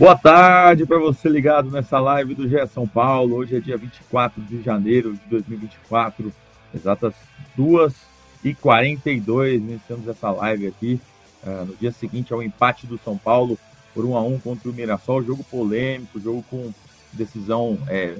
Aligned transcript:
Boa 0.00 0.16
tarde 0.16 0.86
para 0.86 0.98
você 0.98 1.28
ligado 1.28 1.70
nessa 1.70 2.00
live 2.00 2.34
do 2.34 2.48
GE 2.48 2.66
São 2.68 2.88
Paulo. 2.88 3.36
Hoje 3.36 3.58
é 3.58 3.60
dia 3.60 3.76
24 3.76 4.40
de 4.44 4.62
janeiro 4.62 5.12
de 5.12 5.20
2024, 5.28 6.32
exatas 6.74 7.14
2h42. 7.54 9.56
Iniciamos 9.56 10.08
essa 10.08 10.30
live 10.30 10.68
aqui 10.68 10.98
uh, 11.44 11.66
no 11.66 11.76
dia 11.76 11.92
seguinte 11.92 12.32
ao 12.32 12.42
empate 12.42 12.86
do 12.86 12.96
São 12.96 13.18
Paulo 13.18 13.58
por 13.92 14.06
1 14.06 14.16
a 14.16 14.22
1 14.22 14.38
contra 14.38 14.70
o 14.70 14.72
Mirassol. 14.72 15.22
Jogo 15.22 15.44
polêmico, 15.44 16.18
jogo 16.18 16.42
com 16.48 16.72
decisão 17.12 17.78
é, 17.86 18.16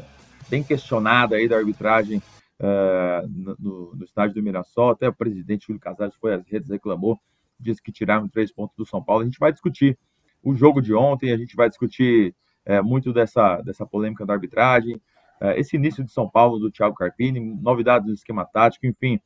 bem 0.50 0.62
questionada 0.62 1.36
aí 1.36 1.48
da 1.48 1.56
arbitragem 1.56 2.22
uh, 2.60 3.26
no, 3.26 3.94
no, 3.94 4.04
estádio 4.04 4.34
do 4.34 4.42
Mirassol. 4.42 4.90
Até 4.90 5.08
o 5.08 5.14
presidente 5.14 5.68
Júlio 5.68 5.80
Casares 5.80 6.14
foi 6.20 6.34
às 6.34 6.46
redes 6.46 6.68
reclamou, 6.68 7.18
disse 7.58 7.82
que 7.82 7.90
tiraram 7.90 8.28
três 8.28 8.52
pontos 8.52 8.76
do 8.76 8.84
São 8.84 9.02
Paulo. 9.02 9.22
A 9.22 9.24
gente 9.24 9.38
vai 9.38 9.50
discutir 9.50 9.96
o 10.42 10.54
jogo 10.54 10.80
de 10.80 10.94
ontem, 10.94 11.32
a 11.32 11.36
gente 11.36 11.56
vai 11.56 11.68
discutir 11.68 12.34
é, 12.64 12.80
muito 12.80 13.12
dessa, 13.12 13.60
dessa 13.62 13.86
polêmica 13.86 14.24
da 14.24 14.32
arbitragem, 14.32 15.00
é, 15.40 15.58
esse 15.58 15.76
início 15.76 16.04
de 16.04 16.12
São 16.12 16.28
Paulo 16.28 16.58
do 16.58 16.70
Thiago 16.70 16.94
Carpini, 16.94 17.40
novidades 17.40 18.06
do 18.06 18.12
esquema 18.14 18.44
tático, 18.44 18.86
enfim. 18.86 19.20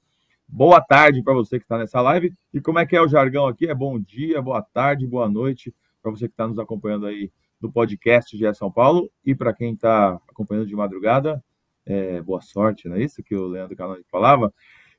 Boa 0.46 0.80
tarde 0.80 1.22
para 1.22 1.34
você 1.34 1.58
que 1.58 1.64
está 1.64 1.78
nessa 1.78 2.00
live. 2.00 2.32
E 2.52 2.60
como 2.60 2.78
é 2.78 2.86
que 2.86 2.94
é 2.94 3.00
o 3.00 3.08
jargão 3.08 3.46
aqui? 3.46 3.66
É 3.66 3.74
bom 3.74 3.98
dia, 3.98 4.40
boa 4.42 4.62
tarde, 4.62 5.06
boa 5.06 5.28
noite 5.28 5.74
para 6.04 6.10
você 6.10 6.28
que 6.28 6.34
está 6.34 6.46
nos 6.46 6.58
acompanhando 6.58 7.06
aí 7.06 7.32
no 7.58 7.72
podcast 7.72 8.36
de 8.36 8.54
São 8.54 8.70
Paulo 8.70 9.10
e 9.24 9.34
para 9.34 9.54
quem 9.54 9.72
está 9.72 10.20
acompanhando 10.28 10.66
de 10.66 10.76
madrugada, 10.76 11.42
é, 11.86 12.20
boa 12.20 12.42
sorte, 12.42 12.88
não 12.88 12.96
é 12.96 13.02
isso 13.02 13.22
que 13.22 13.34
o 13.34 13.46
Leandro 13.46 13.74
Canoni 13.74 14.04
falava? 14.10 14.52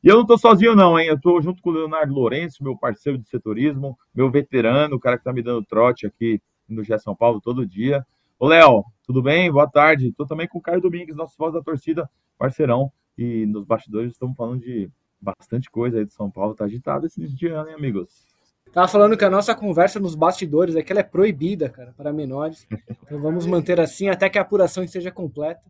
E 0.06 0.08
eu 0.08 0.14
não 0.18 0.22
estou 0.22 0.38
sozinho, 0.38 0.76
não, 0.76 1.00
hein? 1.00 1.08
Eu 1.08 1.16
estou 1.16 1.42
junto 1.42 1.64
com 1.64 1.72
o 1.72 1.74
Leonardo 1.74 2.14
Lourenço, 2.14 2.64
meu 2.64 2.78
parceiro 2.78 3.18
de 3.18 3.28
setorismo, 3.28 3.98
meu 4.14 4.30
veterano, 4.30 4.98
o 4.98 5.00
cara 5.00 5.18
que 5.18 5.22
está 5.22 5.34
me 5.34 5.42
dando 5.42 5.66
trote 5.66 6.06
aqui 6.06 6.40
no 6.70 6.84
GE 6.84 7.00
São 7.00 7.16
Paulo 7.16 7.42
todo 7.42 7.66
dia. 7.66 8.06
Ô, 8.38 8.48
Léo, 8.48 8.84
tudo 9.04 9.24
bem? 9.24 9.52
Boa 9.52 9.68
tarde. 9.68 10.10
Estou 10.10 10.28
também 10.28 10.48
com 10.48 10.60
o 10.60 10.62
Caio 10.62 10.80
Domingues, 10.80 11.16
nosso 11.16 11.34
voz 11.36 11.56
da 11.56 11.62
torcida, 11.64 12.08
parceirão. 12.38 12.92
E 13.18 13.48
nos 13.48 13.66
bastidores 13.66 14.12
estamos 14.12 14.38
falando 14.38 14.62
de 14.62 14.92
bastante 15.20 15.72
coisa 15.72 15.98
aí 15.98 16.06
de 16.06 16.14
São 16.14 16.30
Paulo. 16.30 16.54
Tá 16.54 16.66
agitado 16.66 17.08
esse 17.08 17.28
dia, 17.28 17.64
né, 17.64 17.74
amigos? 17.74 18.28
Tava 18.72 18.88
falando 18.88 19.18
que 19.18 19.26
a 19.26 19.30
nossa 19.32 19.56
conversa 19.56 20.00
nos 20.00 20.14
bastidores 20.14 20.76
é 20.76 20.84
que 20.84 20.94
ela 20.94 21.00
é 21.00 21.04
proibida, 21.04 21.68
cara, 21.68 21.96
para 21.98 22.14
menores. 22.14 22.68
Então 23.02 23.20
vamos 23.20 23.48
manter 23.48 23.82
assim 23.82 24.08
até 24.08 24.30
que 24.30 24.38
a 24.38 24.44
apuração 24.44 24.84
esteja 24.84 25.10
completa. 25.10 25.64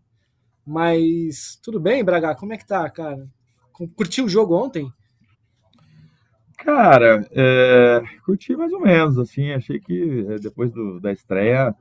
Mas 0.67 1.57
tudo 1.63 1.79
bem, 1.79 2.03
Braga? 2.03 2.35
Como 2.35 2.51
é 2.51 2.57
que 2.57 2.67
tá, 2.67 2.89
cara? 2.89 3.25
Curtiu 3.95 4.25
o 4.25 4.29
jogo 4.29 4.55
ontem? 4.55 4.91
Cara, 6.57 7.27
é, 7.31 8.01
curti 8.25 8.55
mais 8.55 8.71
ou 8.71 8.79
menos, 8.79 9.19
assim, 9.19 9.51
achei 9.51 9.79
que 9.79 10.25
é, 10.29 10.39
depois 10.39 10.71
do, 10.71 10.99
da 10.99 11.11
estreia 11.11 11.75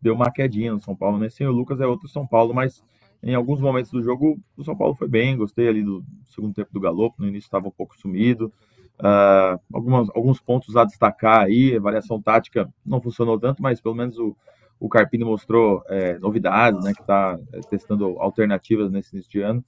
deu 0.00 0.14
uma 0.14 0.30
quedinha 0.30 0.72
no 0.72 0.80
São 0.80 0.94
Paulo, 0.94 1.18
né? 1.18 1.28
Sem 1.28 1.46
o 1.46 1.52
Lucas 1.52 1.80
é 1.80 1.86
outro 1.86 2.08
São 2.08 2.26
Paulo, 2.26 2.54
mas 2.54 2.82
em 3.22 3.34
alguns 3.34 3.60
momentos 3.60 3.90
do 3.90 4.02
jogo 4.02 4.38
o 4.56 4.64
São 4.64 4.76
Paulo 4.76 4.94
foi 4.94 5.08
bem, 5.08 5.36
gostei 5.36 5.68
ali 5.68 5.82
do 5.82 6.04
segundo 6.28 6.54
tempo 6.54 6.72
do 6.72 6.80
Galopo, 6.80 7.20
no 7.20 7.26
início 7.26 7.46
estava 7.46 7.66
um 7.66 7.72
pouco 7.72 7.98
sumido, 7.98 8.52
uh, 9.00 9.60
algumas, 9.72 10.08
alguns 10.14 10.40
pontos 10.40 10.76
a 10.76 10.84
destacar 10.84 11.40
aí, 11.40 11.76
a 11.76 11.80
variação 11.80 12.22
tática 12.22 12.72
não 12.86 13.00
funcionou 13.00 13.38
tanto, 13.38 13.62
mas 13.62 13.80
pelo 13.80 13.94
menos 13.94 14.18
o, 14.18 14.36
o 14.78 14.88
Carpini 14.88 15.24
mostrou 15.24 15.82
é, 15.88 16.18
novidades, 16.18 16.84
né, 16.84 16.92
que 16.94 17.00
está 17.00 17.38
é, 17.52 17.60
testando 17.60 18.16
alternativas 18.20 18.90
nesse 18.90 19.14
início 19.14 19.30
de 19.30 19.40
ano, 19.40 19.64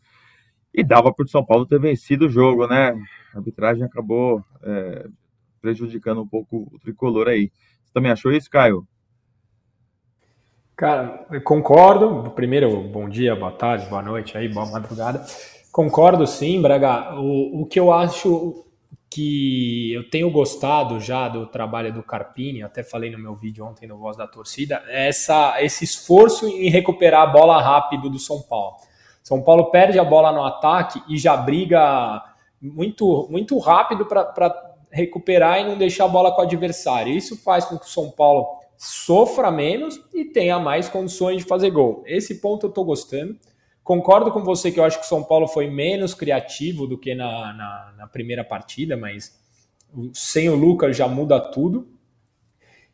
e 0.77 0.85
dava 0.85 1.11
para 1.11 1.25
o 1.25 1.29
São 1.29 1.43
Paulo 1.43 1.65
ter 1.65 1.81
vencido 1.81 2.27
o 2.27 2.31
jogo, 2.31 2.67
né? 2.67 2.95
A 3.35 3.39
arbitragem 3.39 3.83
acabou 3.83 4.45
é, 4.63 5.07
prejudicando 5.63 6.21
um 6.21 6.29
pouco 6.29 6.69
o 6.71 6.79
tricolor 6.79 7.29
aí. 7.29 7.51
Você 7.83 7.95
também 7.95 8.13
achou 8.13 8.31
isso, 8.31 8.51
Caio? 8.51 8.87
Cara, 10.77 11.27
eu 11.33 11.41
concordo. 11.41 12.31
Primeiro, 12.33 12.83
bom 12.83 13.09
dia, 13.09 13.35
boa 13.35 13.53
tarde, 13.53 13.89
boa 13.89 14.03
noite 14.03 14.37
aí, 14.37 14.47
boa 14.47 14.67
madrugada. 14.67 15.25
Concordo 15.73 16.27
sim, 16.27 16.61
Braga. 16.61 17.19
O, 17.19 17.63
o 17.63 17.67
que 17.67 17.81
eu 17.81 17.91
acho 17.91 18.63
que 19.09 19.95
eu 19.95 20.11
tenho 20.11 20.31
gostado 20.31 21.01
já 21.01 21.27
do 21.27 21.47
trabalho 21.47 21.91
do 21.91 22.03
Carpini, 22.03 22.63
até 22.63 22.83
falei 22.83 23.11
no 23.11 23.19
meu 23.19 23.35
vídeo 23.35 23.65
ontem 23.65 23.87
no 23.87 23.97
Voz 23.97 24.15
da 24.15 24.27
Torcida, 24.27 24.83
é 24.89 25.09
essa, 25.09 25.57
esse 25.63 25.85
esforço 25.85 26.47
em 26.47 26.69
recuperar 26.69 27.23
a 27.23 27.33
bola 27.33 27.63
rápido 27.63 28.11
do 28.11 28.19
São 28.19 28.43
Paulo. 28.43 28.77
São 29.27 29.43
Paulo 29.43 29.73
perde 29.73 29.99
a 29.99 30.05
bola 30.05 30.31
no 30.31 30.45
ataque 30.45 31.03
e 31.09 31.19
já 31.19 31.37
briga 31.37 32.23
muito, 32.63 33.27
muito 33.29 33.59
rápido 33.59 34.07
para 34.07 34.77
recuperar 34.89 35.61
e 35.61 35.65
não 35.65 35.77
deixar 35.77 36.05
a 36.05 36.09
bola 36.09 36.31
com 36.31 36.43
o 36.43 36.45
adversário. 36.45 37.13
Isso 37.13 37.37
faz 37.37 37.65
com 37.65 37.77
que 37.77 37.87
o 37.87 37.89
São 37.89 38.09
Paulo 38.09 38.47
sofra 38.79 39.51
menos 39.51 40.01
e 40.15 40.27
tenha 40.27 40.61
mais 40.61 40.89
condições 40.89 41.39
de 41.39 41.43
fazer 41.43 41.71
gol. 41.71 42.05
Esse 42.07 42.41
ponto 42.41 42.67
eu 42.67 42.69
estou 42.69 42.85
gostando. 42.85 43.37
Concordo 43.83 44.31
com 44.31 44.45
você 44.45 44.71
que 44.71 44.79
eu 44.79 44.85
acho 44.85 45.01
que 45.01 45.07
o 45.07 45.09
São 45.09 45.25
Paulo 45.25 45.49
foi 45.49 45.69
menos 45.69 46.15
criativo 46.15 46.87
do 46.87 46.97
que 46.97 47.13
na, 47.13 47.53
na, 47.53 47.95
na 47.99 48.07
primeira 48.07 48.45
partida, 48.45 48.97
mas 48.97 49.37
sem 50.13 50.49
o 50.49 50.55
Lucas 50.55 50.97
já 50.97 51.09
muda 51.09 51.41
tudo. 51.41 51.89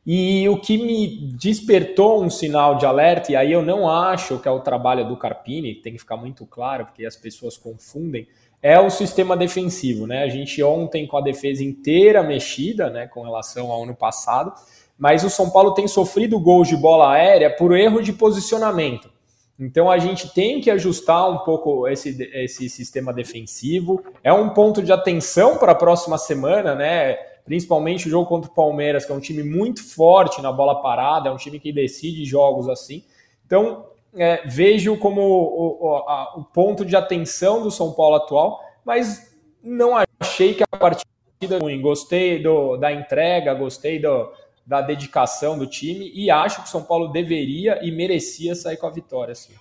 E 0.05 0.49
o 0.49 0.59
que 0.59 0.77
me 0.77 1.33
despertou 1.33 2.23
um 2.23 2.29
sinal 2.29 2.77
de 2.77 2.85
alerta, 2.85 3.31
e 3.31 3.37
aí 3.37 3.53
eu 3.53 3.63
não 3.63 3.89
acho 3.89 4.39
que 4.39 4.49
é 4.49 4.51
o 4.51 4.59
trabalho 4.59 5.07
do 5.07 5.17
Carpini, 5.17 5.77
tem 5.77 5.93
que 5.93 6.01
ficar 6.01 6.17
muito 6.17 6.45
claro, 6.45 6.87
porque 6.87 7.07
as 7.07 7.17
pessoas 7.17 7.57
confundem, 7.57 8.27
é 8.61 8.79
o 8.81 8.91
sistema 8.91 9.37
defensivo, 9.37 10.07
né? 10.07 10.23
A 10.25 10.29
gente 10.29 10.63
ontem 10.63 11.07
com 11.07 11.17
a 11.17 11.21
defesa 11.21 11.63
inteira 11.63 12.23
mexida, 12.23 12.91
né, 12.91 13.07
com 13.07 13.23
relação 13.23 13.71
ao 13.71 13.83
ano 13.83 13.95
passado, 13.95 14.53
mas 14.99 15.25
o 15.25 15.31
São 15.31 15.51
Paulo 15.51 15.75
tem 15.75 15.89
sofrido 15.89 16.39
gols 16.39 16.69
de 16.69 16.77
bola 16.77 17.13
aérea 17.13 17.51
por 17.51 17.77
erro 17.77 18.01
de 18.01 18.13
posicionamento. 18.13 19.11
Então 19.59 19.91
a 19.91 19.99
gente 19.99 20.33
tem 20.33 20.61
que 20.61 20.71
ajustar 20.71 21.29
um 21.31 21.39
pouco 21.39 21.87
esse, 21.89 22.31
esse 22.35 22.69
sistema 22.69 23.13
defensivo. 23.13 24.03
É 24.23 24.33
um 24.33 24.49
ponto 24.51 24.83
de 24.83 24.93
atenção 24.93 25.57
para 25.59 25.73
a 25.73 25.77
próxima 25.77 26.19
semana, 26.19 26.75
né? 26.75 27.17
Principalmente 27.45 28.07
o 28.07 28.11
jogo 28.11 28.29
contra 28.29 28.51
o 28.51 28.55
Palmeiras, 28.55 29.05
que 29.05 29.13
é 29.13 29.15
um 29.15 29.21
time 29.21 29.43
muito 29.43 29.83
forte 29.83 30.41
na 30.41 30.53
bola 30.53 30.81
parada, 30.83 31.29
é 31.29 31.33
um 31.33 31.37
time 31.37 31.59
que 31.59 31.73
decide 31.73 32.25
jogos 32.25 32.69
assim. 32.69 33.05
Então, 33.47 33.87
é, 34.15 34.47
vejo 34.47 34.97
como 34.99 35.21
o, 35.21 35.87
o, 35.87 35.97
a, 36.09 36.35
o, 36.37 36.45
ponto 36.45 36.85
de 36.85 36.95
atenção 36.95 37.63
do 37.63 37.71
São 37.71 37.93
Paulo 37.93 38.17
atual, 38.17 38.61
mas 38.85 39.35
não 39.63 39.93
achei 40.21 40.55
que 40.55 40.63
a 40.63 40.77
partida 40.77 41.59
ruim. 41.61 41.81
Gostei 41.81 42.43
do, 42.43 42.77
da 42.77 42.93
entrega, 42.93 43.55
gostei 43.55 43.99
do, 43.99 44.33
da 44.67 44.81
dedicação 44.81 45.59
do 45.59 45.67
time 45.67 46.11
e 46.15 46.31
acho 46.31 46.63
que 46.63 46.69
o 46.69 46.71
São 46.71 46.85
Paulo 46.85 47.09
deveria 47.09 47.85
e 47.85 47.91
merecia 47.91 48.55
sair 48.55 48.77
com 48.77 48.87
a 48.87 48.91
vitória. 48.91 49.33
Assim. 49.33 49.55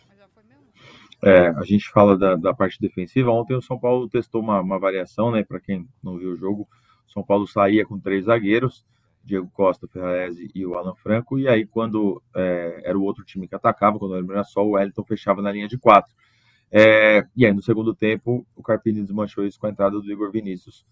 É, 1.23 1.49
a 1.49 1.63
gente 1.63 1.87
fala 1.89 2.17
da, 2.17 2.35
da, 2.35 2.53
parte 2.53 2.79
defensiva. 2.79 3.31
Ontem 3.31 3.55
o 3.55 3.61
São 3.61 3.79
Paulo 3.79 4.09
testou 4.09 4.41
uma, 4.41 4.59
uma 4.59 4.79
variação, 4.79 5.31
né? 5.31 5.43
Para 5.43 5.59
quem 5.59 5.87
não 6.03 6.17
viu 6.17 6.31
o 6.31 6.37
jogo, 6.37 6.67
são 7.11 7.23
Paulo 7.23 7.47
saía 7.47 7.85
com 7.85 7.99
três 7.99 8.25
zagueiros, 8.25 8.85
Diego 9.23 9.49
Costa, 9.53 9.87
Ferrarese 9.87 10.49
e 10.55 10.65
o 10.65 10.75
Alan 10.75 10.95
Franco, 10.95 11.37
e 11.37 11.47
aí 11.47 11.65
quando 11.65 12.21
é, 12.35 12.81
era 12.85 12.97
o 12.97 13.03
outro 13.03 13.23
time 13.23 13.47
que 13.47 13.55
atacava, 13.55 13.99
quando 13.99 14.31
era 14.31 14.43
só 14.43 14.65
o 14.65 14.71
Wellington 14.71 15.03
fechava 15.03 15.41
na 15.41 15.51
linha 15.51 15.67
de 15.67 15.77
quatro. 15.77 16.13
É, 16.71 17.25
e 17.35 17.45
aí 17.45 17.53
no 17.53 17.61
segundo 17.61 17.93
tempo 17.93 18.45
o 18.55 18.63
Carpini 18.63 19.01
desmanchou 19.01 19.45
isso 19.45 19.59
com 19.59 19.67
a 19.67 19.69
entrada 19.69 19.99
do 19.99 20.11
Igor 20.11 20.31
Vinícius 20.31 20.85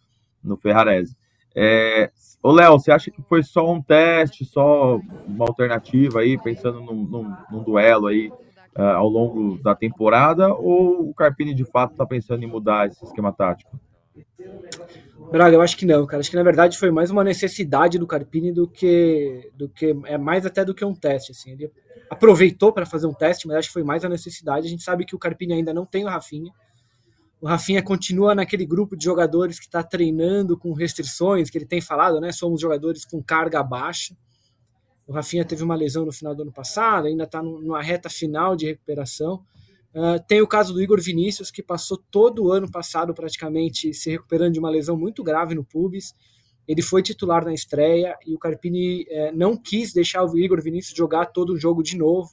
no 0.44 0.58
Ferrarese. 0.58 1.16
É, 1.56 2.12
ô 2.44 2.52
Léo, 2.52 2.74
você 2.74 2.92
acha 2.92 3.10
que 3.10 3.22
foi 3.24 3.42
só 3.42 3.72
um 3.72 3.82
teste, 3.82 4.46
só 4.46 5.00
uma 5.26 5.46
alternativa 5.46 6.20
aí, 6.20 6.38
pensando 6.38 6.82
num, 6.82 7.04
num, 7.04 7.36
num 7.52 7.64
duelo 7.64 8.08
aí 8.08 8.30
uh, 8.78 8.82
ao 8.96 9.08
longo 9.08 9.58
da 9.64 9.74
temporada, 9.74 10.54
ou 10.54 11.10
o 11.10 11.14
Carpini 11.14 11.54
de 11.54 11.66
fato 11.66 11.92
está 11.92 12.06
pensando 12.06 12.44
em 12.44 12.48
mudar 12.48 12.88
esse 12.88 13.04
esquema 13.04 13.32
tático? 13.32 13.80
Braga, 15.32 15.56
eu 15.56 15.62
acho 15.62 15.78
que 15.78 15.86
não, 15.86 16.06
cara. 16.06 16.22
Acho 16.22 16.30
que 16.30 16.36
na 16.36 16.44
verdade 16.44 16.78
foi 16.78 16.92
mais 16.92 17.12
uma 17.12 17.24
necessidade 17.24 18.00
do 18.00 18.08
Carpini 18.08 18.52
do 18.52 18.68
que 18.68 19.52
do 19.56 19.70
que 19.70 19.96
é 20.06 20.18
mais 20.18 20.46
até 20.46 20.66
do 20.66 20.74
que 20.74 20.84
um 20.84 20.96
teste, 20.96 21.32
assim. 21.32 21.52
Ele 21.52 21.72
aproveitou 22.10 22.74
para 22.74 22.86
fazer 22.86 23.06
um 23.08 23.14
teste, 23.14 23.48
mas 23.48 23.58
acho 23.58 23.68
que 23.70 23.74
foi 23.74 23.84
mais 23.84 24.04
a 24.04 24.10
necessidade. 24.10 24.68
A 24.68 24.70
gente 24.70 24.84
sabe 24.84 25.06
que 25.06 25.16
o 25.16 25.20
Carpini 25.20 25.54
ainda 25.54 25.74
não 25.74 25.86
tem 25.86 26.04
o 26.04 26.08
Rafinha. 26.08 26.52
O 27.42 27.48
Rafinha 27.48 27.82
continua 27.82 28.36
naquele 28.36 28.66
grupo 28.66 28.98
de 28.98 29.06
jogadores 29.06 29.60
que 29.60 29.66
está 29.66 29.82
treinando 29.82 30.58
com 30.58 30.74
restrições, 30.74 31.50
que 31.50 31.58
ele 31.58 31.66
tem 31.66 31.80
falado, 31.80 32.20
né? 32.20 32.32
Somos 32.32 32.60
jogadores 32.60 33.06
com 33.06 33.24
carga 33.24 33.64
baixa. 33.64 34.16
O 35.08 35.14
Rafinha 35.14 35.46
teve 35.46 35.64
uma 35.64 35.76
lesão 35.76 36.06
no 36.06 36.12
final 36.12 36.36
do 36.36 36.42
ano 36.42 36.52
passado, 36.52 37.08
ainda 37.08 37.24
está 37.24 37.42
numa 37.42 37.82
reta 37.82 38.10
final 38.10 38.56
de 38.56 38.66
recuperação. 38.66 39.44
Uh, 39.94 40.24
tem 40.28 40.42
o 40.42 40.48
caso 40.48 40.74
do 40.74 40.82
Igor 40.82 41.02
Vinícius, 41.02 41.50
que 41.50 41.64
passou 41.64 41.98
todo 42.12 42.46
o 42.46 42.52
ano 42.52 42.70
passado 42.70 43.14
praticamente 43.14 43.94
se 43.94 44.12
recuperando 44.12 44.54
de 44.54 44.60
uma 44.60 44.70
lesão 44.70 44.96
muito 44.96 45.24
grave 45.24 45.56
no 45.56 45.64
pubis. 45.64 46.14
Ele 46.70 46.84
foi 46.84 47.02
titular 47.02 47.44
na 47.44 47.52
estreia 47.52 48.16
e 48.28 48.36
o 48.36 48.38
Carpini 48.38 49.04
eh, 49.10 49.32
não 49.32 49.58
quis 49.58 49.92
deixar 49.92 50.24
o 50.24 50.38
Igor 50.38 50.62
Vinícius 50.62 50.96
jogar 50.96 51.26
todo 51.26 51.54
o 51.54 51.58
jogo 51.58 51.82
de 51.82 51.98
novo, 51.98 52.30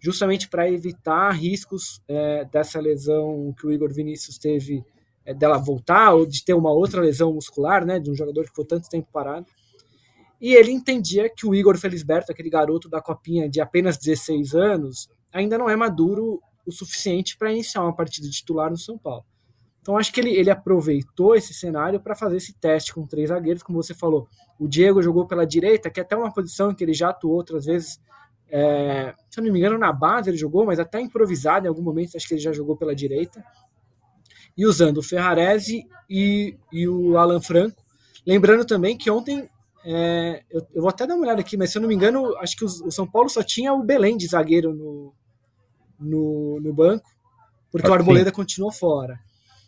justamente 0.00 0.48
para 0.48 0.68
evitar 0.68 1.30
riscos 1.30 2.02
eh, 2.08 2.44
dessa 2.50 2.80
lesão 2.80 3.54
que 3.56 3.64
o 3.64 3.70
Igor 3.70 3.92
Vinícius 3.92 4.36
teve, 4.36 4.84
eh, 5.24 5.32
dela 5.32 5.58
voltar 5.58 6.12
ou 6.12 6.26
de 6.26 6.44
ter 6.44 6.54
uma 6.54 6.72
outra 6.72 7.00
lesão 7.00 7.32
muscular, 7.32 7.86
né, 7.86 8.00
de 8.00 8.10
um 8.10 8.16
jogador 8.16 8.42
que 8.42 8.48
ficou 8.48 8.64
tanto 8.64 8.88
tempo 8.88 9.06
parado. 9.12 9.46
E 10.40 10.54
ele 10.54 10.72
entendia 10.72 11.30
que 11.30 11.46
o 11.46 11.54
Igor 11.54 11.78
Felisberto, 11.78 12.32
aquele 12.32 12.50
garoto 12.50 12.88
da 12.88 13.00
copinha 13.00 13.48
de 13.48 13.60
apenas 13.60 13.96
16 13.96 14.54
anos, 14.56 15.08
ainda 15.32 15.56
não 15.56 15.70
é 15.70 15.76
maduro 15.76 16.40
o 16.68 16.72
suficiente 16.72 17.36
para 17.36 17.50
iniciar 17.50 17.82
uma 17.82 17.96
partida 17.96 18.28
titular 18.28 18.70
no 18.70 18.76
São 18.76 18.98
Paulo. 18.98 19.24
Então 19.80 19.96
acho 19.96 20.12
que 20.12 20.20
ele, 20.20 20.36
ele 20.36 20.50
aproveitou 20.50 21.34
esse 21.34 21.54
cenário 21.54 21.98
para 21.98 22.14
fazer 22.14 22.36
esse 22.36 22.52
teste 22.52 22.92
com 22.92 23.06
três 23.06 23.30
zagueiros, 23.30 23.62
como 23.62 23.82
você 23.82 23.94
falou. 23.94 24.28
O 24.58 24.68
Diego 24.68 25.00
jogou 25.00 25.26
pela 25.26 25.46
direita, 25.46 25.88
que 25.88 25.98
é 25.98 26.02
até 26.02 26.14
uma 26.14 26.30
posição 26.30 26.74
que 26.74 26.84
ele 26.84 26.92
já 26.92 27.08
atuou 27.08 27.34
outras 27.34 27.64
vezes. 27.64 27.98
É, 28.50 29.14
se 29.30 29.40
eu 29.40 29.44
não 29.44 29.50
me 29.50 29.58
engano, 29.58 29.78
na 29.78 29.90
base 29.90 30.28
ele 30.28 30.36
jogou, 30.36 30.66
mas 30.66 30.78
até 30.78 31.00
improvisado 31.00 31.64
em 31.64 31.68
algum 31.70 31.80
momento, 31.80 32.16
acho 32.16 32.28
que 32.28 32.34
ele 32.34 32.40
já 32.40 32.52
jogou 32.52 32.76
pela 32.76 32.94
direita. 32.94 33.42
E 34.54 34.66
usando 34.66 34.98
o 34.98 35.02
Ferrarese 35.02 35.86
e, 36.10 36.58
e 36.70 36.86
o 36.86 37.16
Alan 37.16 37.40
Franco. 37.40 37.82
Lembrando 38.26 38.66
também 38.66 38.94
que 38.94 39.10
ontem, 39.10 39.48
é, 39.86 40.42
eu, 40.50 40.60
eu, 40.74 40.82
vou 40.82 40.90
até 40.90 41.06
dar 41.06 41.14
uma 41.14 41.24
olhada 41.24 41.40
aqui, 41.40 41.56
mas 41.56 41.70
se 41.70 41.78
eu 41.78 41.82
não 41.82 41.88
me 41.88 41.94
engano, 41.94 42.36
acho 42.36 42.54
que 42.58 42.64
o, 42.64 42.66
o 42.66 42.90
São 42.90 43.06
Paulo 43.06 43.30
só 43.30 43.42
tinha 43.42 43.72
o 43.72 43.82
Belém 43.82 44.18
de 44.18 44.26
zagueiro 44.26 44.74
no, 44.74 45.14
no, 45.98 46.60
no 46.60 46.72
banco, 46.72 47.08
porque 47.70 47.88
o 47.88 47.92
Arboleda 47.92 48.32
continuou 48.32 48.72
fora. 48.72 49.14
É. 49.14 49.18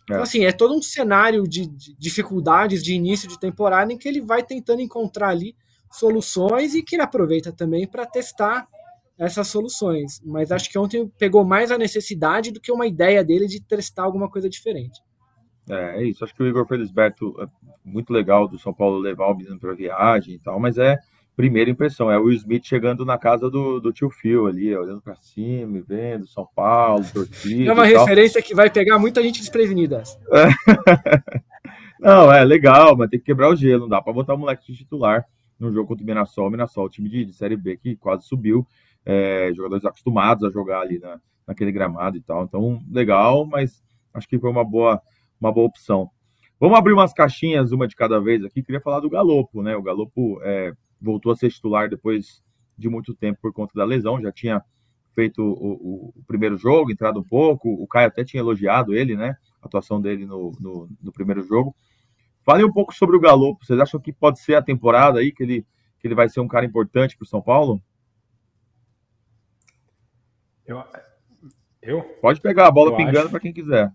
Então, 0.05 0.23
assim, 0.23 0.45
é 0.45 0.53
todo 0.53 0.75
um 0.75 0.83
cenário 0.83 1.45
de, 1.45 1.67
de, 1.67 1.95
dificuldades 1.97 2.83
de 2.83 2.95
início 2.95 3.29
de 3.29 3.39
temporada 3.39 3.93
em 3.93 3.99
que 3.99 4.09
ele 4.09 4.21
vai 4.21 4.43
tentando 4.43 4.81
encontrar 4.81 5.29
ali 5.29 5.55
soluções 5.91 6.75
e 6.75 6.83
que 6.83 6.97
ele 6.97 7.03
aproveita 7.03 7.53
também 7.53 7.87
para 7.87 8.07
testar 8.07 8.67
essas 9.19 9.49
soluções. 9.49 10.21
Mas 10.25 10.51
acho 10.51 10.71
que 10.71 10.79
ontem 10.79 11.07
pegou 11.19 11.45
mais 11.45 11.71
a 11.71 11.79
necessidade 11.79 12.51
do 12.51 12.61
que 12.61 12.73
uma 12.73 12.87
ideia 12.87 13.23
dele 13.23 13.47
de 13.47 13.61
testar 13.61 14.05
alguma 14.05 14.31
coisa 14.31 14.49
diferente. 14.49 15.01
É, 15.69 16.01
é 16.01 16.05
isso. 16.05 16.25
Acho 16.25 16.35
que 16.35 16.43
o 16.43 16.47
Igor 16.47 16.67
Felisberto 16.67 17.35
é 17.41 17.47
muito 17.85 18.13
legal 18.13 18.49
do 18.49 18.59
São 18.59 18.73
Paulo 18.73 18.99
levar 18.99 19.27
o 19.27 19.37
menino 19.37 19.59
para 19.59 19.75
viagem 19.75 20.35
e 20.35 20.39
tal, 20.39 20.59
mas 20.59 20.79
é 20.79 20.97
primeira 21.41 21.71
impressão. 21.71 22.11
É 22.11 22.19
o 22.19 22.25
Will 22.25 22.37
Smith 22.37 22.65
chegando 22.67 23.05
na 23.05 23.17
casa 23.19 23.51
do, 23.51 23.81
do 23.81 23.93
tio 23.93 24.11
Phil 24.11 24.47
ali, 24.47 24.75
olhando 24.77 25.01
para 25.01 25.17
cima 25.17 25.83
vendo 25.87 26.27
São 26.27 26.47
Paulo, 26.55 27.05
torcida. 27.13 27.71
É 27.71 27.73
uma 27.73 27.85
referência 27.85 28.43
que 28.43 28.55
vai 28.55 28.71
pegar 28.71 28.99
muita 28.99 29.23
gente 29.23 29.41
desprevenida. 29.41 30.03
É. 30.33 31.41
Não, 32.01 32.33
é 32.33 32.43
legal, 32.45 32.97
mas 32.97 33.11
tem 33.11 33.19
que 33.19 33.27
quebrar 33.27 33.51
o 33.51 33.57
gelo. 33.57 33.83
Não 33.83 33.89
dá 33.89 34.01
para 34.01 34.13
botar 34.13 34.35
o 34.35 34.39
moleque 34.39 34.73
de 34.73 34.79
titular 34.79 35.25
no 35.59 35.73
jogo 35.73 35.89
contra 35.89 36.03
o 36.03 36.07
Mirassol. 36.07 36.47
O 36.47 36.51
Mirassol, 36.51 36.89
time 36.89 37.09
de, 37.09 37.25
de 37.27 37.33
Série 37.35 37.57
B 37.57 37.77
que 37.77 37.97
quase 37.97 38.27
subiu. 38.27 38.67
É, 39.05 39.51
jogadores 39.55 39.85
acostumados 39.85 40.45
a 40.45 40.51
jogar 40.51 40.81
ali 40.81 40.99
na, 40.99 41.21
naquele 41.47 41.73
gramado 41.73 42.17
e 42.17 42.23
tal. 42.23 42.45
Então, 42.45 42.81
legal, 42.91 43.47
mas 43.47 43.83
acho 44.15 44.29
que 44.29 44.39
foi 44.39 44.51
uma 44.51 44.65
boa, 44.65 45.01
uma 45.41 45.53
boa 45.53 45.67
opção. 45.67 46.11
Vamos 46.59 46.79
abrir 46.79 46.93
umas 46.93 47.13
caixinhas, 47.13 47.73
uma 47.73 47.89
de 47.89 47.97
cada 47.97 48.21
vez 48.21 48.45
aqui. 48.45 48.63
Queria 48.63 48.81
falar 48.81 49.01
do 49.01 49.09
Galopo, 49.09 49.63
né? 49.63 49.75
O 49.77 49.83
Galopo 49.83 50.41
é, 50.43 50.73
voltou 51.01 51.33
a 51.33 51.37
ser 51.37 51.51
titular 51.51 51.89
depois 51.89 52.43
de 52.77 52.89
muito 52.89 53.15
tempo 53.15 53.39
por 53.41 53.53
conta 53.53 53.73
da 53.75 53.85
lesão, 53.85 54.21
já 54.21 54.33
tinha 54.33 54.63
feito 55.15 55.43
o, 55.43 56.13
o, 56.17 56.25
primeiro 56.27 56.57
jogo, 56.57 56.91
entrado 56.91 57.21
um 57.21 57.25
pouco, 57.25 57.69
o 57.71 57.87
Caio 57.87 58.09
até 58.09 58.25
tinha 58.25 58.41
elogiado 58.41 58.95
ele, 58.95 59.17
né, 59.17 59.37
a 59.61 59.67
atuação 59.67 60.01
dele 60.01 60.25
no, 60.25 60.53
no, 60.61 60.89
no 61.03 61.13
primeiro 61.13 61.43
jogo. 61.43 61.75
Fale 62.43 62.65
um 62.65 62.73
pouco 62.73 62.95
sobre 62.95 63.17
o 63.17 63.21
Galo, 63.21 63.57
vocês 63.61 63.79
acham 63.79 64.01
que 64.01 64.13
pode 64.13 64.41
ser 64.41 64.55
a 64.55 64.63
temporada 64.63 65.19
aí, 65.19 65.33
que 65.33 65.43
ele, 65.43 65.67
que 65.99 66.07
ele 66.07 66.15
vai 66.15 66.29
ser 66.29 66.41
um 66.41 66.49
cara 66.49 66.65
importante 66.65 67.17
para 67.17 67.25
o 67.25 67.29
São 67.29 67.43
Paulo? 67.43 67.83
Eu, 70.67 70.83
eu? 71.83 72.03
Pode 72.23 72.41
pegar 72.41 72.67
a 72.67 72.71
bola 72.71 72.93
eu 72.93 72.97
pingando 72.97 73.29
para 73.29 73.41
quem 73.41 73.53
quiser. 73.53 73.93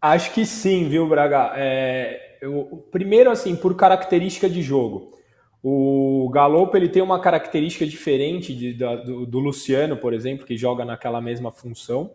Acho 0.00 0.32
que 0.32 0.44
sim, 0.46 0.88
viu, 0.88 1.08
Braga? 1.08 1.52
É, 1.56 2.38
eu, 2.40 2.86
primeiro, 2.92 3.30
assim, 3.30 3.56
por 3.56 3.74
característica 3.74 4.48
de 4.48 4.62
jogo. 4.62 5.16
O 5.68 6.28
Galopo 6.28 6.76
ele 6.76 6.88
tem 6.88 7.02
uma 7.02 7.18
característica 7.18 7.84
diferente 7.84 8.54
de, 8.54 8.72
do, 8.72 9.26
do, 9.26 9.40
Luciano, 9.40 9.96
por 9.96 10.14
exemplo, 10.14 10.46
que 10.46 10.56
joga 10.56 10.84
naquela 10.84 11.20
mesma 11.20 11.50
função. 11.50 12.12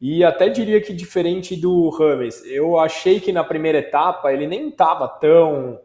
E 0.00 0.24
até 0.24 0.48
diria 0.48 0.80
que 0.80 0.92
diferente 0.92 1.54
do 1.54 1.90
Rames. 1.90 2.44
Eu 2.44 2.76
achei 2.76 3.20
que 3.20 3.30
na 3.30 3.44
primeira 3.44 3.78
etapa 3.78 4.32
ele 4.32 4.48
nem 4.48 4.70
estava 4.70 5.06
tão 5.06 5.78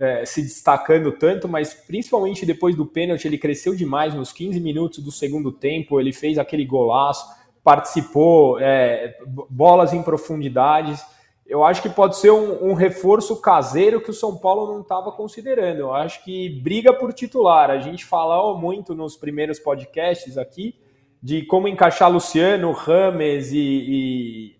é, 0.00 0.24
se 0.24 0.40
destacando 0.40 1.12
tanto, 1.12 1.46
mas 1.46 1.74
principalmente 1.74 2.46
depois 2.46 2.74
do 2.74 2.86
pênalti 2.86 3.26
ele 3.26 3.36
cresceu 3.36 3.74
demais 3.76 4.14
nos 4.14 4.32
15 4.32 4.58
minutos 4.58 5.04
do 5.04 5.12
segundo 5.12 5.52
tempo. 5.52 6.00
Ele 6.00 6.14
fez 6.14 6.38
aquele 6.38 6.64
golaço, 6.64 7.26
participou, 7.62 8.58
é, 8.58 9.18
bolas 9.50 9.92
em 9.92 10.02
profundidades 10.02 11.04
eu 11.46 11.62
acho 11.62 11.82
que 11.82 11.90
pode 11.90 12.16
ser 12.16 12.30
um, 12.30 12.70
um, 12.70 12.74
reforço 12.74 13.40
caseiro 13.40 14.00
que 14.00 14.10
o 14.10 14.14
São 14.14 14.36
Paulo 14.36 14.72
não 14.72 14.80
estava 14.80 15.12
considerando. 15.12 15.78
Eu 15.78 15.94
acho 15.94 16.24
que 16.24 16.48
briga 16.62 16.92
por 16.92 17.12
titular. 17.12 17.70
A 17.70 17.78
gente 17.78 18.04
falou 18.04 18.56
muito 18.56 18.94
nos 18.94 19.16
primeiros 19.16 19.58
podcasts 19.58 20.38
aqui 20.38 20.74
de 21.22 21.42
como 21.44 21.68
encaixar 21.68 22.10
Luciano, 22.10 22.72
Rames 22.72 23.52
e, 23.52 24.56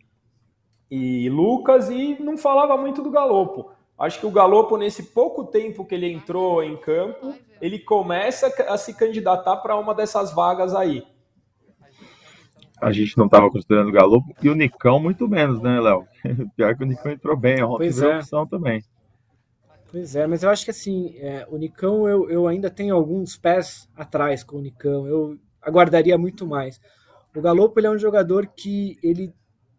e, 0.90 1.25
e 1.25 1.31
Lucas 1.31 1.88
e 1.88 2.16
não 2.20 2.36
falava 2.36 2.76
muito 2.76 3.02
do 3.02 3.10
Galopo. 3.10 3.70
Acho 3.98 4.20
que 4.20 4.26
o 4.26 4.31
Galopo, 4.31 4.76
nesse 4.76 5.04
pouco 5.04 5.44
tempo 5.44 5.86
que 5.86 5.94
ele 5.94 6.10
entrou 6.10 6.62
em 6.62 6.76
campo, 6.76 7.34
ele 7.60 7.78
começa 7.78 8.52
a 8.69 8.76
se 8.76 8.92
candidatar 8.92 9.56
para 9.58 9.76
uma 9.76 9.94
dessas 9.94 10.34
vagas 10.34 10.74
aí 10.74 11.03
a 12.81 12.93
gente 12.93 13.16
não 13.16 13.26
estava 13.26 13.50
considerando 13.50 13.88
o 13.88 13.93
Galo 13.93 14.22
e 14.43 14.48
o 14.48 14.54
Nicão 14.54 15.00
muito 15.00 15.28
menos, 15.28 15.60
né, 15.62 15.81
Léo? 15.81 16.06
Pior 16.56 16.76
que 16.76 16.82
o 16.82 16.86
Nicão 16.86 17.12
entrou 17.12 17.36
bem, 17.36 17.62
ontem 17.62 17.76
pois 17.76 18.02
é. 18.02 18.19
opção 18.19 18.46
também. 18.46 18.82
Pois 19.90 20.16
é, 20.16 20.26
mas 20.26 20.43
eu 20.43 20.50
acho 20.50 20.64
que 20.64 20.72
assim, 20.72 21.14
é, 21.19 21.46
o 21.48 21.56
Nicão 21.56 22.08
eu, 22.08 22.28
eu 22.28 22.48
ainda 22.48 22.69
tenho 22.69 22.96
alguns 22.96 23.36
pés 23.36 23.88
atrás 23.94 24.43
com 24.43 24.56
o 24.56 24.60
Nicão, 24.60 25.06
eu 25.06 25.38
aguardaria 25.62 26.19
muito 26.19 26.46
mais. 26.46 26.81
O 27.34 27.40
Galopo 27.40 27.78
ele 27.78 27.86
é 27.86 27.90
um 27.90 27.98
jogador 27.98 28.46
que 28.46 28.98
ele, 29.02 29.32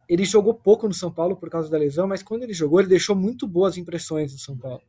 ele 0.07 0.23
jogou 0.23 0.53
pouco 0.53 0.87
no 0.87 0.93
São 0.93 1.11
Paulo 1.11 1.35
por 1.35 1.49
causa 1.49 1.69
da 1.69 1.77
lesão, 1.77 2.07
mas 2.07 2.23
quando 2.23 2.43
ele 2.43 2.53
jogou, 2.53 2.79
ele 2.79 2.89
deixou 2.89 3.15
muito 3.15 3.47
boas 3.47 3.77
impressões 3.77 4.31
no 4.31 4.39
São 4.39 4.57
Paulo. 4.57 4.81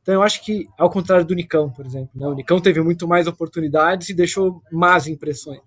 Então 0.00 0.14
eu 0.14 0.22
acho 0.22 0.44
que, 0.44 0.66
ao 0.76 0.90
contrário 0.90 1.24
do 1.24 1.34
Nicão, 1.34 1.70
por 1.70 1.86
exemplo, 1.86 2.10
né? 2.14 2.26
o 2.26 2.34
Nicão 2.34 2.60
teve 2.60 2.80
muito 2.80 3.06
mais 3.06 3.26
oportunidades 3.26 4.08
e 4.08 4.14
deixou 4.14 4.60
más 4.70 5.06
impressões. 5.06 5.60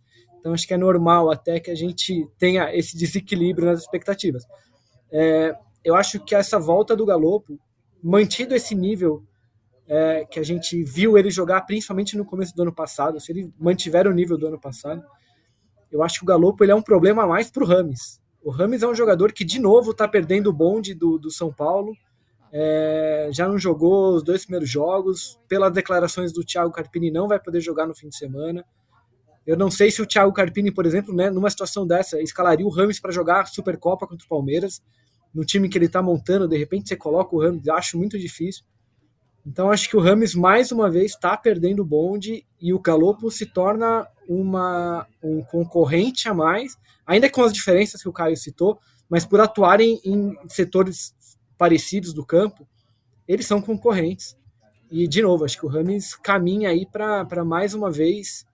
Então 0.46 0.54
acho 0.54 0.68
que 0.68 0.75
é 0.75 0.78
normal 0.78 1.32
até 1.32 1.60
que 1.60 1.72
a 1.72 1.75
gente 1.75 2.30
tenha 2.38 2.72
esse 2.72 2.96
desequilíbrio 2.96 3.66
nas 3.66 3.80
expectativas. 3.80 4.44
É, 5.12 5.56
eu 5.84 5.96
acho 5.96 6.24
que 6.24 6.36
essa 6.36 6.60
volta 6.60 6.96
do 6.96 7.04
Galopo, 7.04 7.60
mantido 8.04 8.54
esse 8.54 8.75
nível 8.75 9.24
é, 9.88 10.24
que 10.24 10.40
a 10.40 10.44
gente 10.44 10.84
viu 10.84 11.18
ele 11.18 11.32
jogar, 11.32 11.62
principalmente 11.62 12.16
no 12.16 12.24
começo 12.24 12.56
do 12.56 12.62
ano 12.62 12.72
passado, 12.72 13.20
se 13.20 13.32
ele 13.32 13.52
mantiver 13.60 14.06
o 14.06 14.14
nível 14.14 14.38
do 14.38 14.46
ano 14.46 14.60
passado, 14.62 15.02
eu 15.92 16.04
acho 16.04 16.20
que 16.20 16.25
o 16.25 16.28
Galopo 16.28 16.64
ele 16.64 16.72
é 16.72 16.75
um 16.75 16.82
problema 16.82 17.24
a 17.24 17.28
mais 17.28 17.50
para 17.50 17.64
o 17.64 17.68
Rames. 17.68 18.22
O 18.44 18.52
Rames 18.52 18.84
é 18.84 18.88
um 18.88 18.94
jogador 18.94 19.34
que, 19.34 19.44
de 19.44 19.60
novo, 19.60 19.94
está 19.94 20.08
perdendo 20.08 20.52
o 20.52 20.54
bonde 20.54 20.94
do, 20.94 21.18
do 21.18 21.32
São 21.32 21.52
Paulo. 21.52 21.92
É, 22.54 23.30
já 23.32 23.48
não 23.48 23.58
jogou 23.58 24.14
os 24.14 24.24
dois 24.24 24.44
primeiros 24.44 24.70
jogos. 24.70 25.40
Pelas 25.48 25.74
declarações 25.74 26.32
do 26.32 26.46
Thiago 26.46 26.72
Carpini, 26.72 27.10
não 27.10 27.28
vai 27.28 27.40
poder 27.40 27.62
jogar 27.62 27.88
no 27.88 27.96
fim 27.96 28.10
de 28.10 28.16
semana. 28.16 28.64
Eu 29.46 29.56
não 29.56 29.70
sei 29.70 29.92
se 29.92 30.02
o 30.02 30.06
Thiago 30.06 30.34
Carpini, 30.34 30.72
por 30.72 30.86
exemplo, 30.86 31.14
né, 31.14 31.30
numa 31.30 31.50
situação 31.50 31.86
dessa, 31.86 32.20
escalaria 32.22 32.66
o 32.66 32.70
Rames 32.70 33.00
para 33.00 33.12
jogar 33.12 33.42
a 33.42 33.46
Supercopa 33.46 34.08
contra 34.08 34.25
o 34.25 34.30
Palmeiras. 34.30 34.82
No 35.34 35.46
time 35.46 35.70
que 35.70 35.78
ele 35.78 35.86
está 35.86 36.02
montando, 36.02 36.48
de 36.48 36.58
repente 36.58 36.90
você 36.90 36.96
coloca 36.96 37.36
o 37.36 37.40
Rames, 37.40 37.68
acho 37.68 37.98
muito 37.98 38.18
difícil. 38.18 38.64
Então 39.46 39.70
acho 39.70 39.88
que 39.88 39.96
o 39.96 40.02
Rames 40.02 40.34
mais 40.34 40.72
uma 40.72 40.90
vez 40.90 41.12
está 41.12 41.38
perdendo 41.38 41.82
o 41.82 41.86
bonde 41.86 42.44
e 42.60 42.74
o 42.74 42.80
Galopo 42.80 43.30
se 43.30 43.46
torna 43.46 44.08
uma, 44.28 45.06
um 45.22 45.44
concorrente 45.44 46.28
a 46.28 46.34
mais, 46.34 46.75
ainda 47.06 47.30
com 47.30 47.44
as 47.44 47.54
diferenças 47.54 48.02
que 48.02 48.10
o 48.10 48.14
Caio 48.14 48.36
citou, 48.36 48.80
mas 49.08 49.24
por 49.24 49.40
atuarem 49.40 50.02
em 50.04 50.36
setores 50.48 51.14
parecidos 51.56 52.12
do 52.12 52.25
campo, 52.25 52.68
eles 53.28 53.46
são 53.46 53.62
concorrentes. 53.62 54.36
E, 54.90 55.08
de 55.08 55.22
novo, 55.22 55.46
acho 55.46 55.60
que 55.60 55.66
o 55.66 55.70
Rames 55.70 56.16
caminha 56.16 56.70
aí 56.70 56.86
para 56.86 57.46
mais 57.46 57.75
uma 57.75 57.92
vez 57.92 58.46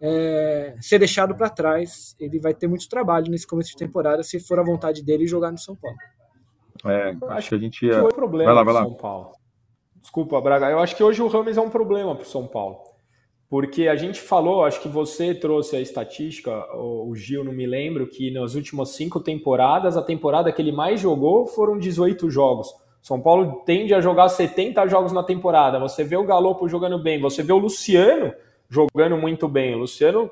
é, 0.00 0.74
ser 0.80 0.98
deixado 0.98 1.34
para 1.34 1.48
trás. 1.48 2.14
Ele 2.20 2.38
vai 2.38 2.54
ter 2.54 2.66
muito 2.66 2.88
trabalho 2.88 3.30
nesse 3.30 3.46
começo 3.46 3.70
de 3.70 3.76
temporada 3.76 4.22
se 4.22 4.40
for 4.40 4.58
a 4.58 4.64
vontade 4.64 5.02
dele 5.02 5.26
jogar 5.26 5.50
no 5.50 5.58
São 5.58 5.76
Paulo. 5.76 5.96
É, 6.84 7.16
acho 7.30 7.48
que 7.50 7.54
a 7.54 7.58
gente 7.58 7.86
ia. 7.86 8.00
Foi 8.00 8.12
problema 8.12 8.52
vai 8.52 8.54
lá, 8.54 8.62
vai 8.62 8.74
lá. 8.74 8.82
São 8.82 8.94
Paulo. 8.94 9.32
Desculpa, 10.00 10.40
Braga. 10.40 10.70
Eu 10.70 10.80
acho 10.80 10.94
que 10.96 11.02
hoje 11.02 11.22
o 11.22 11.28
Rames 11.28 11.56
é 11.56 11.60
um 11.60 11.70
problema 11.70 12.14
para 12.14 12.24
o 12.24 12.28
São 12.28 12.46
Paulo. 12.46 12.78
Porque 13.48 13.88
a 13.88 13.96
gente 13.96 14.20
falou, 14.20 14.64
acho 14.64 14.80
que 14.80 14.88
você 14.88 15.34
trouxe 15.34 15.76
a 15.76 15.80
estatística, 15.80 16.50
o 16.74 17.14
Gil, 17.14 17.44
não 17.44 17.52
me 17.52 17.66
lembro, 17.66 18.08
que 18.08 18.30
nas 18.30 18.54
últimas 18.54 18.90
cinco 18.90 19.20
temporadas, 19.20 19.96
a 19.96 20.02
temporada 20.02 20.50
que 20.50 20.60
ele 20.60 20.72
mais 20.72 21.00
jogou 21.00 21.46
foram 21.46 21.78
18 21.78 22.28
jogos. 22.30 22.68
São 23.00 23.20
Paulo 23.20 23.62
tende 23.64 23.94
a 23.94 24.00
jogar 24.00 24.28
70 24.28 24.86
jogos 24.88 25.12
na 25.12 25.22
temporada. 25.22 25.78
Você 25.78 26.02
vê 26.02 26.16
o 26.16 26.24
Galopo 26.24 26.68
jogando 26.68 26.98
bem, 26.98 27.20
você 27.20 27.42
vê 27.42 27.52
o 27.52 27.58
Luciano 27.58 28.32
jogando 28.74 29.16
muito 29.16 29.46
bem. 29.46 29.74
O 29.74 29.78
Luciano 29.78 30.28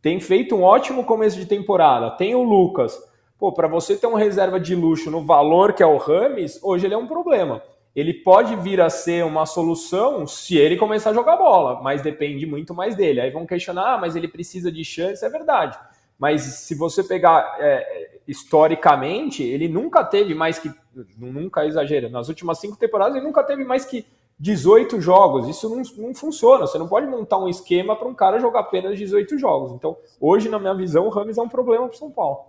tem 0.00 0.20
feito 0.20 0.54
um 0.54 0.62
ótimo 0.62 1.04
começo 1.04 1.36
de 1.36 1.46
temporada. 1.46 2.10
Tem 2.12 2.34
o 2.34 2.42
Lucas. 2.42 2.96
Pô, 3.36 3.52
para 3.52 3.66
você 3.66 3.96
ter 3.96 4.06
um 4.06 4.14
reserva 4.14 4.60
de 4.60 4.74
luxo 4.74 5.10
no 5.10 5.24
valor 5.24 5.72
que 5.72 5.82
é 5.82 5.86
o 5.86 5.96
Rames, 5.96 6.60
hoje 6.62 6.86
ele 6.86 6.94
é 6.94 6.98
um 6.98 7.06
problema. 7.06 7.62
Ele 7.96 8.14
pode 8.14 8.54
vir 8.54 8.80
a 8.80 8.88
ser 8.88 9.24
uma 9.24 9.44
solução 9.44 10.26
se 10.26 10.56
ele 10.56 10.76
começar 10.76 11.10
a 11.10 11.14
jogar 11.14 11.36
bola, 11.36 11.82
mas 11.82 12.02
depende 12.02 12.46
muito 12.46 12.72
mais 12.72 12.94
dele. 12.94 13.20
Aí 13.20 13.30
vão 13.30 13.44
questionar, 13.44 13.94
ah, 13.94 13.98
mas 13.98 14.14
ele 14.14 14.28
precisa 14.28 14.70
de 14.70 14.84
chance, 14.84 15.24
é 15.24 15.28
verdade. 15.28 15.76
Mas 16.16 16.42
se 16.42 16.74
você 16.74 17.02
pegar 17.02 17.56
é, 17.58 18.20
historicamente, 18.28 19.42
ele 19.42 19.68
nunca 19.68 20.04
teve 20.04 20.34
mais 20.34 20.58
que. 20.58 20.70
Nunca 21.16 21.64
exagera. 21.64 22.08
Nas 22.08 22.28
últimas 22.28 22.58
cinco 22.58 22.76
temporadas, 22.76 23.16
ele 23.16 23.24
nunca 23.24 23.42
teve 23.42 23.64
mais 23.64 23.84
que 23.84 24.04
18 24.40 25.00
jogos. 25.00 25.46
Isso 25.46 25.68
não, 25.68 25.82
não 25.98 26.14
funciona. 26.14 26.66
Você 26.66 26.78
não 26.78 26.88
pode 26.88 27.06
montar 27.06 27.38
um 27.38 27.48
esquema 27.48 27.94
para 27.94 28.08
um 28.08 28.14
cara 28.14 28.40
jogar 28.40 28.60
apenas 28.60 28.98
18 28.98 29.38
jogos. 29.38 29.72
Então, 29.72 29.96
hoje, 30.18 30.48
na 30.48 30.58
minha 30.58 30.74
visão, 30.74 31.06
o 31.06 31.10
Rames 31.10 31.36
é 31.36 31.42
um 31.42 31.48
problema 31.48 31.86
para 31.86 31.94
o 31.94 31.98
São 31.98 32.10
Paulo. 32.10 32.46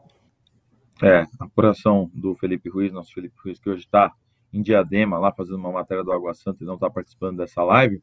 É, 1.03 1.27
a 1.39 1.45
apuração 1.45 2.10
do 2.13 2.33
Felipe 2.36 2.69
Ruiz, 2.69 2.93
nosso 2.93 3.13
Felipe 3.13 3.36
Ruiz, 3.43 3.60
que 3.60 3.69
hoje 3.69 3.83
está 3.83 4.13
em 4.53 4.62
Diadema, 4.62 5.19
lá 5.19 5.31
fazendo 5.33 5.57
uma 5.57 5.71
matéria 5.71 6.03
do 6.03 6.12
Água 6.12 6.33
Santa 6.33 6.63
e 6.63 6.67
não 6.67 6.75
está 6.75 6.89
participando 6.89 7.38
dessa 7.38 7.63
live, 7.63 8.01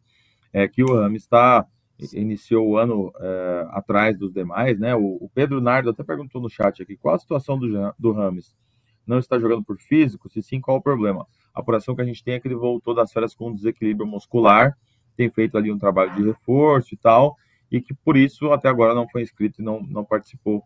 é 0.52 0.68
que 0.68 0.82
o 0.82 0.94
Rames 0.94 1.22
está 1.22 1.66
iniciou 2.12 2.68
o 2.68 2.76
ano 2.76 3.12
é, 3.18 3.66
atrás 3.70 4.16
dos 4.16 4.32
demais, 4.32 4.78
né? 4.78 4.94
O, 4.94 5.18
o, 5.20 5.28
Pedro 5.34 5.60
Nardo 5.60 5.90
até 5.90 6.04
perguntou 6.04 6.40
no 6.40 6.48
chat 6.48 6.80
aqui 6.80 6.96
qual 6.96 7.16
a 7.16 7.18
situação 7.18 7.58
do, 7.58 7.92
do 7.98 8.12
Rames. 8.12 8.54
Não 9.04 9.18
está 9.18 9.38
jogando 9.38 9.64
por 9.64 9.78
físico? 9.78 10.28
Se 10.28 10.40
sim, 10.42 10.60
qual 10.60 10.76
o 10.76 10.82
problema? 10.82 11.26
A 11.58 11.60
apuração 11.60 11.96
que 11.96 12.00
a 12.00 12.04
gente 12.04 12.22
tem 12.22 12.34
é 12.34 12.40
que 12.40 12.46
ele 12.46 12.54
voltou 12.54 12.94
das 12.94 13.12
férias 13.12 13.34
com 13.34 13.52
desequilíbrio 13.52 14.06
muscular, 14.06 14.78
tem 15.16 15.28
feito 15.28 15.58
ali 15.58 15.72
um 15.72 15.78
trabalho 15.78 16.14
de 16.14 16.22
reforço 16.22 16.94
e 16.94 16.96
tal, 16.96 17.36
e 17.68 17.80
que 17.80 17.92
por 17.92 18.16
isso 18.16 18.52
até 18.52 18.68
agora 18.68 18.94
não 18.94 19.08
foi 19.08 19.22
inscrito 19.22 19.60
e 19.60 19.64
não, 19.64 19.82
não 19.82 20.04
participou 20.04 20.62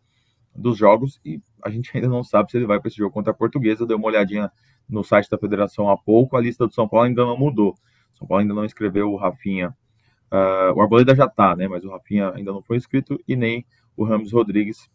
dos 0.55 0.77
jogos. 0.77 1.19
E 1.25 1.41
a 1.65 1.71
gente 1.71 1.91
ainda 1.95 2.09
não 2.09 2.23
sabe 2.23 2.51
se 2.51 2.59
ele 2.59 2.67
vai 2.67 2.79
para 2.79 2.89
esse 2.89 2.99
jogo 2.99 3.11
contra 3.11 3.31
a 3.31 3.35
Portuguesa. 3.35 3.87
Deu 3.87 3.97
uma 3.97 4.07
olhadinha 4.07 4.53
no 4.87 5.03
site 5.03 5.31
da 5.31 5.39
federação 5.39 5.89
há 5.89 5.97
pouco, 5.97 6.37
a 6.37 6.43
lista 6.43 6.67
do 6.67 6.75
São 6.75 6.87
Paulo 6.87 7.07
ainda 7.07 7.25
não 7.25 7.39
mudou. 7.39 7.75
São 8.13 8.29
Paulo 8.29 8.43
ainda 8.43 8.53
não 8.53 8.67
escreveu 8.67 9.11
o 9.11 9.17
Rafinha. 9.17 9.75
Uh, 10.31 10.77
o 10.77 10.83
Arboleda 10.83 11.15
já 11.17 11.25
está, 11.25 11.57
né? 11.57 11.67
Mas 11.69 11.85
o 11.85 11.91
Rafinha 11.91 12.33
ainda 12.35 12.53
não 12.53 12.61
foi 12.61 12.77
inscrito 12.77 13.19
e 13.27 13.35
nem 13.35 13.65
o 13.97 14.05
Ramos 14.05 14.31
Rodrigues, 14.31 14.91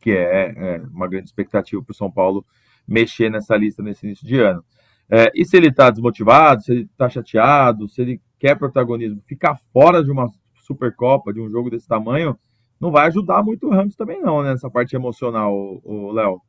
que 0.00 0.10
é, 0.10 0.52
é 0.54 0.82
uma 0.92 1.08
grande 1.08 1.28
expectativa 1.28 1.82
para 1.82 1.92
o 1.92 1.96
São 1.96 2.10
Paulo 2.10 2.44
mexer 2.86 3.30
nessa 3.30 3.56
lista 3.56 3.82
nesse 3.82 4.04
início 4.04 4.26
de 4.26 4.38
ano. 4.38 4.62
É, 5.16 5.30
e 5.32 5.44
se 5.44 5.56
ele 5.56 5.68
está 5.68 5.90
desmotivado, 5.90 6.60
se 6.64 6.72
ele 6.72 6.82
está 6.90 7.08
chateado, 7.08 7.86
se 7.86 8.02
ele 8.02 8.20
quer 8.36 8.58
protagonismo, 8.58 9.22
ficar 9.22 9.56
fora 9.72 10.02
de 10.02 10.10
uma 10.10 10.28
Supercopa, 10.66 11.32
de 11.32 11.40
um 11.40 11.48
jogo 11.48 11.70
desse 11.70 11.86
tamanho, 11.86 12.36
não 12.80 12.90
vai 12.90 13.06
ajudar 13.06 13.40
muito 13.40 13.68
o 13.68 13.70
Ramos 13.70 13.94
também, 13.94 14.20
não, 14.20 14.42
né? 14.42 14.50
Nessa 14.50 14.68
parte 14.68 14.96
emocional, 14.96 15.54
o 15.84 16.10
Léo. 16.10 16.40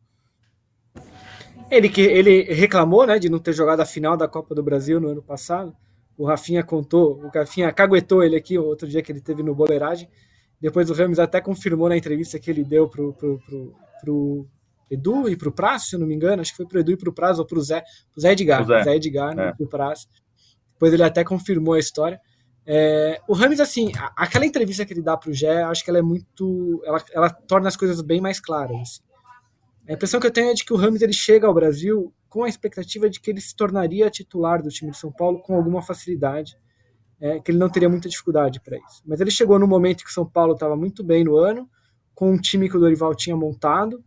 Ele, 1.69 1.89
que, 1.89 2.01
ele 2.01 2.41
reclamou 2.41 3.05
né, 3.05 3.19
de 3.19 3.29
não 3.29 3.38
ter 3.38 3.53
jogado 3.53 3.81
a 3.81 3.86
final 3.86 4.17
da 4.17 4.27
Copa 4.27 4.55
do 4.55 4.63
Brasil 4.63 5.00
no 5.00 5.10
ano 5.10 5.22
passado. 5.22 5.75
O 6.17 6.25
Rafinha 6.25 6.63
contou, 6.63 7.22
o 7.24 7.27
Rafinha 7.27 7.72
caguetou 7.72 8.24
ele 8.24 8.36
aqui 8.36 8.57
outro 8.57 8.88
dia 8.88 9.03
que 9.03 9.12
ele 9.12 9.22
teve 9.22 9.43
no 9.43 9.53
Boleiragem. 9.53 10.10
Depois 10.60 10.89
o 10.89 10.93
Ramos 10.95 11.19
até 11.19 11.39
confirmou 11.39 11.88
na 11.88 11.98
entrevista 11.98 12.39
que 12.39 12.50
ele 12.50 12.63
deu 12.63 12.89
pro, 12.89 13.13
pro, 13.13 13.39
pro 14.01 14.48
Edu 14.89 15.30
e 15.30 15.36
pro 15.36 15.51
Prazo, 15.51 15.86
se 15.86 15.96
eu 15.96 16.00
não 16.00 16.08
me 16.08 16.15
engano. 16.15 16.42
Acho 16.42 16.51
que 16.51 16.58
foi 16.58 16.65
pro 16.65 16.80
Edu 16.80 16.92
e 16.92 16.98
pro 16.98 17.13
Prazo 17.13 17.42
ou 17.42 17.48
pro 17.48 17.62
Zé, 17.62 17.84
pro 18.12 18.22
Zé 18.22 18.32
Edgar. 18.32 18.62
O 18.62 18.65
Zé. 18.65 18.84
Zé 18.84 18.96
Edgar, 18.96 19.36
né, 19.36 19.50
é. 19.50 19.54
pro 19.54 19.68
Prazo. 19.68 20.08
Depois 20.74 20.94
ele 20.94 21.04
até 21.04 21.24
confirmou 21.24 21.74
a 21.74 21.80
história. 21.80 22.20
É, 22.68 23.22
o 23.27 23.34
Rames, 23.34 23.60
assim, 23.60 23.92
aquela 24.15 24.46
entrevista 24.46 24.86
que 24.86 24.94
ele 24.94 25.01
dá 25.01 25.15
pro 25.15 25.34
Gé, 25.34 25.63
acho 25.63 25.84
que 25.84 25.89
ela 25.89 26.00
é 26.00 26.01
muito. 26.01 26.82
Ela, 26.86 27.04
ela 27.13 27.30
torna 27.30 27.68
as 27.68 27.77
coisas 27.77 28.01
bem 28.01 28.20
mais 28.20 28.39
claras. 28.39 28.75
Assim. 28.80 29.01
A 29.88 29.94
impressão 29.94 30.20
que 30.20 30.25
eu 30.25 30.32
tenho 30.32 30.50
é 30.50 30.54
de 30.54 30.65
que 30.65 30.74
o 30.74 30.75
Rames 30.75 31.01
ele 31.01 31.13
chega 31.13 31.46
ao 31.46 31.54
Brasil 31.54 32.12
com 32.27 32.44
a 32.44 32.50
expectativa 32.50 33.10
de 33.10 33.20
que 33.20 33.30
ele 33.30 33.39
se 33.39 33.56
tornaria 33.56 34.10
titular 34.10 34.62
do 34.62 34.70
time 34.70 34.92
de 34.92 34.98
São 34.98 35.12
Paulo 35.12 35.39
com 35.39 35.56
alguma 35.56 35.82
facilidade, 35.82 36.58
é, 37.22 37.39
que 37.39 37.51
ele 37.51 37.60
não 37.60 37.70
teria 37.70 37.88
muita 37.88 38.10
dificuldade 38.10 38.60
para 38.60 38.77
isso. 38.77 39.04
Mas 39.06 39.22
ele 39.22 39.32
chegou 39.32 39.60
no 39.60 39.68
momento 39.68 40.04
que 40.04 40.10
o 40.10 40.13
São 40.13 40.25
Paulo 40.25 40.54
estava 40.54 40.75
muito 40.75 41.04
bem 41.04 41.24
no 41.24 41.38
ano, 41.38 41.70
com 42.13 42.32
um 42.32 42.38
time 42.38 42.68
que 42.68 42.75
o 42.75 42.80
Dorival 42.80 43.13
tinha 43.13 43.38
montado, 43.38 44.04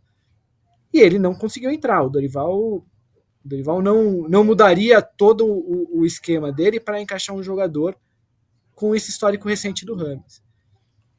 e 0.92 1.00
ele 1.00 1.18
não 1.18 1.34
conseguiu 1.34 1.70
entrar. 1.70 2.02
O 2.02 2.08
Dorival, 2.08 2.56
o 2.56 2.86
Dorival 3.44 3.82
não, 3.82 4.28
não 4.28 4.44
mudaria 4.44 5.02
todo 5.02 5.46
o, 5.46 6.00
o 6.00 6.06
esquema 6.06 6.52
dele 6.52 6.80
para 6.80 7.00
encaixar 7.00 7.34
um 7.34 7.42
jogador 7.42 7.96
com 8.74 8.94
esse 8.94 9.10
histórico 9.10 9.48
recente 9.48 9.84
do 9.84 9.94
Rames. 9.94 10.42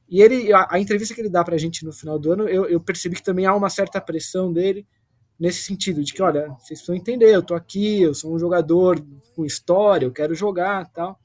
E 0.08 0.22
ele, 0.22 0.52
a, 0.52 0.68
a, 0.72 0.80
entrevista 0.80 1.14
que 1.14 1.22
ele 1.22 1.30
dá 1.30 1.44
para 1.44 1.56
a 1.56 1.58
gente 1.58 1.86
no 1.86 1.94
final 1.94 2.18
do 2.18 2.32
ano, 2.32 2.48
eu, 2.48 2.66
eu, 2.66 2.80
percebi 2.80 3.16
que 3.16 3.24
também 3.24 3.46
há 3.46 3.56
uma 3.56 3.70
certa 3.70 4.02
pressão 4.02 4.52
dele 4.52 4.88
nesse 5.40 5.62
sentido, 5.62 6.04
de 6.04 6.14
que, 6.14 6.22
olha, 6.22 6.48
vocês 6.60 6.80
precisam 6.80 6.96
entender, 6.96 7.34
eu 7.34 7.44
tô 7.44 7.54
aqui, 7.54 8.02
eu 8.02 8.14
sou 8.14 8.34
um 8.34 8.40
jogador 8.40 9.02
com 9.36 9.46
história, 9.46 10.06
eu 10.06 10.12
quero 10.12 10.34
jogar 10.34 10.90
tal. 10.92 11.18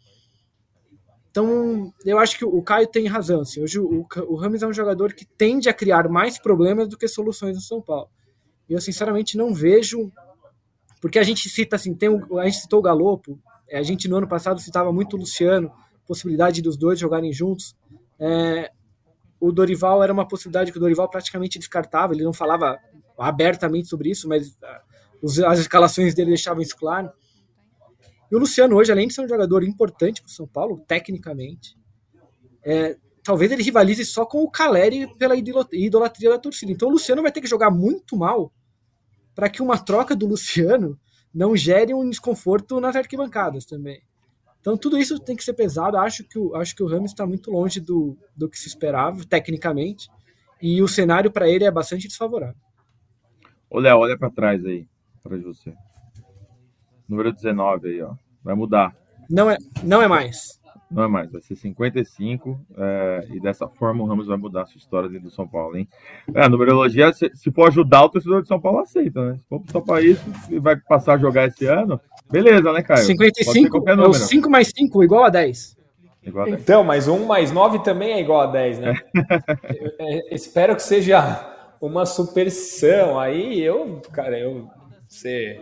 Então, 1.30 1.92
eu 2.04 2.18
acho 2.18 2.38
que 2.38 2.44
o 2.44 2.62
Caio 2.62 2.86
tem 2.86 3.08
razão. 3.08 3.40
Assim, 3.40 3.60
hoje 3.60 3.80
o, 3.80 4.06
o 4.28 4.36
Rames 4.36 4.62
é 4.62 4.66
um 4.68 4.72
jogador 4.72 5.12
que 5.14 5.24
tende 5.24 5.68
a 5.68 5.74
criar 5.74 6.08
mais 6.08 6.38
problemas 6.38 6.88
do 6.88 6.96
que 6.96 7.08
soluções 7.08 7.56
no 7.56 7.62
São 7.62 7.82
Paulo. 7.82 8.08
Eu, 8.68 8.80
sinceramente, 8.80 9.36
não 9.36 9.54
vejo. 9.54 10.10
Porque 11.00 11.18
a 11.18 11.22
gente 11.22 11.48
cita 11.48 11.76
assim, 11.76 11.94
tem 11.94 12.08
a 12.08 12.44
gente 12.44 12.60
citou 12.60 12.78
o 12.78 12.82
Galopo, 12.82 13.38
a 13.70 13.82
gente 13.82 14.08
no 14.08 14.16
ano 14.16 14.26
passado 14.26 14.60
citava 14.60 14.90
muito 14.92 15.16
o 15.16 15.18
Luciano, 15.18 15.70
possibilidade 16.06 16.62
dos 16.62 16.76
dois 16.76 16.98
jogarem 16.98 17.32
juntos. 17.32 17.76
É, 18.18 18.70
o 19.38 19.52
Dorival 19.52 20.02
era 20.02 20.12
uma 20.12 20.26
possibilidade 20.26 20.72
que 20.72 20.78
o 20.78 20.80
Dorival 20.80 21.08
praticamente 21.08 21.58
descartava, 21.58 22.14
ele 22.14 22.24
não 22.24 22.32
falava 22.32 22.78
abertamente 23.18 23.88
sobre 23.88 24.10
isso, 24.10 24.28
mas 24.28 24.56
ah, 24.62 24.82
as 25.48 25.58
escalações 25.58 26.14
dele 26.14 26.30
deixavam 26.30 26.62
isso 26.62 26.76
claro. 26.76 27.10
E 28.30 28.34
o 28.34 28.38
Luciano 28.38 28.76
hoje, 28.76 28.90
além 28.90 29.08
de 29.08 29.14
ser 29.14 29.22
um 29.22 29.28
jogador 29.28 29.62
importante 29.62 30.22
para 30.22 30.28
o 30.28 30.32
São 30.32 30.46
Paulo, 30.46 30.82
tecnicamente, 30.86 31.76
é, 32.64 32.96
talvez 33.24 33.50
ele 33.50 33.62
rivalize 33.62 34.04
só 34.04 34.26
com 34.26 34.42
o 34.42 34.50
Caleri 34.50 35.12
pela 35.16 35.34
idolatria 35.34 36.30
da 36.30 36.38
torcida. 36.38 36.70
Então 36.70 36.88
o 36.88 36.92
Luciano 36.92 37.22
vai 37.22 37.32
ter 37.32 37.40
que 37.40 37.48
jogar 37.48 37.70
muito 37.70 38.16
mal 38.16 38.52
para 39.34 39.48
que 39.48 39.62
uma 39.62 39.78
troca 39.78 40.14
do 40.14 40.26
Luciano 40.26 41.00
não 41.34 41.56
gere 41.56 41.92
um 41.94 42.08
desconforto 42.08 42.78
nas 42.78 42.94
arquibancadas 42.94 43.64
também. 43.64 44.02
Então 44.60 44.76
tudo 44.76 44.98
isso 44.98 45.18
tem 45.18 45.34
que 45.34 45.42
ser 45.42 45.54
pesado. 45.54 45.96
Acho 45.96 46.22
que 46.22 46.38
o, 46.38 46.54
acho 46.54 46.76
que 46.76 46.82
o 46.82 46.86
Ramos 46.86 47.10
está 47.10 47.26
muito 47.26 47.50
longe 47.50 47.80
do, 47.80 48.16
do 48.36 48.48
que 48.48 48.58
se 48.58 48.68
esperava, 48.68 49.24
tecnicamente, 49.24 50.08
e 50.60 50.80
o 50.82 50.88
cenário 50.88 51.30
para 51.30 51.48
ele 51.48 51.64
é 51.64 51.70
bastante 51.70 52.06
desfavorável. 52.06 52.60
Ô, 53.68 53.80
Léo, 53.80 53.98
olha 53.98 54.16
para 54.16 54.30
trás 54.30 54.64
aí, 54.64 54.86
de 55.26 55.42
você. 55.42 55.74
Número 57.08 57.32
19 57.32 57.88
aí, 57.88 58.02
ó. 58.02 58.14
Vai 58.42 58.54
mudar. 58.54 58.94
Não 59.28 59.50
é, 59.50 59.56
não 59.82 60.00
é 60.00 60.06
mais. 60.06 60.60
Não 60.94 61.02
é 61.02 61.08
mais, 61.08 61.32
vai 61.32 61.42
ser 61.42 61.56
55 61.56 62.60
é, 62.78 63.26
e 63.32 63.40
dessa 63.40 63.68
forma 63.68 64.04
o 64.04 64.06
Ramos 64.06 64.28
vai 64.28 64.36
mudar 64.36 64.62
a 64.62 64.66
sua 64.66 64.78
história 64.78 65.08
dentro 65.08 65.24
do 65.24 65.34
São 65.34 65.46
Paulo, 65.46 65.76
hein? 65.76 65.88
É, 66.32 66.44
a 66.44 66.48
numerologia, 66.48 67.12
se, 67.12 67.32
se 67.34 67.50
for 67.50 67.66
ajudar 67.66 68.04
o 68.04 68.08
torcedor 68.08 68.42
de 68.42 68.48
São 68.48 68.60
Paulo, 68.60 68.78
aceita, 68.78 69.20
né? 69.20 69.34
Se 69.34 69.48
for 69.48 69.62
só 69.72 69.80
para 69.80 70.00
isso 70.00 70.22
e 70.48 70.60
vai 70.60 70.76
passar 70.76 71.14
a 71.14 71.18
jogar 71.18 71.48
esse 71.48 71.66
ano, 71.66 72.00
beleza, 72.30 72.72
né, 72.72 72.80
Caio? 72.80 73.04
55 73.04 73.90
é 73.90 73.94
o 74.06 74.14
5 74.14 74.48
mais 74.48 74.70
5, 74.72 75.02
igual 75.02 75.24
a 75.24 75.30
10. 75.30 75.76
Igual 76.22 76.46
a 76.46 76.50
10. 76.50 76.62
Então, 76.62 76.84
mas 76.84 77.08
1 77.08 77.26
mais 77.26 77.50
9 77.50 77.80
também 77.80 78.12
é 78.12 78.20
igual 78.20 78.42
a 78.42 78.46
10, 78.46 78.78
né? 78.78 78.94
eu, 79.98 80.06
eu, 80.06 80.22
espero 80.30 80.76
que 80.76 80.82
seja 80.82 81.44
uma 81.80 82.06
superstição. 82.06 83.18
Aí 83.18 83.60
eu, 83.60 84.00
cara, 84.12 84.38
eu. 84.38 84.68
Você 85.08 85.60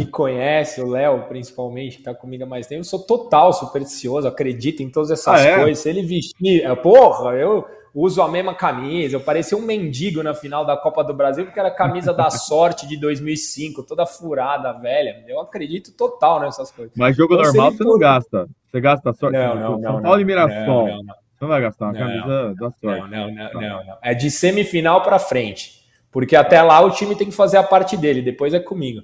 me 0.00 0.06
conhece, 0.06 0.80
o 0.80 0.88
Léo 0.88 1.24
principalmente, 1.28 1.98
que 1.98 2.02
tá 2.02 2.14
comigo 2.14 2.44
há 2.44 2.46
mais 2.46 2.66
tempo, 2.66 2.80
eu 2.80 2.84
sou 2.84 3.00
total 3.00 3.52
supersticioso, 3.52 4.26
acredito 4.26 4.82
em 4.82 4.90
todas 4.90 5.10
essas 5.10 5.40
ah, 5.40 5.44
é? 5.44 5.58
coisas. 5.58 5.78
Se 5.78 5.88
ele 5.88 6.02
vestir, 6.02 6.64
é, 6.64 6.74
porra, 6.74 7.34
eu 7.34 7.64
uso 7.94 8.22
a 8.22 8.28
mesma 8.28 8.54
camisa. 8.54 9.16
Eu 9.16 9.20
parecia 9.20 9.56
um 9.56 9.62
mendigo 9.62 10.22
na 10.22 10.34
final 10.34 10.64
da 10.64 10.76
Copa 10.76 11.04
do 11.04 11.12
Brasil, 11.12 11.44
porque 11.44 11.58
era 11.58 11.68
a 11.68 11.74
camisa 11.74 12.12
da 12.12 12.30
sorte 12.30 12.86
de 12.86 12.96
2005, 12.96 13.82
toda 13.82 14.06
furada, 14.06 14.72
velha. 14.72 15.24
Eu 15.28 15.40
acredito 15.40 15.92
total 15.92 16.40
nessas 16.40 16.70
coisas. 16.70 16.92
Mas 16.96 17.16
jogo 17.16 17.34
então, 17.34 17.46
normal 17.46 17.72
você 17.72 17.84
não 17.84 17.98
gasta. 17.98 18.48
Você 18.66 18.80
gasta 18.80 19.10
a 19.10 19.12
sorte. 19.12 19.36
Não, 19.36 19.54
não, 19.54 19.70
não. 19.72 19.80
São 19.80 20.02
Paulo 20.02 20.20
e 20.20 20.24
Mirassol. 20.24 20.86
Não, 20.86 21.02
não, 21.02 21.14
Você 21.14 21.40
não 21.40 21.48
vai 21.48 21.60
gastar 21.60 21.86
uma 21.86 21.94
camisa 21.94 22.54
da 22.54 22.70
sorte. 22.70 23.10
Não, 23.10 23.30
não, 23.30 23.30
não, 23.30 23.52
não, 23.52 23.84
não. 23.84 23.98
É 24.02 24.14
de 24.14 24.30
semifinal 24.30 25.02
para 25.02 25.18
frente. 25.18 25.80
Porque 26.12 26.34
até 26.34 26.60
lá 26.60 26.80
o 26.80 26.90
time 26.90 27.14
tem 27.14 27.28
que 27.28 27.34
fazer 27.34 27.56
a 27.56 27.62
parte 27.62 27.96
dele, 27.96 28.20
depois 28.20 28.52
é 28.52 28.58
comigo. 28.58 29.02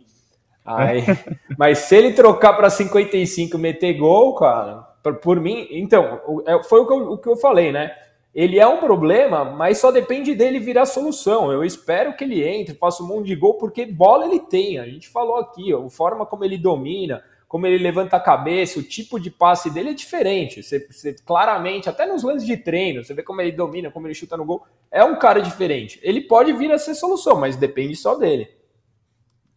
Aí, 0.66 1.02
mas 1.56 1.78
se 1.78 1.96
ele 1.96 2.12
trocar 2.12 2.54
para 2.54 2.68
55 2.68 3.56
meter 3.56 3.94
gol, 3.94 4.34
cara, 4.34 4.78
por, 5.22 5.40
mim, 5.40 5.68
então, 5.70 6.20
é, 6.46 6.62
foi 6.64 6.80
o 6.80 6.86
que, 6.86 6.92
eu, 6.92 7.12
o 7.12 7.18
que 7.18 7.28
eu 7.28 7.36
falei, 7.36 7.70
né? 7.70 7.94
Ele 8.34 8.58
é 8.58 8.66
um 8.66 8.78
problema, 8.78 9.44
mas 9.44 9.78
só 9.78 9.90
depende 9.90 10.34
dele 10.34 10.58
virar 10.58 10.84
solução. 10.84 11.50
Eu 11.50 11.64
espero 11.64 12.14
que 12.14 12.24
ele 12.24 12.46
entre, 12.46 12.74
faça 12.74 13.02
um 13.02 13.06
monte 13.06 13.28
de 13.28 13.34
gol, 13.34 13.54
porque 13.54 13.86
bola 13.86 14.26
ele 14.26 14.40
tem. 14.40 14.78
A 14.78 14.84
gente 14.84 15.08
falou 15.08 15.36
aqui, 15.36 15.72
a 15.72 15.88
forma 15.88 16.26
como 16.26 16.44
ele 16.44 16.58
domina, 16.58 17.22
como 17.48 17.66
ele 17.66 17.82
levanta 17.82 18.16
a 18.16 18.20
cabeça, 18.20 18.78
o 18.78 18.82
tipo 18.82 19.18
de 19.18 19.30
passe 19.30 19.70
dele 19.70 19.90
é 19.90 19.94
diferente. 19.94 20.62
Você, 20.62 20.86
você, 20.90 21.14
claramente, 21.24 21.88
até 21.88 22.04
nos 22.04 22.22
lances 22.22 22.46
de 22.46 22.58
treino, 22.58 23.02
você 23.02 23.14
vê 23.14 23.22
como 23.22 23.40
ele 23.40 23.52
domina, 23.52 23.90
como 23.90 24.06
ele 24.06 24.14
chuta 24.14 24.36
no 24.36 24.44
gol. 24.44 24.66
É 24.90 25.02
um 25.02 25.18
cara 25.18 25.40
diferente. 25.40 25.98
Ele 26.02 26.20
pode 26.20 26.52
vir 26.52 26.70
a 26.72 26.76
ser 26.76 26.94
solução, 26.94 27.40
mas 27.40 27.56
depende 27.56 27.96
só 27.96 28.16
dele. 28.16 28.50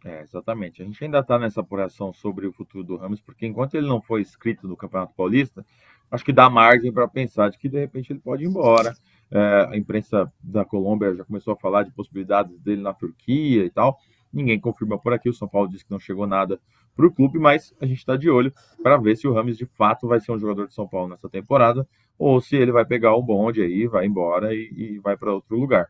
É, 0.05 0.21
exatamente. 0.21 0.81
A 0.81 0.85
gente 0.85 1.03
ainda 1.03 1.19
está 1.19 1.37
nessa 1.37 1.61
apuração 1.61 2.13
sobre 2.13 2.47
o 2.47 2.53
futuro 2.53 2.83
do 2.83 2.95
Ramos, 2.95 3.21
porque 3.21 3.45
enquanto 3.45 3.75
ele 3.75 3.87
não 3.87 4.01
foi 4.01 4.21
inscrito 4.21 4.67
no 4.67 4.77
Campeonato 4.77 5.13
Paulista, 5.13 5.65
acho 6.09 6.23
que 6.23 6.31
dá 6.31 6.49
margem 6.49 6.91
para 6.91 7.07
pensar 7.07 7.49
de 7.49 7.57
que 7.57 7.67
de 7.67 7.79
repente 7.79 8.13
ele 8.13 8.19
pode 8.19 8.43
ir 8.43 8.47
embora. 8.47 8.95
É, 9.29 9.67
a 9.71 9.77
imprensa 9.77 10.31
da 10.41 10.63
Colômbia 10.63 11.13
já 11.15 11.25
começou 11.25 11.53
a 11.53 11.57
falar 11.57 11.83
de 11.83 11.91
possibilidades 11.91 12.57
dele 12.59 12.81
na 12.81 12.93
Turquia 12.93 13.65
e 13.65 13.69
tal. 13.69 13.99
Ninguém 14.31 14.59
confirma 14.59 14.97
por 14.97 15.13
aqui. 15.13 15.29
O 15.29 15.33
São 15.33 15.47
Paulo 15.47 15.67
disse 15.67 15.85
que 15.85 15.91
não 15.91 15.99
chegou 15.99 16.25
nada 16.25 16.59
para 16.95 17.05
o 17.05 17.11
clube, 17.11 17.37
mas 17.39 17.73
a 17.79 17.85
gente 17.85 17.99
está 17.99 18.15
de 18.15 18.29
olho 18.29 18.53
para 18.81 18.97
ver 18.97 19.15
se 19.15 19.27
o 19.27 19.33
Rames 19.33 19.57
de 19.57 19.65
fato 19.65 20.07
vai 20.07 20.19
ser 20.19 20.31
um 20.31 20.39
jogador 20.39 20.67
de 20.67 20.73
São 20.73 20.87
Paulo 20.87 21.09
nessa 21.09 21.29
temporada 21.29 21.87
ou 22.17 22.41
se 22.41 22.55
ele 22.57 22.71
vai 22.71 22.85
pegar 22.85 23.15
o 23.15 23.23
bonde 23.23 23.61
aí, 23.61 23.87
vai 23.87 24.05
embora 24.05 24.53
e, 24.53 24.69
e 24.75 24.99
vai 24.99 25.15
para 25.15 25.33
outro 25.33 25.57
lugar. 25.57 25.87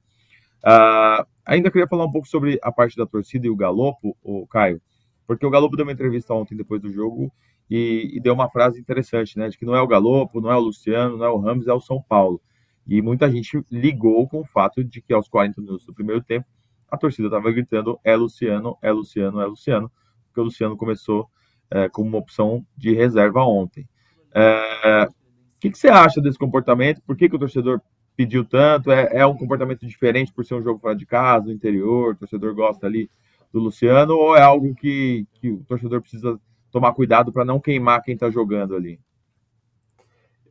Uh, 0.63 1.25
ainda 1.45 1.71
queria 1.71 1.87
falar 1.87 2.05
um 2.05 2.11
pouco 2.11 2.27
sobre 2.27 2.59
a 2.61 2.71
parte 2.71 2.97
da 2.97 3.05
torcida 3.05 3.47
e 3.47 3.49
o 3.49 3.55
Galopo, 3.55 4.15
o 4.21 4.45
Caio, 4.47 4.81
porque 5.25 5.45
o 5.45 5.49
Galopo 5.49 5.75
deu 5.75 5.85
uma 5.85 5.91
entrevista 5.91 6.33
ontem 6.33 6.55
depois 6.55 6.81
do 6.81 6.91
jogo 6.91 7.31
e, 7.69 8.11
e, 8.13 8.19
deu 8.19 8.33
uma 8.33 8.49
frase 8.49 8.79
interessante, 8.79 9.37
né? 9.37 9.47
De 9.47 9.57
que 9.57 9.65
não 9.65 9.75
é 9.75 9.81
o 9.81 9.87
Galopo, 9.87 10.41
não 10.41 10.51
é 10.51 10.55
o 10.55 10.59
Luciano, 10.59 11.17
não 11.17 11.25
é 11.25 11.29
o 11.29 11.37
Ramos, 11.37 11.67
é 11.67 11.73
o 11.73 11.79
São 11.79 12.01
Paulo. 12.01 12.41
E 12.87 13.01
muita 13.01 13.29
gente 13.29 13.63
ligou 13.69 14.27
com 14.27 14.41
o 14.41 14.45
fato 14.45 14.83
de 14.83 15.01
que 15.01 15.13
aos 15.13 15.27
40 15.27 15.61
minutos 15.61 15.85
do 15.85 15.93
primeiro 15.93 16.23
tempo 16.23 16.47
a 16.89 16.97
torcida 16.97 17.27
estava 17.27 17.51
gritando 17.51 17.99
é 18.03 18.15
Luciano, 18.15 18.75
é 18.81 18.91
Luciano, 18.91 19.39
é 19.39 19.45
Luciano, 19.45 19.91
porque 20.25 20.41
o 20.41 20.43
Luciano 20.45 20.75
começou 20.75 21.29
é, 21.69 21.87
como 21.87 22.09
uma 22.09 22.17
opção 22.17 22.65
de 22.75 22.93
reserva 22.93 23.43
ontem. 23.45 23.87
É, 24.33 25.05
o 25.05 25.59
que, 25.59 25.69
que, 25.69 25.77
você 25.77 25.89
acha 25.89 26.19
desse 26.19 26.39
comportamento? 26.39 27.01
Por 27.03 27.15
que, 27.15 27.29
que 27.29 27.35
o 27.35 27.39
torcedor 27.39 27.81
pediu 28.19 28.43
tanto? 28.43 28.91
É, 28.91 29.19
é, 29.19 29.25
um 29.25 29.37
comportamento 29.37 29.87
diferente 29.87 30.33
por 30.33 30.43
ser 30.43 30.55
um 30.55 30.61
jogo 30.61 30.77
fora 30.77 30.93
de 30.93 31.05
casa, 31.05 31.45
no 31.45 31.53
interior, 31.53 32.11
o 32.13 32.17
torcedor 32.17 32.53
gosta 32.53 32.85
ali 32.85 33.09
do 33.49 33.61
Luciano, 33.61 34.13
ou 34.13 34.35
é 34.35 34.41
algo 34.41 34.75
que, 34.75 35.25
que 35.35 35.49
o 35.49 35.63
torcedor 35.63 36.01
precisa 36.01 36.37
tomar 36.69 36.91
cuidado 36.91 37.31
para 37.31 37.45
não 37.45 37.61
queimar 37.61 38.01
quem 38.03 38.15
está 38.15 38.29
jogando 38.29 38.75
ali? 38.75 38.99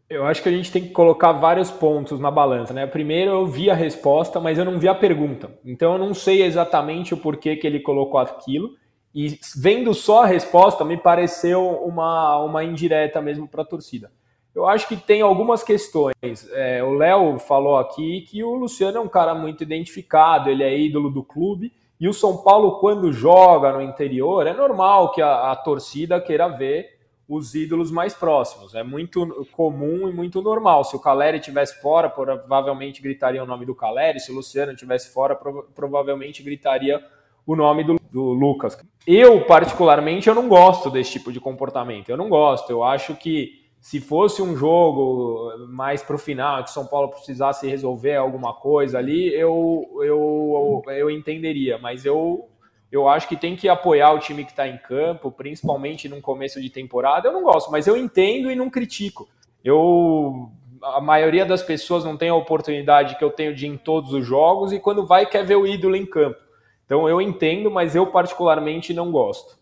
Eu 0.09 0.25
acho 0.25 0.43
que 0.43 0.49
a 0.49 0.53
gente 0.53 0.73
tem 0.73 0.83
que 0.83 0.93
colocar 0.93 1.33
vários 1.33 1.71
pontos 1.71 2.19
na 2.19 2.31
balança, 2.31 2.73
né? 2.73 2.87
Primeiro 2.87 3.33
eu 3.33 3.47
vi 3.47 3.69
a 3.69 3.75
resposta, 3.75 4.41
mas 4.41 4.57
eu 4.57 4.65
não 4.65 4.79
vi 4.79 4.89
a 4.89 4.95
pergunta. 4.95 5.51
Então 5.63 5.93
eu 5.93 5.99
não 5.99 6.15
sei 6.15 6.43
exatamente 6.43 7.13
o 7.13 7.19
porquê 7.19 7.55
que 7.55 7.67
ele 7.67 7.81
colocou 7.81 8.19
aquilo. 8.19 8.71
E 9.15 9.39
vendo 9.55 9.93
só 9.93 10.23
a 10.23 10.27
resposta, 10.27 10.87
me 10.87 10.97
pareceu 10.97 11.69
uma, 11.85 12.43
uma 12.43 12.65
indireta 12.65 13.21
mesmo 13.21 13.47
para 13.47 13.61
a 13.61 13.67
torcida. 13.67 14.11
Eu 14.59 14.67
acho 14.67 14.89
que 14.89 14.97
tem 14.97 15.21
algumas 15.21 15.63
questões. 15.63 16.15
É, 16.51 16.83
o 16.83 16.93
Léo 16.95 17.39
falou 17.39 17.77
aqui 17.77 18.23
que 18.23 18.43
o 18.43 18.55
Luciano 18.55 18.99
é 18.99 19.01
um 19.01 19.07
cara 19.07 19.33
muito 19.33 19.63
identificado, 19.63 20.51
ele 20.51 20.65
é 20.65 20.77
ídolo 20.77 21.11
do 21.11 21.23
clube. 21.23 21.73
E 22.01 22.09
o 22.09 22.13
São 22.13 22.39
Paulo, 22.39 22.81
quando 22.81 23.13
joga 23.13 23.71
no 23.73 23.81
interior, 23.81 24.49
é 24.49 24.53
normal 24.53 25.13
que 25.13 25.23
a, 25.23 25.53
a 25.53 25.57
torcida 25.57 26.21
queira 26.21 26.49
ver 26.49 26.99
os 27.29 27.55
ídolos 27.55 27.93
mais 27.93 28.15
próximos. 28.15 28.75
É 28.75 28.83
muito 28.83 29.47
comum 29.53 30.09
e 30.09 30.13
muito 30.13 30.43
normal. 30.43 30.83
Se 30.83 30.97
o 30.97 31.01
Caleri 31.01 31.39
tivesse 31.39 31.81
fora, 31.81 32.11
provavelmente 32.11 33.01
gritaria 33.01 33.41
o 33.41 33.47
nome 33.47 33.65
do 33.65 33.77
Caleri. 33.77 34.19
Se 34.19 34.33
o 34.33 34.35
Luciano 34.35 34.75
tivesse 34.75 35.15
fora, 35.15 35.39
provavelmente 35.73 36.43
gritaria 36.43 37.01
o 37.47 37.55
nome 37.55 37.85
do, 37.85 37.97
do, 38.11 38.33
Lucas. 38.33 38.77
Eu, 39.07 39.45
particularmente, 39.45 40.29
eu 40.29 40.35
não 40.35 40.49
gosto 40.49 40.91
desse 40.91 41.13
tipo 41.13 41.33
de 41.33 41.39
comportamento. 41.39 42.09
Eu 42.09 42.17
não 42.17 42.29
gosto. 42.29 42.71
Eu 42.71 42.83
acho 42.83 43.15
que 43.15 43.68
se 43.81 44.01
fosse 44.01 44.43
um 44.43 44.57
jogo 44.57 45.67
mais 45.69 46.03
para 46.03 46.17
o 46.17 46.19
final, 46.19 46.65
que 46.65 46.71
São 46.71 46.87
Paulo 46.87 47.11
precisasse 47.11 47.67
resolver 47.69 48.17
alguma 48.17 48.53
coisa 48.53 48.99
ali, 48.99 49.33
eu, 49.33 49.89
eu, 50.03 50.83
eu 50.89 51.11
entenderia. 51.11 51.79
Mas 51.79 52.05
eu 52.05 52.49
eu 52.91 53.07
acho 53.07 53.29
que 53.29 53.37
tem 53.37 53.55
que 53.55 53.69
apoiar 53.69 54.13
o 54.13 54.19
time 54.19 54.45
que 54.45 54.51
está 54.51 54.67
em 54.67 54.79
campo, 54.79 55.31
principalmente 55.31 56.09
num 56.09 56.23
começo 56.23 56.61
de 56.61 56.71
temporada. 56.71 57.29
Eu 57.29 57.33
não 57.33 57.43
gosto, 57.43 57.71
mas 57.71 57.87
eu 57.87 57.97
entendo 57.97 58.51
e 58.51 58.57
não 58.57 58.71
critico. 58.71 59.29
Eu 59.63 60.51
a 60.83 61.01
maioria 61.01 61.45
das 61.45 61.63
pessoas 61.63 62.05
não 62.05 62.17
tem 62.17 62.29
a 62.29 62.35
oportunidade 62.35 63.17
que 63.17 63.25
eu 63.25 63.31
tenho 63.31 63.55
de 63.55 63.67
ir 63.67 63.71
em 63.71 63.77
todos 63.77 64.13
os 64.13 64.25
jogos 64.25 64.73
e 64.73 64.79
quando 64.79 65.05
vai 65.05 65.27
quer 65.27 65.45
ver 65.45 65.57
o 65.57 65.67
ídolo 65.67 65.97
em 65.97 66.07
campo. 66.07 66.39
Então 66.87 67.09
eu 67.09 67.21
entendo, 67.21 67.71
mas 67.71 67.95
eu 67.95 68.07
particularmente 68.07 68.95
não 68.95 69.11
gosto. 69.11 69.59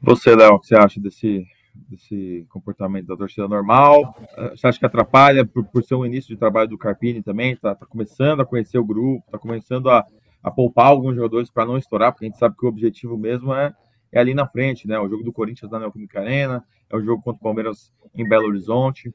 Você, 0.00 0.34
Léo, 0.34 0.54
o 0.54 0.60
que 0.60 0.68
você 0.68 0.76
acha 0.76 1.00
desse, 1.00 1.44
desse 1.74 2.46
comportamento 2.48 3.06
da 3.06 3.16
torcida 3.16 3.48
normal? 3.48 4.14
Você 4.50 4.66
acha 4.66 4.78
que 4.78 4.86
atrapalha 4.86 5.44
por, 5.44 5.64
por 5.64 5.82
ser 5.82 5.94
um 5.96 6.06
início 6.06 6.28
de 6.28 6.36
trabalho 6.36 6.68
do 6.68 6.78
Carpini 6.78 7.22
também? 7.22 7.52
Está 7.52 7.74
tá 7.74 7.84
começando 7.84 8.40
a 8.40 8.46
conhecer 8.46 8.78
o 8.78 8.84
grupo, 8.84 9.24
está 9.26 9.38
começando 9.38 9.90
a, 9.90 10.04
a 10.42 10.50
poupar 10.50 10.86
alguns 10.86 11.16
jogadores 11.16 11.50
para 11.50 11.66
não 11.66 11.76
estourar, 11.76 12.12
porque 12.12 12.24
a 12.24 12.28
gente 12.28 12.38
sabe 12.38 12.56
que 12.56 12.64
o 12.64 12.68
objetivo 12.68 13.18
mesmo 13.18 13.52
é, 13.52 13.74
é 14.12 14.20
ali 14.20 14.34
na 14.34 14.46
frente, 14.46 14.86
né? 14.86 14.98
O 14.98 15.08
jogo 15.08 15.24
do 15.24 15.32
Corinthians 15.32 15.70
na 15.70 15.80
Neoquímica 15.80 16.20
Arena, 16.20 16.64
é 16.88 16.96
o 16.96 17.02
jogo 17.02 17.22
contra 17.22 17.40
o 17.40 17.42
Palmeiras 17.42 17.92
em 18.14 18.26
Belo 18.26 18.46
Horizonte. 18.46 19.12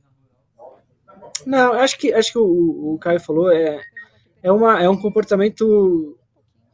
Não, 1.46 1.74
acho 1.74 1.98
que 1.98 2.14
acho 2.14 2.32
que 2.32 2.38
o, 2.38 2.94
o 2.94 2.98
Caio 3.00 3.20
falou 3.20 3.52
é, 3.52 3.82
é, 4.42 4.52
uma, 4.52 4.82
é 4.82 4.90
um 4.90 5.00
comportamento 5.00 6.18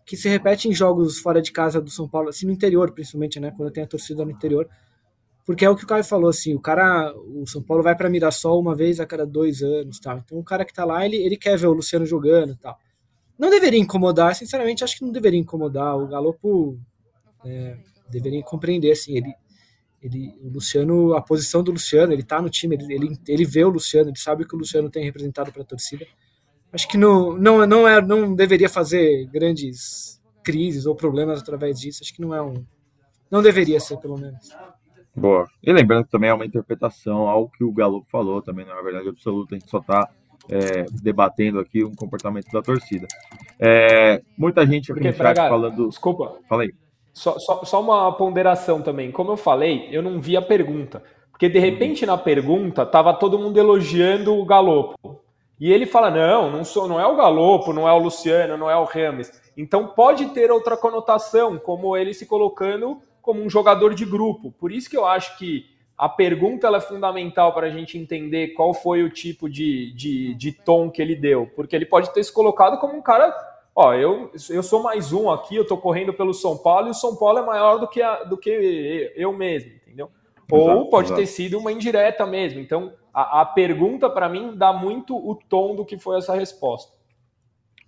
que 0.09 0.17
se 0.17 0.27
repete 0.27 0.67
em 0.67 0.73
jogos 0.73 1.19
fora 1.19 1.39
de 1.39 1.51
casa 1.51 1.79
do 1.79 1.91
São 1.91 2.09
Paulo, 2.09 2.29
assim 2.29 2.47
no 2.47 2.51
interior 2.51 2.91
principalmente, 2.91 3.39
né? 3.39 3.53
Quando 3.55 3.71
tem 3.71 3.83
a 3.83 3.87
torcida 3.87 4.25
no 4.25 4.31
interior, 4.31 4.67
porque 5.45 5.63
é 5.63 5.69
o 5.69 5.75
que 5.75 5.83
o 5.83 5.87
Caio 5.87 6.03
falou 6.03 6.31
assim, 6.31 6.55
o 6.55 6.59
cara, 6.59 7.13
o 7.15 7.45
São 7.45 7.61
Paulo 7.61 7.83
vai 7.83 7.95
para 7.95 8.09
Mirassol 8.09 8.59
uma 8.59 8.75
vez 8.75 8.99
a 8.99 9.05
cada 9.05 9.23
dois 9.23 9.61
anos, 9.61 9.99
tal. 9.99 10.17
Então 10.17 10.39
o 10.39 10.43
cara 10.43 10.65
que 10.65 10.73
tá 10.73 10.83
lá 10.83 11.05
ele, 11.05 11.15
ele 11.17 11.37
quer 11.37 11.55
ver 11.59 11.67
o 11.67 11.73
Luciano 11.73 12.07
jogando, 12.07 12.55
tal. 12.55 12.75
Não 13.37 13.51
deveria 13.51 13.79
incomodar, 13.79 14.33
sinceramente, 14.33 14.83
acho 14.83 14.97
que 14.97 15.05
não 15.05 15.11
deveria 15.11 15.39
incomodar. 15.39 15.95
O 15.95 16.07
Galopo 16.07 16.79
é, 17.45 17.77
deveria 18.09 18.41
compreender, 18.41 18.91
assim, 18.91 19.15
ele, 19.15 19.35
ele, 20.01 20.35
o 20.41 20.49
Luciano, 20.49 21.13
a 21.13 21.21
posição 21.21 21.61
do 21.61 21.71
Luciano, 21.71 22.13
ele 22.13 22.23
tá 22.23 22.41
no 22.41 22.49
time, 22.49 22.75
ele, 22.75 22.95
ele, 22.95 23.19
ele 23.27 23.45
vê 23.45 23.63
o 23.63 23.69
Luciano, 23.69 24.09
ele 24.09 24.17
sabe 24.17 24.41
o 24.41 24.47
que 24.47 24.55
o 24.55 24.57
Luciano 24.57 24.89
tem 24.89 25.03
representado 25.03 25.51
para 25.51 25.61
a 25.61 25.65
torcida. 25.65 26.07
Acho 26.71 26.87
que 26.87 26.97
não, 26.97 27.35
não, 27.37 27.65
não, 27.65 27.87
é, 27.87 28.01
não 28.01 28.35
deveria 28.35 28.69
fazer 28.69 29.25
grandes 29.27 30.21
crises 30.43 30.85
ou 30.85 30.95
problemas 30.95 31.41
através 31.41 31.79
disso. 31.79 32.01
Acho 32.03 32.13
que 32.13 32.21
não 32.21 32.33
é 32.33 32.41
um. 32.41 32.63
Não 33.29 33.41
deveria 33.41 33.79
ser, 33.79 33.97
pelo 33.97 34.17
menos. 34.17 34.49
Boa. 35.15 35.47
E 35.63 35.71
lembrando 35.73 36.05
que 36.05 36.11
também 36.11 36.29
é 36.29 36.33
uma 36.33 36.45
interpretação 36.45 37.27
ao 37.27 37.49
que 37.49 37.63
o 37.63 37.71
Galo 37.71 38.03
falou, 38.11 38.41
também 38.41 38.65
não 38.65 38.77
é 38.77 38.83
verdade 38.83 39.09
absoluta, 39.09 39.55
a 39.55 39.59
gente 39.59 39.69
só 39.69 39.79
está 39.79 40.09
é, 40.49 40.85
debatendo 41.01 41.59
aqui 41.59 41.83
um 41.83 41.93
comportamento 41.93 42.51
da 42.51 42.61
torcida. 42.61 43.07
É, 43.59 44.21
muita 44.37 44.65
gente 44.65 44.91
aqui 44.91 45.01
Porque, 45.01 45.17
no 45.17 45.17
chat 45.17 45.35
falando. 45.35 45.89
Desculpa. 45.89 46.37
Falei. 46.47 46.71
Só, 47.13 47.37
só, 47.37 47.63
só 47.65 47.81
uma 47.81 48.11
ponderação 48.13 48.81
também. 48.81 49.11
Como 49.11 49.31
eu 49.31 49.37
falei, 49.37 49.89
eu 49.91 50.01
não 50.01 50.21
vi 50.21 50.37
a 50.37 50.41
pergunta. 50.41 51.03
Porque 51.31 51.49
de 51.49 51.59
repente 51.59 52.05
na 52.05 52.17
pergunta 52.17 52.85
tava 52.85 53.13
todo 53.13 53.39
mundo 53.39 53.57
elogiando 53.57 54.33
o 54.35 54.45
Galopo. 54.45 55.21
E 55.59 55.71
ele 55.71 55.85
fala: 55.85 56.09
não, 56.09 56.49
não, 56.49 56.63
sou, 56.63 56.87
não 56.87 56.99
é 56.99 57.05
o 57.05 57.15
Galopo, 57.15 57.73
não 57.73 57.87
é 57.87 57.91
o 57.91 57.99
Luciano, 57.99 58.57
não 58.57 58.69
é 58.69 58.77
o 58.77 58.85
Rames. 58.85 59.31
Então 59.57 59.87
pode 59.87 60.27
ter 60.27 60.51
outra 60.51 60.77
conotação, 60.77 61.57
como 61.57 61.97
ele 61.97 62.13
se 62.13 62.25
colocando 62.25 63.01
como 63.21 63.43
um 63.43 63.49
jogador 63.49 63.93
de 63.93 64.05
grupo. 64.05 64.51
Por 64.51 64.71
isso 64.71 64.89
que 64.89 64.97
eu 64.97 65.05
acho 65.05 65.37
que 65.37 65.65
a 65.97 66.07
pergunta 66.07 66.67
é 66.67 66.79
fundamental 66.79 67.53
para 67.53 67.67
a 67.67 67.69
gente 67.69 67.97
entender 67.97 68.49
qual 68.49 68.73
foi 68.73 69.03
o 69.03 69.09
tipo 69.09 69.49
de, 69.49 69.93
de, 69.93 70.33
de, 70.33 70.51
tom 70.53 70.89
que 70.89 71.01
ele 71.01 71.13
deu, 71.13 71.45
porque 71.55 71.75
ele 71.75 71.85
pode 71.85 72.13
ter 72.13 72.23
se 72.23 72.33
colocado 72.33 72.79
como 72.79 72.95
um 72.95 73.01
cara, 73.01 73.35
ó, 73.75 73.93
eu, 73.93 74.31
eu 74.49 74.63
sou 74.63 74.81
mais 74.81 75.11
um 75.11 75.29
aqui, 75.29 75.57
eu 75.57 75.63
estou 75.63 75.77
correndo 75.77 76.13
pelo 76.13 76.33
São 76.33 76.57
Paulo 76.57 76.87
e 76.87 76.91
o 76.91 76.93
São 76.93 77.17
Paulo 77.17 77.39
é 77.39 77.45
maior 77.45 77.79
do 77.79 77.87
que, 77.87 78.01
a, 78.01 78.23
do 78.23 78.37
que 78.37 79.11
eu 79.13 79.33
mesmo, 79.33 79.73
entendeu? 79.73 80.09
Ou 80.49 80.89
pode 80.89 81.07
exato. 81.07 81.21
ter 81.21 81.27
sido 81.27 81.59
uma 81.59 81.71
indireta 81.71 82.25
mesmo. 82.25 82.59
Então, 82.59 82.93
a, 83.13 83.41
a 83.41 83.45
pergunta 83.45 84.09
para 84.09 84.29
mim 84.29 84.55
dá 84.55 84.73
muito 84.73 85.15
o 85.15 85.35
tom 85.35 85.75
do 85.75 85.85
que 85.85 85.97
foi 85.97 86.17
essa 86.17 86.33
resposta. 86.33 86.91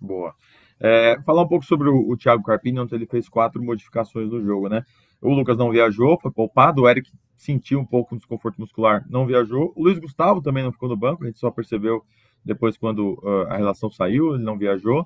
Boa. 0.00 0.34
É, 0.80 1.20
falar 1.24 1.42
um 1.42 1.48
pouco 1.48 1.64
sobre 1.64 1.88
o, 1.88 2.10
o 2.10 2.16
Thiago 2.16 2.42
Carpini, 2.42 2.80
onde 2.80 2.94
ele 2.94 3.06
fez 3.06 3.28
quatro 3.28 3.62
modificações 3.62 4.28
no 4.28 4.42
jogo, 4.42 4.68
né? 4.68 4.84
O 5.20 5.32
Lucas 5.32 5.56
não 5.56 5.70
viajou, 5.70 6.18
foi 6.18 6.32
poupado, 6.32 6.82
o 6.82 6.88
Eric 6.88 7.08
sentiu 7.36 7.78
um 7.78 7.86
pouco 7.86 8.14
de 8.14 8.20
desconforto 8.20 8.60
muscular, 8.60 9.04
não 9.08 9.26
viajou. 9.26 9.72
O 9.76 9.84
Luiz 9.84 9.98
Gustavo 9.98 10.42
também 10.42 10.64
não 10.64 10.72
ficou 10.72 10.88
no 10.88 10.96
banco, 10.96 11.22
a 11.22 11.26
gente 11.26 11.38
só 11.38 11.50
percebeu 11.50 12.04
depois 12.44 12.76
quando 12.76 13.14
uh, 13.22 13.46
a 13.48 13.56
relação 13.56 13.90
saiu, 13.90 14.34
ele 14.34 14.42
não 14.42 14.58
viajou. 14.58 15.02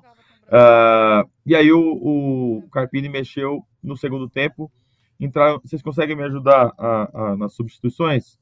Uh, 0.47 1.29
e 1.45 1.55
aí 1.55 1.71
o, 1.71 1.79
o 1.79 2.69
Carpini 2.71 3.09
mexeu 3.09 3.63
no 3.83 3.95
segundo 3.95 4.27
tempo. 4.27 4.71
Entraram, 5.19 5.59
vocês 5.63 5.81
conseguem 5.81 6.15
me 6.15 6.23
ajudar 6.23 6.73
a, 6.77 7.09
a, 7.13 7.37
nas 7.37 7.53
substituições? 7.53 8.37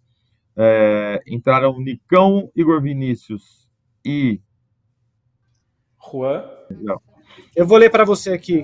É, 0.57 1.21
entraram 1.27 1.79
Nicão, 1.79 2.49
Igor 2.55 2.81
Vinícius 2.81 3.69
e. 4.05 4.39
Juan. 5.99 6.43
Não. 6.81 7.01
Eu 7.55 7.65
vou 7.65 7.77
ler 7.77 7.89
para 7.89 8.05
você 8.05 8.31
aqui. 8.31 8.63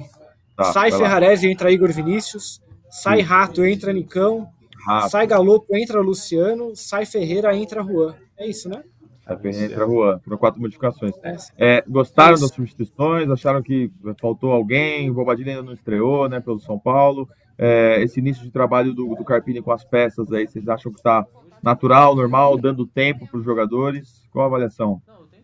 Tá, 0.56 0.66
sai 0.66 0.92
Ferrarese, 0.92 1.50
entra 1.50 1.72
Igor 1.72 1.92
Vinícius. 1.92 2.62
Sai 2.90 3.18
Sim. 3.18 3.24
Rato, 3.24 3.66
entra 3.66 3.94
Nicão. 3.94 4.48
Rato. 4.86 5.10
Sai 5.10 5.28
Galopo, 5.28 5.76
entra 5.76 6.02
Luciano. 6.02 6.76
Sai 6.76 7.06
Ferreira, 7.06 7.56
entra 7.56 7.84
Juan. 7.84 8.16
É 8.38 8.48
isso, 8.48 8.70
né? 8.70 8.84
Sai 9.26 9.38
Ferreira, 9.38 9.74
entra 9.74 9.86
Juan. 9.86 10.20
Foram 10.20 10.38
quatro 10.38 10.62
modificações. 10.62 11.14
É. 11.24 11.78
É, 11.78 11.84
gostaram 11.88 12.40
das 12.40 12.52
substituições? 12.52 13.30
Acharam 13.30 13.62
que 13.62 13.92
faltou 14.20 14.52
alguém? 14.52 15.10
O 15.10 15.14
Bobadilha 15.14 15.52
ainda 15.52 15.64
não 15.64 15.74
estreou, 15.74 16.30
né? 16.30 16.40
Pelo 16.40 16.60
São 16.60 16.78
Paulo. 16.78 17.28
É, 17.64 18.02
esse 18.02 18.20
início 18.20 18.44
de 18.44 18.50
trabalho 18.50 18.92
do, 18.92 19.14
do 19.14 19.24
Carpini 19.24 19.62
com 19.62 19.72
as 19.72 19.86
peças 19.86 20.34
aí, 20.34 20.48
vocês 20.48 20.68
acham 20.68 20.92
que 20.92 20.98
está 20.98 21.24
natural, 21.62 22.16
normal, 22.16 22.58
dando 22.58 22.88
tempo 22.88 23.28
para 23.28 23.38
os 23.38 23.46
jogadores? 23.46 24.28
Qual 24.32 24.44
a 24.44 24.48
avaliação? 24.48 25.00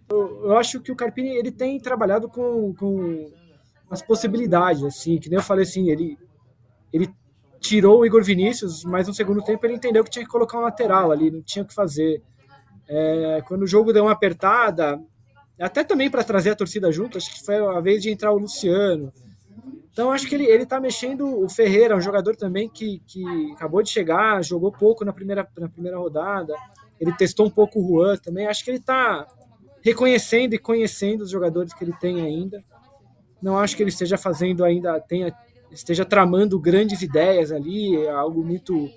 Eu, 0.09 0.45
eu, 0.45 0.57
acho 0.57 0.79
que 0.81 0.91
o 0.91 0.95
Carpini 0.95 1.29
ele 1.29 1.51
tem 1.51 1.79
trabalhado 1.79 2.27
com, 2.27 2.73
com 2.73 3.31
as 3.91 4.01
possibilidades, 4.01 4.83
assim, 4.83 5.19
que 5.19 5.29
nem 5.29 5.37
eu 5.37 5.43
falei 5.43 5.61
assim, 5.61 5.91
ele, 5.91 6.17
ele 6.91 7.07
tirou 7.59 7.99
o 7.99 8.05
Igor 8.05 8.23
Vinícius, 8.23 8.83
mas 8.83 9.07
no 9.07 9.13
segundo 9.13 9.43
tempo 9.43 9.63
ele 9.67 9.75
entendeu 9.75 10.03
que 10.03 10.09
tinha 10.09 10.25
que 10.25 10.31
colocar 10.31 10.57
um 10.57 10.63
lateral 10.63 11.11
ali, 11.11 11.29
não 11.29 11.43
tinha 11.43 11.61
o 11.61 11.67
que 11.67 11.73
fazer. 11.73 12.23
É, 12.89 13.43
quando 13.47 13.61
o 13.61 13.67
jogo 13.67 13.93
deu 13.93 14.05
uma 14.05 14.13
apertada, 14.13 14.99
até 15.59 15.83
também 15.83 16.09
para 16.09 16.23
trazer 16.23 16.49
a 16.49 16.55
torcida 16.55 16.91
junto, 16.91 17.19
acho 17.19 17.31
que 17.31 17.45
foi 17.45 17.57
a 17.57 17.79
vez 17.79 18.01
de 18.01 18.09
entrar 18.09 18.31
o 18.31 18.39
Luciano. 18.39 19.13
Então 19.91 20.11
acho 20.11 20.27
que 20.27 20.35
ele, 20.35 20.45
ele 20.45 20.65
tá 20.65 20.79
mexendo 20.79 21.43
o 21.43 21.49
Ferreira, 21.49 21.95
um 21.95 22.01
jogador 22.01 22.35
também 22.35 22.69
que, 22.69 23.01
que 23.07 23.23
acabou 23.53 23.81
de 23.81 23.89
chegar, 23.89 24.43
jogou 24.43 24.71
pouco 24.71 25.03
na 25.03 25.11
primeira, 25.11 25.47
na 25.57 25.67
primeira 25.67 25.97
rodada. 25.97 26.53
Ele 26.99 27.11
testou 27.13 27.47
um 27.47 27.49
pouco 27.49 27.79
o 27.79 27.87
Juan 27.87 28.15
também. 28.17 28.47
Acho 28.47 28.63
que 28.63 28.69
ele 28.69 28.77
está 28.77 29.27
reconhecendo 29.81 30.53
e 30.53 30.59
conhecendo 30.59 31.21
os 31.21 31.29
jogadores 31.29 31.73
que 31.73 31.83
ele 31.83 31.93
tem 31.93 32.21
ainda. 32.21 32.63
Não 33.41 33.57
acho 33.57 33.75
que 33.75 33.83
ele 33.83 33.89
esteja 33.89 34.17
fazendo 34.17 34.63
ainda, 34.63 34.99
tenha, 34.99 35.33
esteja 35.71 36.05
tramando 36.05 36.59
grandes 36.59 37.01
ideias 37.01 37.51
ali, 37.51 37.95
é 37.95 38.09
algo 38.09 38.43
muito 38.43 38.89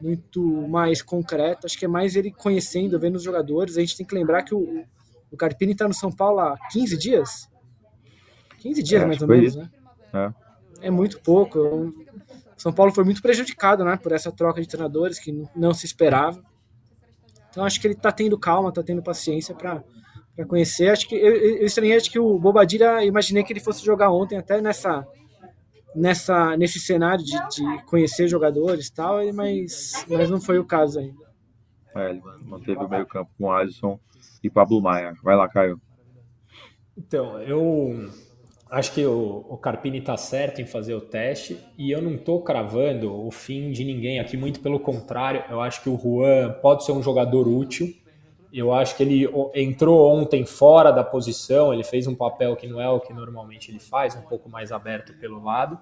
muito 0.00 0.42
mais 0.68 1.00
concreto. 1.00 1.64
Acho 1.64 1.78
que 1.78 1.84
é 1.84 1.88
mais 1.88 2.16
ele 2.16 2.32
conhecendo, 2.32 2.98
vendo 2.98 3.14
os 3.14 3.22
jogadores. 3.22 3.76
A 3.76 3.80
gente 3.80 3.96
tem 3.96 4.04
que 4.04 4.14
lembrar 4.14 4.42
que 4.42 4.52
o, 4.52 4.84
o 5.30 5.36
Carpini 5.36 5.72
está 5.72 5.86
no 5.86 5.94
São 5.94 6.10
Paulo 6.10 6.40
há 6.40 6.58
15 6.72 6.98
dias? 6.98 7.48
15 8.58 8.82
dias, 8.82 9.02
é, 9.02 9.06
mais 9.06 9.22
ou 9.22 9.28
menos, 9.28 9.54
né? 9.54 9.70
É. 10.12 10.32
é 10.82 10.90
muito 10.90 11.20
pouco. 11.20 11.58
O 11.58 11.94
São 12.56 12.72
Paulo 12.72 12.92
foi 12.92 13.04
muito 13.04 13.22
prejudicado 13.22 13.84
né, 13.84 13.96
por 13.96 14.12
essa 14.12 14.30
troca 14.30 14.60
de 14.60 14.68
treinadores 14.68 15.18
que 15.18 15.32
não 15.54 15.72
se 15.72 15.86
esperava. 15.86 16.42
Então 17.50 17.64
acho 17.64 17.80
que 17.80 17.86
ele 17.86 17.94
está 17.94 18.10
tendo 18.10 18.38
calma, 18.38 18.70
está 18.70 18.82
tendo 18.82 19.02
paciência 19.02 19.54
para 19.54 19.82
conhecer. 20.46 20.90
Acho 20.90 21.08
que 21.08 21.14
eu, 21.14 21.36
eu 21.36 21.66
estranhei 21.66 21.96
acho 21.96 22.10
que 22.10 22.18
o 22.18 22.38
Bobadilha, 22.38 23.04
imaginei 23.04 23.44
que 23.44 23.52
ele 23.52 23.60
fosse 23.60 23.84
jogar 23.84 24.10
ontem 24.10 24.38
até 24.38 24.60
nessa 24.60 25.06
nessa 25.94 26.56
nesse 26.56 26.80
cenário 26.80 27.22
de, 27.22 27.36
de 27.50 27.84
conhecer 27.84 28.26
jogadores 28.26 28.86
e 28.86 28.94
tal, 28.94 29.18
mas 29.34 30.06
mas 30.08 30.30
não 30.30 30.40
foi 30.40 30.58
o 30.58 30.64
caso 30.64 30.98
ainda. 30.98 31.22
É, 31.94 32.10
ele 32.10 32.22
manteve 32.44 32.82
o 32.82 32.88
meio 32.88 33.06
campo 33.06 33.30
com 33.38 33.52
Alisson 33.52 34.00
e 34.42 34.48
Pablo 34.48 34.80
Maia. 34.80 35.14
Vai 35.22 35.36
lá, 35.36 35.48
Caio. 35.48 35.80
Então, 36.96 37.38
eu 37.40 38.10
acho 38.72 38.94
que 38.94 39.04
o, 39.04 39.44
o 39.50 39.58
Carpini 39.58 39.98
está 39.98 40.16
certo 40.16 40.62
em 40.62 40.64
fazer 40.64 40.94
o 40.94 41.00
teste 41.02 41.58
e 41.76 41.90
eu 41.90 42.00
não 42.00 42.14
estou 42.14 42.40
cravando 42.40 43.26
o 43.26 43.30
fim 43.30 43.70
de 43.70 43.84
ninguém 43.84 44.18
aqui, 44.18 44.34
muito 44.34 44.60
pelo 44.60 44.80
contrário. 44.80 45.44
Eu 45.50 45.60
acho 45.60 45.82
que 45.82 45.90
o 45.90 45.98
Juan 45.98 46.54
pode 46.62 46.82
ser 46.82 46.92
um 46.92 47.02
jogador 47.02 47.46
útil. 47.46 47.94
Eu 48.50 48.72
acho 48.72 48.96
que 48.96 49.02
ele 49.02 49.28
entrou 49.54 50.10
ontem 50.10 50.46
fora 50.46 50.90
da 50.90 51.04
posição, 51.04 51.72
ele 51.72 51.84
fez 51.84 52.06
um 52.06 52.14
papel 52.14 52.56
que 52.56 52.66
não 52.66 52.80
é 52.80 52.88
o 52.88 52.98
que 52.98 53.12
normalmente 53.12 53.70
ele 53.70 53.78
faz, 53.78 54.16
um 54.16 54.22
pouco 54.22 54.48
mais 54.48 54.72
aberto 54.72 55.12
pelo 55.18 55.44
lado. 55.44 55.78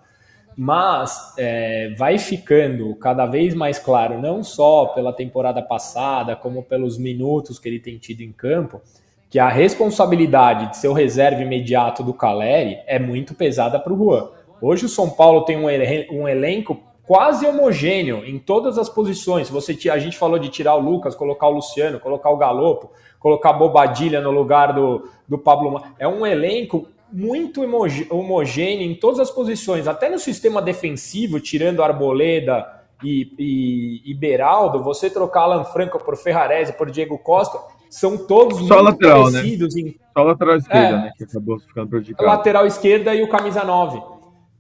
Mas 0.57 1.33
é, 1.39 1.95
vai 1.97 2.19
ficando 2.19 2.93
cada 2.97 3.25
vez 3.25 3.55
mais 3.55 3.79
claro, 3.79 4.21
não 4.21 4.43
só 4.43 4.87
pela 4.87 5.13
temporada 5.13 5.63
passada, 5.63 6.35
como 6.35 6.65
pelos 6.65 6.99
minutos 6.99 7.57
que 7.61 7.69
ele 7.69 7.79
tem 7.79 7.99
tido 7.99 8.23
em 8.23 8.33
campo, 8.33 8.83
que 9.31 9.39
a 9.39 9.49
responsabilidade 9.49 10.71
de 10.71 10.77
ser 10.77 10.89
o 10.89 10.93
reserva 10.93 11.41
imediato 11.41 12.03
do 12.03 12.13
Caleri 12.13 12.81
é 12.85 12.99
muito 12.99 13.33
pesada 13.33 13.79
para 13.79 13.93
o 13.93 13.97
Juan. 13.97 14.29
Hoje 14.61 14.87
o 14.87 14.89
São 14.89 15.09
Paulo 15.09 15.45
tem 15.45 15.57
um, 15.57 16.29
elenco 16.29 16.81
quase 17.05 17.47
homogêneo 17.47 18.25
em 18.27 18.41
todas 18.41 18.77
as 18.77 18.89
posições. 18.89 19.49
Você 19.49 19.89
a 19.89 19.99
gente 19.99 20.19
falou 20.19 20.37
de 20.37 20.49
tirar 20.49 20.75
o 20.75 20.81
Lucas, 20.81 21.15
colocar 21.15 21.47
o 21.47 21.53
Luciano, 21.53 22.01
colocar 22.01 22.29
o 22.29 22.37
Galopo, 22.37 22.91
colocar 23.21 23.51
a 23.51 23.53
Bobadilha 23.53 24.21
no 24.21 24.33
lugar 24.33 24.75
do, 24.75 25.09
do 25.29 25.39
Pablo. 25.39 25.81
É 25.97 26.09
um 26.09 26.27
elenco 26.27 26.89
muito 27.13 27.63
homogêneo 28.11 28.91
em 28.91 28.95
todas 28.97 29.21
as 29.21 29.31
posições, 29.31 29.87
até 29.87 30.09
no 30.09 30.19
sistema 30.19 30.61
defensivo, 30.61 31.39
tirando 31.39 31.85
Arboleda 31.85 32.67
e, 33.03 33.33
e, 33.39 34.11
e 34.11 34.15
Beraldo, 34.15 34.83
você 34.83 35.09
trocar 35.09 35.43
Alan 35.43 35.65
Franco 35.65 36.03
por 36.03 36.17
Ferrarese, 36.17 36.73
por 36.73 36.91
Diego 36.91 37.17
Costa, 37.17 37.59
são 37.91 38.17
todos 38.17 38.57
Só 38.59 38.63
muito 38.63 38.83
lateral, 38.83 39.31
né? 39.31 39.41
parecidos. 39.41 39.75
Né? 39.75 39.83
Em... 39.83 40.01
Só 40.17 40.23
lateral 40.23 40.57
esquerda, 40.57 40.89
é, 40.89 40.93
né? 40.93 41.13
Que 41.19 41.25
acabou 41.25 41.59
ficando 41.59 41.89
prejudicado. 41.89 42.29
Lateral 42.29 42.67
esquerda 42.67 43.15
e 43.15 43.23
o 43.23 43.29
camisa 43.29 43.65
9. 43.65 44.01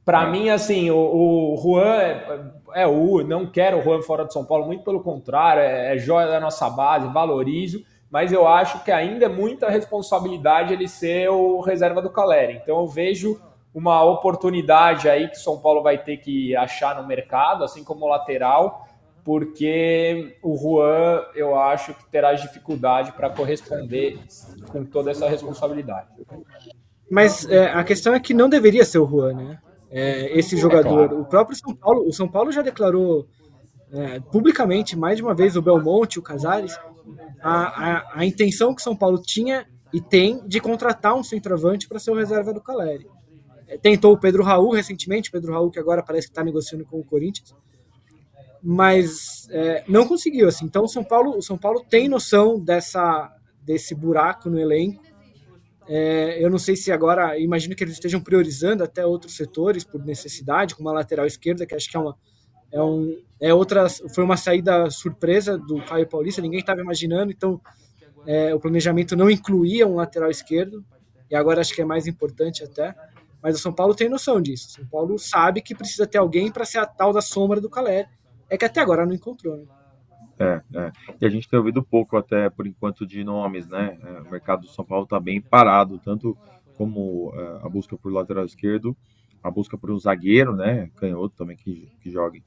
Para 0.04 0.24
é. 0.24 0.30
mim, 0.30 0.50
assim, 0.50 0.90
o, 0.90 0.96
o 0.96 1.56
Juan 1.62 1.94
é, 1.94 2.40
é, 2.74 2.86
o. 2.86 3.22
Não 3.22 3.46
quero 3.46 3.78
o 3.78 3.82
Juan 3.82 4.02
fora 4.02 4.24
de 4.24 4.32
São 4.32 4.44
Paulo, 4.44 4.66
muito 4.66 4.82
pelo 4.82 5.00
contrário, 5.00 5.62
é, 5.62 5.94
é 5.94 5.98
joia 5.98 6.26
da 6.26 6.40
nossa 6.40 6.68
base, 6.68 7.06
valorizo, 7.08 7.84
mas 8.10 8.32
eu 8.32 8.46
acho 8.48 8.82
que 8.82 8.90
ainda 8.90 9.26
é 9.26 9.28
muita 9.28 9.70
responsabilidade 9.70 10.72
ele 10.72 10.88
ser 10.88 11.30
o 11.30 11.60
reserva 11.60 12.02
do 12.02 12.10
Caleri. 12.10 12.54
Então 12.54 12.80
eu 12.80 12.86
vejo 12.88 13.40
uma 13.72 14.02
oportunidade 14.02 15.08
aí 15.08 15.28
que 15.28 15.36
o 15.36 15.40
São 15.40 15.58
Paulo 15.60 15.82
vai 15.82 15.96
ter 15.98 16.16
que 16.16 16.56
achar 16.56 17.00
no 17.00 17.06
mercado, 17.06 17.62
assim 17.62 17.84
como 17.84 18.04
o 18.04 18.08
lateral 18.08 18.88
porque 19.24 20.36
o 20.42 20.56
Juan, 20.56 21.24
eu 21.34 21.58
acho 21.58 21.94
que 21.94 22.10
terá 22.10 22.32
dificuldade 22.32 23.12
para 23.12 23.30
corresponder 23.30 24.18
com 24.70 24.84
toda 24.84 25.10
essa 25.10 25.28
responsabilidade. 25.28 26.08
Mas 27.10 27.48
é, 27.48 27.66
a 27.72 27.82
questão 27.84 28.14
é 28.14 28.20
que 28.20 28.32
não 28.32 28.48
deveria 28.48 28.84
ser 28.84 28.98
o 28.98 29.06
Juan, 29.06 29.34
né? 29.34 29.58
É, 29.90 30.38
esse 30.38 30.56
jogador. 30.56 31.04
É 31.04 31.08
claro. 31.08 31.20
O 31.20 31.24
próprio 31.24 31.56
São 31.56 31.74
Paulo, 31.74 32.06
o 32.06 32.12
São 32.12 32.28
Paulo 32.28 32.52
já 32.52 32.62
declarou 32.62 33.26
é, 33.92 34.20
publicamente 34.20 34.96
mais 34.96 35.16
de 35.16 35.22
uma 35.22 35.34
vez 35.34 35.56
o 35.56 35.62
Belmonte, 35.62 36.18
o 36.18 36.22
Casares, 36.22 36.78
a, 37.42 37.96
a, 37.96 38.20
a 38.20 38.24
intenção 38.24 38.74
que 38.74 38.82
São 38.82 38.96
Paulo 38.96 39.20
tinha 39.20 39.66
e 39.92 40.00
tem 40.00 40.46
de 40.46 40.60
contratar 40.60 41.14
um 41.14 41.24
centroavante 41.24 41.88
para 41.88 41.98
ser 41.98 42.12
o 42.12 42.14
reserva 42.14 42.54
do 42.54 42.60
Caleri. 42.60 43.08
É, 43.66 43.76
tentou 43.76 44.12
o 44.12 44.18
Pedro 44.18 44.44
Raul 44.44 44.70
recentemente, 44.70 45.30
Pedro 45.30 45.52
Raul 45.52 45.70
que 45.70 45.78
agora 45.80 46.02
parece 46.02 46.28
que 46.28 46.32
está 46.32 46.44
negociando 46.44 46.84
com 46.84 47.00
o 47.00 47.04
Corinthians 47.04 47.52
mas 48.62 49.48
é, 49.50 49.84
não 49.88 50.06
conseguiu 50.06 50.48
assim. 50.48 50.64
Então 50.64 50.84
o 50.84 50.88
São 50.88 51.02
Paulo, 51.02 51.36
o 51.36 51.42
São 51.42 51.56
Paulo 51.56 51.84
tem 51.88 52.08
noção 52.08 52.58
dessa 52.58 53.34
desse 53.62 53.94
buraco 53.94 54.48
no 54.48 54.58
elenco. 54.58 55.02
É, 55.86 56.42
eu 56.42 56.48
não 56.48 56.58
sei 56.58 56.76
se 56.76 56.92
agora, 56.92 57.38
imagino 57.38 57.74
que 57.74 57.82
eles 57.82 57.94
estejam 57.94 58.20
priorizando 58.20 58.82
até 58.82 59.04
outros 59.04 59.36
setores 59.36 59.84
por 59.84 60.04
necessidade, 60.04 60.74
como 60.74 60.88
a 60.88 60.92
lateral 60.92 61.26
esquerda, 61.26 61.66
que 61.66 61.74
acho 61.74 61.90
que 61.90 61.96
é 61.96 62.00
uma 62.00 62.16
é 62.72 62.80
um 62.80 63.16
é 63.40 63.52
outra 63.52 63.88
foi 63.88 64.22
uma 64.22 64.36
saída 64.36 64.88
surpresa 64.90 65.58
do 65.58 65.82
Caio 65.82 66.06
Paulista, 66.06 66.40
ninguém 66.40 66.60
estava 66.60 66.80
imaginando, 66.80 67.32
então 67.32 67.60
é, 68.26 68.54
o 68.54 68.60
planejamento 68.60 69.16
não 69.16 69.30
incluía 69.30 69.86
um 69.86 69.96
lateral 69.96 70.30
esquerdo 70.30 70.84
e 71.30 71.34
agora 71.34 71.60
acho 71.60 71.74
que 71.74 71.82
é 71.82 71.84
mais 71.84 72.06
importante 72.06 72.62
até. 72.62 72.94
Mas 73.42 73.56
o 73.56 73.58
São 73.58 73.72
Paulo 73.72 73.94
tem 73.94 74.06
noção 74.06 74.40
disso. 74.40 74.68
O 74.68 74.72
São 74.72 74.86
Paulo 74.86 75.18
sabe 75.18 75.62
que 75.62 75.74
precisa 75.74 76.06
ter 76.06 76.18
alguém 76.18 76.52
para 76.52 76.66
ser 76.66 76.76
a 76.78 76.84
tal 76.84 77.10
da 77.10 77.22
sombra 77.22 77.58
do 77.58 77.70
Caleri 77.70 78.06
é 78.50 78.58
que 78.58 78.64
até 78.64 78.80
agora 78.80 79.06
não 79.06 79.14
encontrou, 79.14 79.56
né? 79.56 79.64
É, 80.38 80.62
é. 80.74 80.92
E 81.20 81.26
a 81.26 81.28
gente 81.28 81.48
tem 81.48 81.58
ouvido 81.58 81.82
pouco 81.82 82.16
até 82.16 82.48
por 82.48 82.66
enquanto 82.66 83.06
de 83.06 83.22
nomes, 83.22 83.68
né? 83.68 83.98
É, 84.02 84.20
o 84.22 84.30
mercado 84.30 84.62
do 84.62 84.68
São 84.68 84.84
Paulo 84.84 85.04
está 85.04 85.20
bem 85.20 85.40
parado, 85.40 85.98
tanto 85.98 86.36
como 86.76 87.32
é, 87.34 87.66
a 87.66 87.68
busca 87.68 87.96
por 87.96 88.10
lateral 88.10 88.44
esquerdo, 88.44 88.96
a 89.42 89.50
busca 89.50 89.76
por 89.76 89.90
um 89.90 89.98
zagueiro, 89.98 90.56
né? 90.56 90.90
Canhoto 90.96 91.36
também 91.36 91.56
que, 91.56 91.92
que 92.00 92.10
jogue 92.10 92.42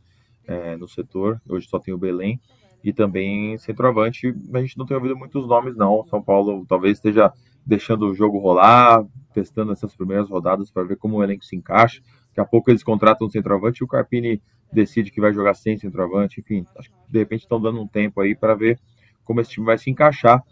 é, 0.48 0.76
no 0.76 0.88
setor. 0.88 1.40
Hoje 1.48 1.68
só 1.70 1.80
tem 1.80 1.94
o 1.94 1.98
Belém. 1.98 2.42
E 2.84 2.92
também 2.92 3.58
centroavante, 3.60 4.36
a 4.54 4.60
gente 4.60 4.78
não 4.78 4.86
tem 4.86 4.98
ouvido 4.98 5.16
muitos 5.16 5.48
nomes, 5.48 5.76
não. 5.76 6.04
São 6.08 6.22
Paulo 6.22 6.66
talvez 6.68 6.98
esteja 6.98 7.32
deixando 7.66 8.08
o 8.08 8.14
jogo 8.14 8.40
rolar, 8.40 9.06
testando 9.34 9.72
essas 9.72 9.96
primeiras 9.96 10.28
rodadas 10.30 10.70
para 10.70 10.84
ver 10.84 10.98
como 10.98 11.18
o 11.18 11.24
elenco 11.24 11.46
se 11.46 11.56
encaixa. 11.56 12.02
Daqui 12.30 12.42
a 12.42 12.46
pouco 12.46 12.72
eles 12.72 12.84
contratam 12.84 13.28
um 13.28 13.30
centroavante 13.30 13.82
e 13.82 13.86
o 13.86 13.88
Carpini 13.88 14.42
decide 14.74 15.12
que 15.12 15.22
vai 15.22 15.34
jogar 15.34 15.54
sem 15.54 15.78
centroavante. 15.78 16.40
Enfim, 16.42 16.66
acho 16.78 16.90
que 16.90 16.96
de 17.10 17.20
repente 17.20 17.42
estão 17.42 17.62
dando 17.62 17.82
um 17.82 17.88
tempo 17.88 18.20
aí 18.22 18.36
para 18.36 18.56
ver 18.56 18.80
como 19.24 19.40
esse 19.40 19.52
time 19.52 19.66
vai 19.66 19.78
se 19.78 19.90
encaixar. 19.90 20.44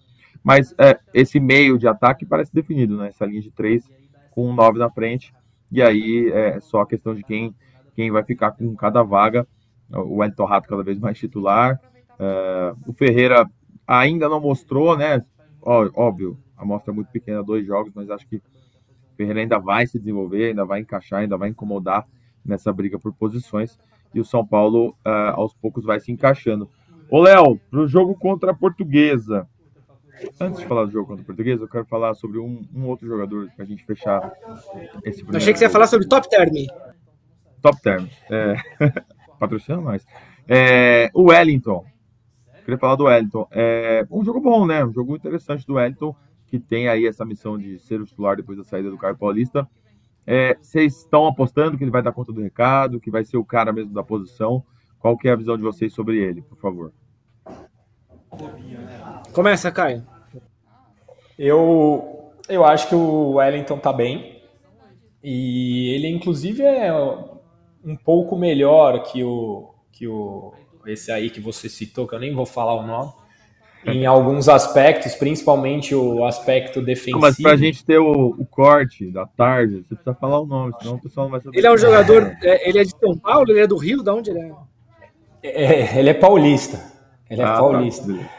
Mas 0.44 0.74
é, 0.78 1.00
esse 1.14 1.40
meio 1.40 1.78
de 1.78 1.88
ataque 1.88 2.26
parece 2.26 2.54
definido, 2.54 2.98
né? 2.98 3.10
Essa 3.10 3.26
linha 3.26 3.42
de 3.42 3.52
três 3.52 3.90
com 4.32 4.50
um 4.50 4.54
nove 4.54 4.80
na 4.80 4.90
frente. 4.90 5.34
E 5.72 5.82
aí 5.82 6.30
é 6.32 6.60
só 6.60 6.82
a 6.82 6.88
questão 6.88 7.14
de 7.14 7.24
quem, 7.24 7.56
quem 7.96 8.12
vai 8.12 8.24
ficar 8.24 8.52
com 8.52 8.76
cada 8.76 9.04
vaga. 9.04 9.48
O 9.90 10.18
Wellington 10.20 10.46
Rato 10.46 10.70
cada 10.70 10.84
vez 10.84 10.98
mais 10.98 11.18
titular. 11.18 11.80
É, 12.18 12.74
o 12.88 12.94
Ferreira 12.94 13.50
ainda 13.86 14.30
não 14.30 14.40
mostrou, 14.40 14.98
né? 14.98 15.24
Ó, 15.62 15.90
óbvio, 15.94 16.38
a 16.58 16.64
amostra 16.64 16.92
é 16.92 16.96
muito 16.96 17.12
pequena, 17.12 17.44
dois 17.44 17.66
jogos, 17.66 17.92
mas 17.94 18.10
acho 18.10 18.28
que 18.28 18.38
o 18.38 19.16
Ferreira 19.16 19.42
ainda 19.42 19.60
vai 19.60 19.86
se 19.86 20.00
desenvolver, 20.00 20.50
ainda 20.50 20.66
vai 20.66 20.80
encaixar, 20.80 21.20
ainda 21.20 21.38
vai 21.38 21.50
incomodar 21.50 22.08
nessa 22.44 22.72
briga 22.72 22.98
por 22.98 23.14
posições. 23.14 23.78
E 24.14 24.20
o 24.20 24.26
São 24.26 24.46
Paulo, 24.46 24.90
uh, 25.06 25.34
aos 25.34 25.54
poucos, 25.54 25.86
vai 25.86 26.00
se 26.00 26.12
encaixando. 26.12 26.70
Ô, 27.10 27.22
Léo, 27.22 27.60
para 27.70 27.80
o 27.80 27.88
jogo 27.88 28.16
contra 28.16 28.52
a 28.52 28.56
Portuguesa, 28.56 29.48
Antes 30.40 30.60
de 30.60 30.68
falar 30.68 30.86
do 30.86 30.92
jogo 30.92 31.08
contra 31.08 31.24
o 31.24 31.26
português, 31.26 31.60
eu 31.60 31.68
quero 31.68 31.86
falar 31.86 32.14
sobre 32.14 32.40
um, 32.40 32.64
um 32.74 32.86
outro 32.86 33.08
jogador 33.08 33.50
para 33.56 33.64
a 33.64 33.68
gente 33.68 33.84
fechar 33.84 34.32
esse 35.04 35.24
primeiro. 35.24 35.38
Achei 35.38 35.54
que 35.54 35.60
você 35.60 35.66
ia 35.66 35.70
falar 35.70 35.88
sobre 35.88 36.08
Top 36.08 36.30
Term. 36.30 36.52
Top 37.62 37.82
Term. 37.82 38.06
É... 38.30 38.56
Patrocina 39.40 39.82
mais. 39.82 40.06
É... 40.48 41.10
O 41.14 41.30
Wellington. 41.30 41.86
Queria 42.64 42.78
falar 42.78 42.96
do 42.96 43.06
Wellington. 43.06 43.48
É 43.52 44.06
um 44.12 44.24
jogo 44.24 44.40
bom, 44.40 44.66
né? 44.66 44.86
Um 44.86 44.94
jogo 44.94 45.16
interessante 45.16 45.66
do 45.66 45.76
Wellington, 45.76 46.16
que 46.46 46.60
tem 46.60 46.88
aí 46.88 47.08
essa 47.08 47.26
missão 47.26 47.58
de 47.58 47.80
ser 47.80 48.00
o 48.00 48.06
titular 48.06 48.36
depois 48.36 48.58
da 48.58 48.64
saída 48.64 48.90
do 48.90 48.98
Caio 48.98 49.18
Paulista. 49.18 49.68
É, 50.26 50.56
vocês 50.62 50.98
estão 50.98 51.28
apostando 51.28 51.78
que 51.78 51.84
ele 51.84 51.92
vai 51.92 52.02
dar 52.02 52.12
conta 52.12 52.32
do 52.32 52.42
recado, 52.42 53.00
que 53.00 53.12
vai 53.12 53.24
ser 53.24 53.38
o 53.38 53.46
cara 53.46 53.74
mesmo 53.74 53.94
da 53.94 54.04
posição? 54.04 54.64
Qual 55.00 55.18
que 55.18 55.28
é 55.28 55.32
a 55.32 55.36
visão 55.36 55.58
de 55.58 55.64
vocês 55.64 55.94
sobre 55.94 56.18
ele, 56.20 56.42
por 56.42 56.58
favor? 56.58 56.94
Começa, 59.34 59.72
Caio. 59.72 60.06
Eu, 61.38 62.34
eu 62.48 62.64
acho 62.64 62.88
que 62.88 62.96
o 62.96 63.34
Wellington 63.34 63.78
tá 63.78 63.92
bem. 63.92 64.42
E 65.24 65.94
ele, 65.94 66.08
inclusive, 66.08 66.64
é 66.64 66.94
um 67.84 67.96
pouco 67.96 68.36
melhor 68.36 69.04
que 69.04 69.24
o, 69.24 69.74
que 69.92 70.08
o 70.08 70.54
esse 70.86 71.12
aí 71.12 71.30
que 71.30 71.40
você 71.40 71.70
citou, 71.70 72.08
que 72.08 72.16
eu 72.16 72.20
nem 72.20 72.34
vou 72.34 72.46
falar 72.46 72.76
o 72.76 72.86
nome, 72.86 73.12
em 73.86 74.06
alguns 74.06 74.48
aspectos, 74.48 75.16
principalmente 75.16 75.96
o 75.96 76.24
aspecto 76.26 76.82
defensivo. 76.82 77.20
Mas 77.20 77.38
para 77.38 77.54
a 77.54 77.58
gente 77.58 77.84
ter 77.84 77.98
o, 77.98 78.36
o, 78.38 78.46
corte 78.46 79.10
da 79.10 79.26
tarde, 79.26 79.84
você 79.84 79.96
precisa 79.96 80.14
falar 80.14 80.40
o 80.40 80.46
nome, 80.46 80.74
senão 80.80 80.96
o 80.96 81.02
pessoal 81.02 81.26
não 81.26 81.32
vai 81.32 81.42
saber. 81.42 81.58
Ele 81.58 81.68
é 81.68 81.72
um 81.72 81.78
jogador, 81.78 82.38
é, 82.44 82.70
ele 82.70 82.80
é 82.80 82.84
de 82.84 82.92
São 82.92 83.18
Paulo, 83.18 83.50
ele 83.50 83.62
é 83.62 83.68
do 83.68 83.78
Rio, 83.78 84.04
de 84.04 84.10
onde 84.10 84.30
ele 84.30 84.40
é? 84.40 84.54
é 85.44 86.00
ele 86.00 86.10
é 86.10 86.14
paulista. 86.14 86.80
Ele 87.30 87.42
é 87.42 87.46
ah, 87.46 87.54
tá. 87.54 87.60
paulista. 87.60 88.14
Tá. 88.14 88.30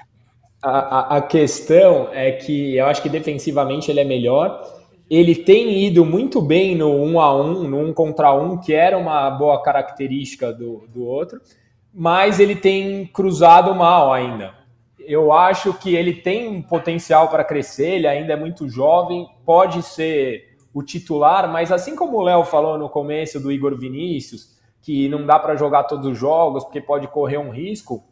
A, 0.62 0.70
a, 0.70 1.16
a 1.16 1.20
questão 1.22 2.11
é 2.12 2.31
que 2.31 2.76
eu 2.76 2.87
acho 2.87 3.02
que 3.02 3.09
defensivamente 3.09 3.90
ele 3.90 4.00
é 4.00 4.05
melhor. 4.05 4.62
Ele 5.11 5.35
tem 5.35 5.85
ido 5.85 6.05
muito 6.05 6.40
bem 6.40 6.76
no 6.76 6.88
um 6.88 7.20
a 7.20 7.35
um, 7.35 7.68
no 7.68 7.81
um 7.81 7.92
contra 7.92 8.33
um, 8.33 8.57
que 8.59 8.72
era 8.72 8.96
uma 8.96 9.28
boa 9.31 9.61
característica 9.61 10.52
do, 10.52 10.87
do 10.88 11.05
outro, 11.05 11.40
mas 11.92 12.38
ele 12.38 12.55
tem 12.55 13.07
cruzado 13.07 13.74
mal 13.74 14.12
ainda. 14.12 14.62
Eu 15.12 15.31
acho 15.31 15.75
que 15.75 15.94
ele 15.94 16.14
tem 16.14 16.62
potencial 16.62 17.29
para 17.29 17.44
crescer, 17.44 17.96
ele 17.96 18.07
ainda 18.07 18.33
é 18.33 18.37
muito 18.37 18.66
jovem, 18.66 19.29
pode 19.44 19.83
ser 19.83 20.57
o 20.72 20.83
titular, 20.83 21.53
mas 21.53 21.70
assim 21.70 21.94
como 21.94 22.16
o 22.16 22.22
Léo 22.22 22.44
falou 22.44 22.79
no 22.79 22.88
começo 22.88 23.38
do 23.38 23.53
Igor 23.53 23.77
Vinícius, 23.77 24.57
que 24.81 25.11
não 25.11 25.27
dá 25.27 25.38
para 25.38 25.55
jogar 25.55 25.85
todos 25.85 26.07
os 26.07 26.16
jogos 26.16 26.64
porque 26.64 26.81
pode 26.81 27.09
correr 27.09 27.37
um 27.37 27.51
risco, 27.51 28.03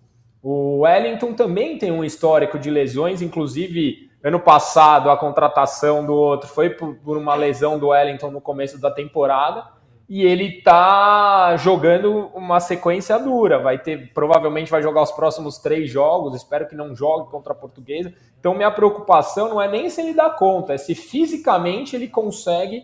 o 0.43 0.81
Wellington 0.81 1.33
também 1.33 1.79
tem 1.79 1.91
um 1.91 2.05
histórico 2.05 2.59
de 2.59 2.71
lesões, 2.71 3.23
inclusive 3.23 4.11
ano 4.23 4.39
passado 4.39 5.09
a 5.09 5.17
contratação 5.17 6.05
do 6.05 6.13
outro 6.13 6.51
foi 6.51 6.69
por 6.69 7.17
uma 7.17 7.35
lesão 7.35 7.79
do 7.79 7.89
Wellington 7.89 8.31
no 8.31 8.43
começo 8.43 8.79
da 8.79 8.91
temporada 8.91 9.80
e 10.11 10.25
ele 10.25 10.61
tá 10.61 11.57
jogando 11.57 12.33
uma 12.35 12.59
sequência 12.59 13.17
dura. 13.17 13.61
Vai 13.61 13.79
ter, 13.79 14.13
provavelmente 14.13 14.69
vai 14.69 14.83
jogar 14.83 15.03
os 15.03 15.13
próximos 15.13 15.59
três 15.59 15.89
jogos. 15.89 16.35
Espero 16.35 16.67
que 16.67 16.75
não 16.75 16.97
jogue 16.97 17.31
contra 17.31 17.53
a 17.53 17.57
Portuguesa. 17.57 18.13
Então 18.41 18.53
minha 18.53 18.73
preocupação 18.73 19.49
não 19.49 19.63
é 19.63 19.71
nem 19.71 19.89
se 19.89 20.01
ele 20.01 20.13
dá 20.13 20.29
conta, 20.29 20.75
é 20.75 20.79
se 20.79 20.97
fisicamente 20.97 21.95
ele 21.95 22.09
consegue 22.09 22.83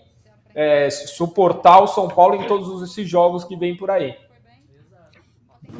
é, 0.54 0.88
suportar 0.88 1.82
o 1.82 1.88
São 1.88 2.06
Paulo 2.06 2.36
em 2.36 2.46
todos 2.46 2.80
esses 2.88 3.08
jogos 3.08 3.42
que 3.42 3.56
vem 3.56 3.76
por 3.76 3.90
aí. 3.90 4.14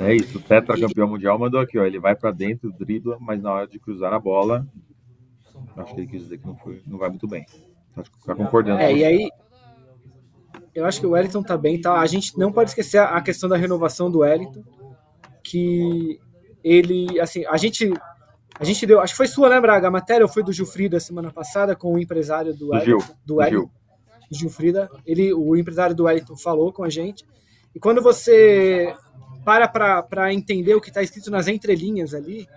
É 0.01 0.13
isso, 0.17 0.39
o 0.39 0.43
tetracampeão 0.43 1.07
mundial 1.07 1.39
mandou 1.39 1.61
aqui, 1.61 1.79
ó. 1.79 1.85
Ele 1.85 2.01
vai 2.01 2.17
para 2.17 2.33
dentro, 2.33 2.73
dribla, 2.73 3.19
mas 3.21 3.41
na 3.41 3.53
hora 3.53 3.69
de 3.69 3.79
cruzar 3.79 4.13
a 4.13 4.19
bola, 4.19 4.67
acho 5.77 5.95
que 5.95 6.01
ele 6.01 6.09
quis 6.09 6.23
dizer 6.23 6.39
que 6.39 6.47
não, 6.47 6.57
foi, 6.57 6.83
não 6.85 6.99
vai 6.99 7.09
muito 7.09 7.29
bem. 7.29 7.47
Acho 7.97 8.11
que 8.11 8.27
tá 8.27 8.35
concordando. 8.35 8.81
É, 8.81 8.93
e 8.93 9.05
aí, 9.05 9.31
eu 10.77 10.85
acho 10.85 11.01
que 11.01 11.07
o 11.07 11.11
Wellington 11.11 11.43
tá 11.43 11.57
bem, 11.57 11.81
tá? 11.81 11.99
A 11.99 12.07
gente 12.07 12.39
não 12.39 12.53
pode 12.53 12.71
esquecer 12.71 12.99
a 12.99 13.21
questão 13.23 13.49
da 13.49 13.57
renovação 13.57 14.11
do 14.11 14.19
Wellington, 14.19 14.63
que 15.43 16.21
ele, 16.63 17.19
assim, 17.19 17.45
a 17.47 17.57
gente 17.57 17.93
a 18.59 18.65
gente 18.65 18.87
deu, 18.87 19.01
acho 19.01 19.13
que 19.13 19.19
foi 19.19 19.27
sua, 19.27 19.49
né, 19.49 19.61
Braga? 19.61 19.89
A 19.89 19.91
matéria 19.91 20.27
foi 20.27 20.43
do 20.43 20.53
Gilfrida 20.53 20.99
semana 20.99 21.31
passada 21.31 21.77
com 21.77 21.93
o 21.93 21.99
empresário 21.99 22.55
do, 22.55 22.71
Wellington, 22.71 23.01
Gil, 23.01 23.17
do 23.25 23.37
Wellington, 23.37 23.71
Gil. 24.31 24.41
Gilfrida. 24.41 24.91
Ele, 25.07 25.33
o 25.33 25.57
empresário 25.57 25.95
do 25.95 26.05
Wellington 26.05 26.37
falou 26.37 26.73
com 26.73 26.83
a 26.83 26.89
gente. 26.89 27.25
E 27.75 27.79
quando 27.79 28.03
você 28.03 28.95
para 29.45 29.69
para 30.03 30.33
entender 30.33 30.75
o 30.75 30.81
que 30.81 30.89
está 30.89 31.03
escrito 31.03 31.31
nas 31.31 31.49
entrelinhas 31.49 32.15
ali, 32.15 32.49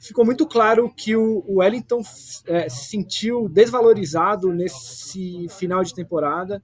ficou 0.00 0.24
muito 0.24 0.46
claro 0.46 0.92
que 0.94 1.16
o, 1.16 1.42
o 1.46 1.58
Wellington 1.58 2.02
é, 2.46 2.68
se 2.68 2.90
sentiu 2.90 3.48
desvalorizado 3.48 4.52
nesse 4.52 5.46
final 5.48 5.82
de 5.82 5.94
temporada, 5.94 6.62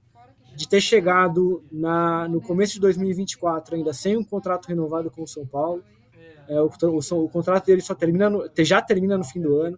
de 0.57 0.67
ter 0.67 0.81
chegado 0.81 1.63
na, 1.71 2.27
no 2.27 2.41
começo 2.41 2.73
de 2.73 2.79
2024 2.79 3.75
ainda 3.75 3.93
sem 3.93 4.17
um 4.17 4.23
contrato 4.23 4.65
renovado 4.65 5.11
com 5.11 5.21
o 5.21 5.27
São 5.27 5.45
Paulo. 5.45 5.83
É, 6.49 6.59
o, 6.59 6.67
o, 6.67 7.23
o, 7.25 7.29
contrato 7.29 7.67
dele 7.67 7.81
só 7.81 7.93
termina 7.93 8.27
no, 8.27 8.49
já 8.59 8.81
termina 8.81 9.15
no 9.17 9.23
fim 9.23 9.39
do 9.39 9.55
ano. 9.61 9.77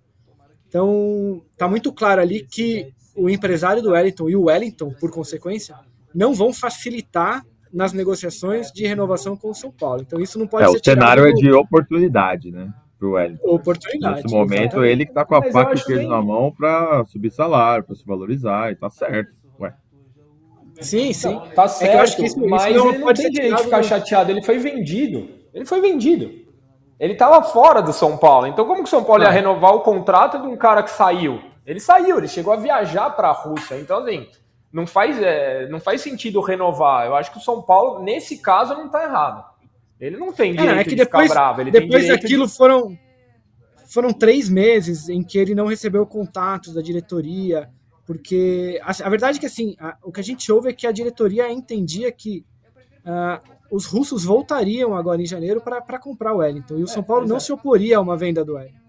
Então, 0.70 1.44
tá 1.58 1.68
muito 1.68 1.92
claro 1.92 2.22
ali 2.22 2.46
que 2.46 2.94
o 3.13 3.30
empresário 3.30 3.82
do 3.82 3.89
Wellington 3.89 4.30
e 4.30 4.36
o 4.38 4.44
Wellington, 4.44 4.94
por 4.98 5.12
consequência, 5.12 5.76
não 6.15 6.34
vão 6.34 6.54
facilitar 6.54 7.44
nas 7.74 7.92
negociações 7.92 8.72
de 8.72 8.88
renovação 8.88 9.36
com 9.36 9.50
o 9.50 9.54
São 9.54 9.72
Paulo. 9.72 10.02
Então 10.02 10.22
isso 10.22 10.39
não 10.39 10.48
pode 10.48 10.63
é, 10.63 10.68
ser. 10.70 10.78
O 10.78 10.84
cenário 10.84 11.28
é 11.28 11.34
de 11.34 11.52
oportunidade, 11.52 12.52
né? 12.52 12.74
Pro 12.98 13.12
Wellington. 13.12 13.50
Oportunidade. 13.50 14.24
Nesse 14.24 14.34
momento, 14.34 14.62
exatamente. 14.62 14.92
ele 14.92 15.06
que 15.06 15.13
tá 15.13 15.26
com 15.26 15.36
a 15.36 15.39
Mas 15.39 15.52
faca 15.52 15.76
e 15.76 15.84
queijo 15.84 16.02
bem... 16.02 16.10
na 16.10 16.22
mão 16.22 16.54
para 16.58 17.04
subir 17.06 17.32
salário, 17.32 17.84
para 17.84 17.96
se 17.96 18.06
valorizar, 18.06 18.72
e 18.72 18.76
tá 18.76 18.89
certo. 18.89 19.38
Sim, 20.82 21.13
sim. 21.13 21.30
Então, 21.30 21.50
tá 21.50 21.68
certo, 21.68 21.92
é 21.92 21.96
eu 21.96 22.02
acho 22.02 22.15
que 22.15 22.26
isso, 22.26 22.39
mas 22.48 22.65
isso 22.65 22.78
não 22.78 22.89
ele 22.89 22.98
não 23.00 23.13
tem 23.13 23.30
direito 23.30 23.56
de 23.58 23.63
ficar 23.63 23.84
chateado. 23.84 24.32
Ele 24.32 24.42
foi 24.42 24.58
vendido. 24.58 25.30
Ele 25.54 25.65
foi 25.65 25.82
vendido. 25.82 26.32
Ele 27.00 27.13
estava 27.13 27.42
fora 27.44 27.82
do 27.82 27.94
São 27.94 28.18
Paulo. 28.18 28.48
Então, 28.48 28.65
como 28.65 28.84
que 28.84 28.88
o 28.88 28.89
São 28.89 29.04
Paulo 29.04 29.24
ia 29.24 29.30
ah. 29.30 29.32
renovar 29.32 29.74
o 29.74 29.82
contrato 29.82 30.39
de 30.42 30.48
um 30.48 30.58
cara 30.58 30.84
que 30.84 30.92
saiu? 30.92 31.42
Ele 31.65 31.80
saiu, 31.80 32.18
ele 32.18 32.28
chegou 32.28 32.52
a 32.52 32.58
viajar 32.58 33.10
para 33.12 33.30
a 33.30 33.34
Rússia. 33.34 33.76
Então, 33.80 34.00
assim, 34.00 34.28
não 34.72 34.86
faz, 34.86 35.22
é, 35.22 35.68
não 35.70 35.80
faz 35.80 36.02
sentido 36.02 36.42
renovar. 36.42 37.06
Eu 37.06 37.15
acho 37.15 37.32
que 37.32 37.38
o 37.38 37.42
São 37.42 37.62
Paulo, 37.62 38.04
nesse 38.04 38.39
caso, 38.39 38.74
não 38.74 38.88
está 38.88 39.04
errado. 39.04 39.46
Ele 40.00 40.18
não 40.18 40.32
tem 40.32 40.54
direito 40.54 40.78
é, 40.78 40.82
é 40.82 40.84
que 40.84 40.89
de 40.92 40.96
depois, 40.98 41.28
ficar 41.28 41.42
bravo. 41.42 41.62
Ele 41.62 41.72
depois 41.72 42.08
daquilo 42.08 42.48
de... 42.48 42.54
foram, 42.54 42.98
foram 43.88 44.12
três 44.13 44.50
meses 44.50 45.10
em 45.10 45.22
que 45.22 45.38
ele 45.38 45.54
não 45.54 45.68
recebeu 45.68 46.06
contatos 46.06 46.74
da 46.74 46.82
diretoria, 46.82 47.70
porque 48.10 48.82
a, 48.82 48.89
a 49.06 49.10
verdade 49.12 49.38
é 49.38 49.39
que 49.39 49.45
assim, 49.45 49.76
a, 49.80 49.95
o 50.02 50.12
que 50.12 50.19
a 50.19 50.24
gente 50.24 50.52
ouve 50.52 50.67
é 50.67 50.74
que 50.74 50.88
a 50.88 50.91
diretoria 50.91 51.48
entendia 51.52 52.12
que 52.12 52.43
uh, 53.06 53.39
os 53.69 53.86
russos 53.86 54.24
voltariam 54.24 54.95
agora 54.95 55.22
em 55.22 55.28
janeiro 55.28 55.62
para 55.62 56.00
comprar 56.00 56.34
o 56.34 56.38
Wellington, 56.38 56.80
e 56.80 56.82
o 56.82 56.88
São 56.88 57.04
Paulo 57.04 57.26
é, 57.26 57.28
não 57.28 57.39
se 57.39 57.54
oporia 57.54 57.98
a 57.98 58.02
uma 58.02 58.17
venda 58.17 58.43
do 58.43 58.56
Wellington. 58.56 58.80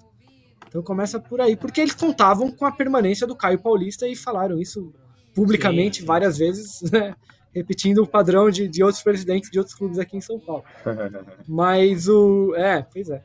Então 0.67 0.83
começa 0.83 1.21
por 1.21 1.39
aí, 1.39 1.55
porque 1.55 1.83
eles 1.83 1.95
contavam 1.95 2.51
com 2.51 2.65
a 2.65 2.73
permanência 2.73 3.27
do 3.27 3.37
Caio 3.37 3.59
Paulista 3.59 4.09
e 4.09 4.17
falaram 4.17 4.59
isso 4.59 4.91
publicamente 5.35 5.97
sim, 5.97 6.01
sim. 6.01 6.07
várias 6.07 6.39
vezes, 6.39 6.81
né? 6.91 7.15
repetindo 7.55 8.03
o 8.03 8.07
padrão 8.07 8.49
de, 8.49 8.69
de 8.69 8.83
outros 8.83 9.03
presidentes 9.03 9.51
de 9.51 9.59
outros 9.59 9.77
clubes 9.77 9.99
aqui 9.99 10.17
em 10.17 10.23
São 10.23 10.41
Paulo. 10.41 10.65
Mas 11.47 12.09
o. 12.09 12.55
É, 12.57 12.87
pois 12.91 13.11
é. 13.11 13.23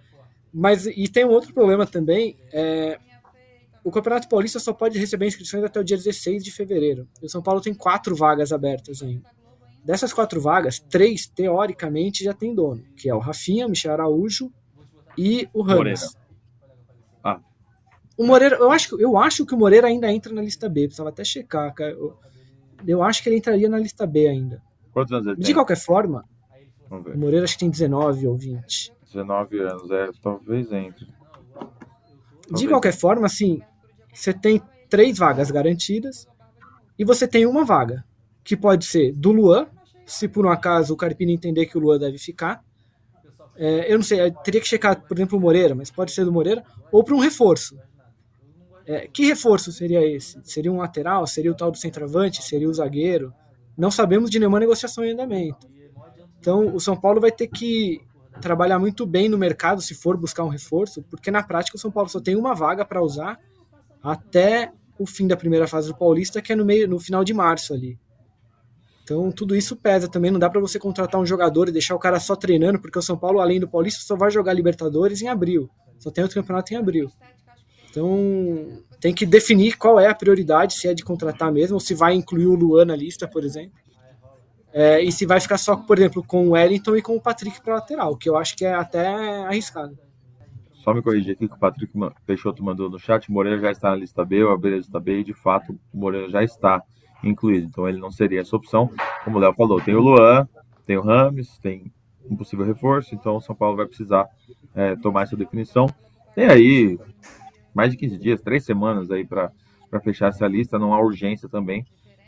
Mas 0.54 0.88
e 0.88 1.08
tem 1.08 1.24
um 1.24 1.30
outro 1.30 1.54
problema 1.54 1.88
também. 1.88 2.36
É, 2.52 3.00
o 3.86 3.92
Campeonato 3.92 4.28
Paulista 4.28 4.60
só 4.60 4.74
pode 4.74 4.98
receber 4.98 5.28
inscrições 5.28 5.64
até 5.64 5.80
o 5.80 5.84
dia 5.84 5.96
16 5.96 6.44
de 6.44 6.52
fevereiro. 6.52 7.08
E 7.22 7.28
o 7.28 7.30
São 7.30 7.42
Paulo 7.42 7.62
tem 7.62 7.74
quatro 7.74 8.16
vagas 8.16 8.52
abertas 8.52 9.04
ainda. 9.04 9.30
dessas 9.84 10.12
quatro 10.12 10.42
vagas, 10.42 10.80
três, 10.80 11.28
teoricamente, 11.28 12.24
já 12.24 12.34
tem 12.34 12.56
dono, 12.56 12.84
que 12.98 13.08
é 13.08 13.14
o 13.14 13.20
Rafinha, 13.20 13.68
Michel 13.68 13.94
Araújo 13.94 14.52
e 15.16 15.48
o 15.54 15.62
Ramos. 15.62 16.18
Ah. 17.24 17.40
O 18.18 18.26
Moreira, 18.26 18.56
eu 18.56 18.72
acho, 18.72 19.00
eu 19.00 19.16
acho 19.18 19.46
que 19.46 19.54
o 19.54 19.58
Moreira 19.58 19.86
ainda 19.88 20.12
entra 20.12 20.34
na 20.34 20.42
lista 20.42 20.68
B, 20.68 20.86
precisava 20.88 21.10
até 21.10 21.24
checar, 21.24 21.72
cara. 21.76 21.92
Eu, 21.92 22.18
eu 22.88 23.04
acho 23.04 23.22
que 23.22 23.30
ele 23.30 23.38
entraria 23.38 23.70
na 23.70 23.78
lista 23.78 24.08
B 24.08 24.28
ainda. 24.28 24.62
Quantos 24.92 25.12
anos 25.14 25.28
ele 25.28 25.36
De 25.38 25.44
tem? 25.46 25.54
qualquer 25.54 25.78
forma, 25.78 26.26
o 26.90 27.18
Moreira 27.20 27.44
acho 27.44 27.54
que 27.54 27.60
tem 27.60 27.70
19 27.70 28.26
ou 28.28 28.36
20. 28.36 28.92
19 29.06 29.60
anos, 29.60 29.92
é, 29.92 30.10
talvez 30.24 30.72
entre. 30.72 31.08
De 32.52 32.68
qualquer 32.68 32.94
forma, 32.94 33.26
assim, 33.28 33.62
você 34.16 34.34
tem 34.34 34.62
três 34.90 35.18
vagas 35.18 35.52
garantidas 35.52 36.28
e 36.98 37.04
você 37.04 37.28
tem 37.28 37.46
uma 37.46 37.66
vaga, 37.66 38.04
que 38.44 38.56
pode 38.56 38.86
ser 38.86 39.12
do 39.12 39.32
Luan, 39.32 39.68
se 40.06 40.28
por 40.28 40.46
um 40.46 40.50
acaso 40.50 40.94
o 40.94 40.98
Carpini 40.98 41.34
entender 41.34 41.66
que 41.66 41.78
o 41.78 41.82
Luan 41.82 42.00
deve 42.00 42.18
ficar. 42.18 42.64
É, 43.58 43.92
eu 43.92 43.98
não 43.98 44.04
sei, 44.04 44.32
teria 44.44 44.62
que 44.62 44.68
checar, 44.68 45.02
por 45.02 45.18
exemplo, 45.18 45.38
o 45.38 45.42
Moreira, 45.42 45.76
mas 45.76 45.92
pode 45.92 46.12
ser 46.12 46.24
do 46.24 46.32
Moreira, 46.32 46.64
ou 46.92 47.04
para 47.04 47.16
um 47.16 47.20
reforço. 47.20 47.78
É, 48.86 49.08
que 49.08 49.26
reforço 49.26 49.72
seria 49.72 50.06
esse? 50.06 50.40
Seria 50.44 50.72
um 50.72 50.78
lateral? 50.78 51.26
Seria 51.26 51.52
o 51.52 51.56
tal 51.56 51.72
do 51.72 51.78
centroavante? 51.78 52.44
Seria 52.44 52.70
o 52.70 52.74
zagueiro? 52.74 53.34
Não 53.76 53.90
sabemos 53.90 54.30
de 54.30 54.40
nenhuma 54.40 54.60
negociação 54.60 55.04
em 55.04 55.12
andamento. 55.12 55.68
Então, 56.40 56.74
o 56.74 56.80
São 56.80 56.96
Paulo 56.96 57.20
vai 57.20 57.32
ter 57.32 57.48
que 57.48 58.00
trabalhar 58.40 58.78
muito 58.78 59.06
bem 59.06 59.28
no 59.28 59.38
mercado 59.38 59.82
se 59.82 59.96
for 59.96 60.16
buscar 60.18 60.44
um 60.44 60.50
reforço, 60.50 61.02
porque 61.10 61.32
na 61.32 61.42
prática 61.42 61.78
o 61.78 61.80
São 61.80 61.90
Paulo 61.90 62.10
só 62.10 62.20
tem 62.20 62.36
uma 62.36 62.54
vaga 62.54 62.86
para 62.86 63.02
usar 63.02 63.40
até 64.06 64.72
o 64.98 65.06
fim 65.06 65.28
da 65.28 65.36
primeira 65.36 65.68
fase 65.68 65.88
do 65.88 65.98
Paulista, 65.98 66.42
que 66.42 66.54
é 66.54 66.56
no 66.56 66.64
meio 66.64 66.88
no 66.88 67.00
final 67.00 67.24
de 67.24 67.34
março 67.34 67.74
ali. 67.74 68.00
Então 69.04 69.32
tudo 69.32 69.56
isso 69.56 69.76
pesa 69.76 70.08
também, 70.08 70.32
não 70.32 70.40
dá 70.40 70.50
para 70.50 70.62
você 70.62 70.80
contratar 70.80 71.20
um 71.20 71.26
jogador 71.26 71.68
e 71.68 71.72
deixar 71.72 71.96
o 71.96 72.00
cara 72.00 72.20
só 72.20 72.36
treinando, 72.36 72.80
porque 72.80 72.98
o 72.98 73.02
São 73.02 73.18
Paulo 73.18 73.40
além 73.40 73.60
do 73.60 73.68
Paulista 73.68 74.02
só 74.04 74.16
vai 74.16 74.32
jogar 74.32 74.54
Libertadores 74.54 75.22
em 75.22 75.28
abril. 75.28 75.70
Só 76.00 76.12
tem 76.12 76.24
outro 76.24 76.40
campeonato 76.40 76.74
em 76.74 76.78
abril. 76.78 77.12
Então 77.90 78.84
tem 79.00 79.14
que 79.14 79.26
definir 79.26 79.78
qual 79.78 80.00
é 80.00 80.08
a 80.08 80.16
prioridade, 80.16 80.74
se 80.74 80.88
é 80.88 80.94
de 80.94 81.04
contratar 81.04 81.52
mesmo, 81.52 81.76
ou 81.76 81.80
se 81.80 81.94
vai 81.94 82.14
incluir 82.14 82.48
o 82.48 82.56
Luan 82.56 82.86
na 82.86 82.96
lista, 82.96 83.28
por 83.28 83.44
exemplo. 83.44 83.78
É, 84.74 85.02
e 85.02 85.12
se 85.12 85.26
vai 85.26 85.40
ficar 85.40 85.58
só, 85.58 85.78
por 85.78 85.98
exemplo, 85.98 86.22
com 86.22 86.48
o 86.48 86.52
Wellington 86.52 86.98
e 86.98 87.02
com 87.02 87.16
o 87.16 87.22
Patrick 87.22 87.62
para 87.62 87.76
lateral, 87.76 88.18
que 88.18 88.28
eu 88.28 88.36
acho 88.36 88.58
que 88.58 88.66
é 88.66 88.74
até 88.74 89.08
arriscado. 89.46 89.98
Só 90.86 90.94
me 90.94 91.02
corrigir 91.02 91.34
aqui 91.34 91.48
que 91.48 91.56
o 91.56 91.58
Patrick 91.58 91.92
Peixoto 92.28 92.64
mandou 92.64 92.92
no 92.92 93.00
chat, 93.00 93.32
Moreira 93.32 93.60
já 93.60 93.72
está 93.72 93.90
na 93.90 93.96
lista 93.96 94.24
B, 94.24 94.44
o 94.44 94.52
Abelha 94.52 94.78
lista 94.78 95.00
B, 95.00 95.22
e 95.22 95.24
de 95.24 95.34
fato 95.34 95.74
o 95.92 95.98
Moreira 95.98 96.30
já 96.30 96.44
está 96.44 96.80
incluído, 97.24 97.66
então 97.66 97.90
ele 97.90 97.98
não 97.98 98.12
seria 98.12 98.42
essa 98.42 98.56
opção. 98.56 98.92
Como 99.24 99.38
o 99.38 99.40
Léo 99.40 99.52
falou, 99.56 99.82
tem 99.82 99.96
o 99.96 100.00
Luan, 100.00 100.48
tem 100.86 100.96
o 100.96 101.02
Rames, 101.02 101.58
tem 101.58 101.92
um 102.30 102.36
possível 102.36 102.64
reforço, 102.64 103.16
então 103.16 103.36
o 103.36 103.42
São 103.42 103.56
Paulo 103.56 103.76
vai 103.76 103.88
precisar 103.88 104.28
é, 104.76 104.96
tomar 104.98 105.24
essa 105.24 105.36
definição. 105.36 105.88
Tem 106.36 106.46
aí 106.46 107.00
mais 107.74 107.90
de 107.90 107.98
15 107.98 108.20
dias, 108.20 108.42
três 108.44 108.64
semanas 108.64 109.10
aí 109.10 109.26
para 109.26 109.52
fechar 110.04 110.28
essa 110.28 110.46
lista, 110.46 110.78
não 110.78 110.94
há 110.94 111.02
urgência 111.02 111.50
também. 111.50 111.84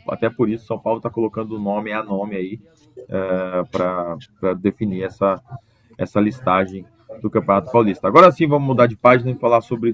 Até 0.08 0.28
por 0.28 0.48
isso, 0.48 0.66
São 0.66 0.80
Paulo 0.80 0.98
está 0.98 1.08
colocando 1.08 1.60
nome 1.60 1.92
a 1.92 2.02
nome 2.02 2.34
aí 2.34 2.60
é, 3.08 3.62
para 3.70 4.54
definir 4.54 5.04
essa, 5.04 5.40
essa 5.96 6.18
listagem 6.18 6.84
do 7.20 7.30
Campeonato 7.30 7.70
Paulista. 7.70 8.06
Agora 8.06 8.30
sim, 8.32 8.46
vamos 8.46 8.66
mudar 8.66 8.86
de 8.86 8.96
página 8.96 9.30
e 9.30 9.34
falar 9.34 9.60
sobre 9.60 9.90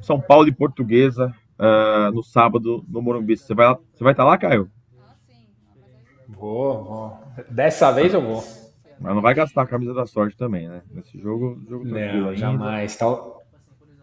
São 0.00 0.20
Paulo 0.20 0.48
e 0.48 0.52
Portuguesa 0.52 1.34
uh, 1.58 2.12
no 2.12 2.22
sábado 2.22 2.84
no 2.88 3.02
Morumbi. 3.02 3.36
Você 3.36 3.54
vai, 3.54 3.74
você 3.92 4.04
vai 4.04 4.12
estar 4.12 4.24
tá 4.24 4.28
lá, 4.28 4.38
Caio? 4.38 4.70
Vou, 6.28 6.84
vou. 6.84 7.18
Dessa 7.50 7.90
vez 7.90 8.14
eu 8.14 8.22
vou. 8.22 8.42
Mas 9.00 9.14
não 9.14 9.22
vai 9.22 9.34
gastar 9.34 9.62
a 9.62 9.66
camisa 9.66 9.94
da 9.94 10.06
sorte 10.06 10.36
também, 10.36 10.68
né? 10.68 10.82
Nesse 10.90 11.18
jogo, 11.18 11.58
jogo 11.68 11.84
não, 11.84 12.34
jamais. 12.34 12.96
Tal, 12.96 13.42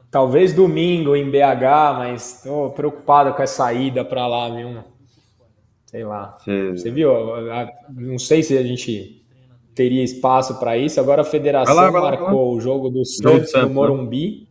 talvez 0.10 0.54
domingo 0.54 1.16
em 1.16 1.30
BH, 1.30 1.98
mas 1.98 2.38
estou 2.38 2.72
preocupado 2.72 3.34
com 3.34 3.44
essa 3.44 3.72
ida 3.74 4.04
para 4.04 4.26
lá, 4.26 4.50
viu? 4.50 4.84
Sei 5.86 6.04
lá. 6.04 6.38
Você 6.40 6.92
viu? 6.92 7.12
Não 7.90 8.18
sei 8.18 8.42
se 8.42 8.58
a 8.58 8.64
gente 8.64 9.24
teria 9.78 10.04
espaço 10.04 10.58
para 10.60 10.76
isso. 10.76 11.00
Agora 11.00 11.22
a 11.22 11.26
federação 11.26 11.76
lá, 11.76 11.92
marcou 11.92 12.56
o 12.56 12.60
jogo 12.60 12.90
do 12.90 13.06
Santos 13.06 13.54
no 13.54 13.62
né? 13.62 13.66
Morumbi. 13.68 14.48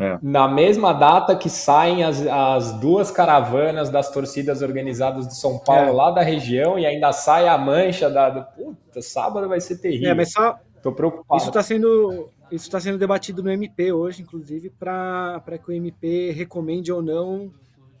É. 0.00 0.18
Na 0.20 0.48
mesma 0.48 0.92
data 0.92 1.36
que 1.36 1.48
saem 1.48 2.02
as, 2.02 2.26
as 2.26 2.72
duas 2.80 3.12
caravanas 3.12 3.90
das 3.90 4.10
torcidas 4.10 4.60
organizadas 4.60 5.28
de 5.28 5.36
São 5.36 5.56
Paulo, 5.60 5.90
é. 5.90 5.92
lá 5.92 6.10
da 6.10 6.20
região, 6.20 6.76
e 6.76 6.84
ainda 6.84 7.12
sai 7.12 7.46
a 7.46 7.56
mancha 7.56 8.10
da. 8.10 8.28
Do, 8.28 8.44
puta, 8.56 9.00
sábado 9.00 9.48
vai 9.48 9.60
ser 9.60 9.78
terrível. 9.78 10.10
É, 10.10 10.14
mas 10.14 10.32
só. 10.32 10.58
Tô 10.82 10.92
preocupado. 10.92 11.40
Isso 11.40 11.48
está 11.48 11.62
sendo, 11.62 12.28
isso 12.50 12.70
tá 12.70 12.80
sendo 12.80 12.98
debatido 12.98 13.42
no 13.42 13.50
MP 13.50 13.92
hoje, 13.92 14.20
inclusive, 14.20 14.68
para 14.68 15.40
que 15.64 15.70
o 15.70 15.72
MP 15.72 16.32
recomende 16.32 16.92
ou 16.92 17.00
não 17.00 17.50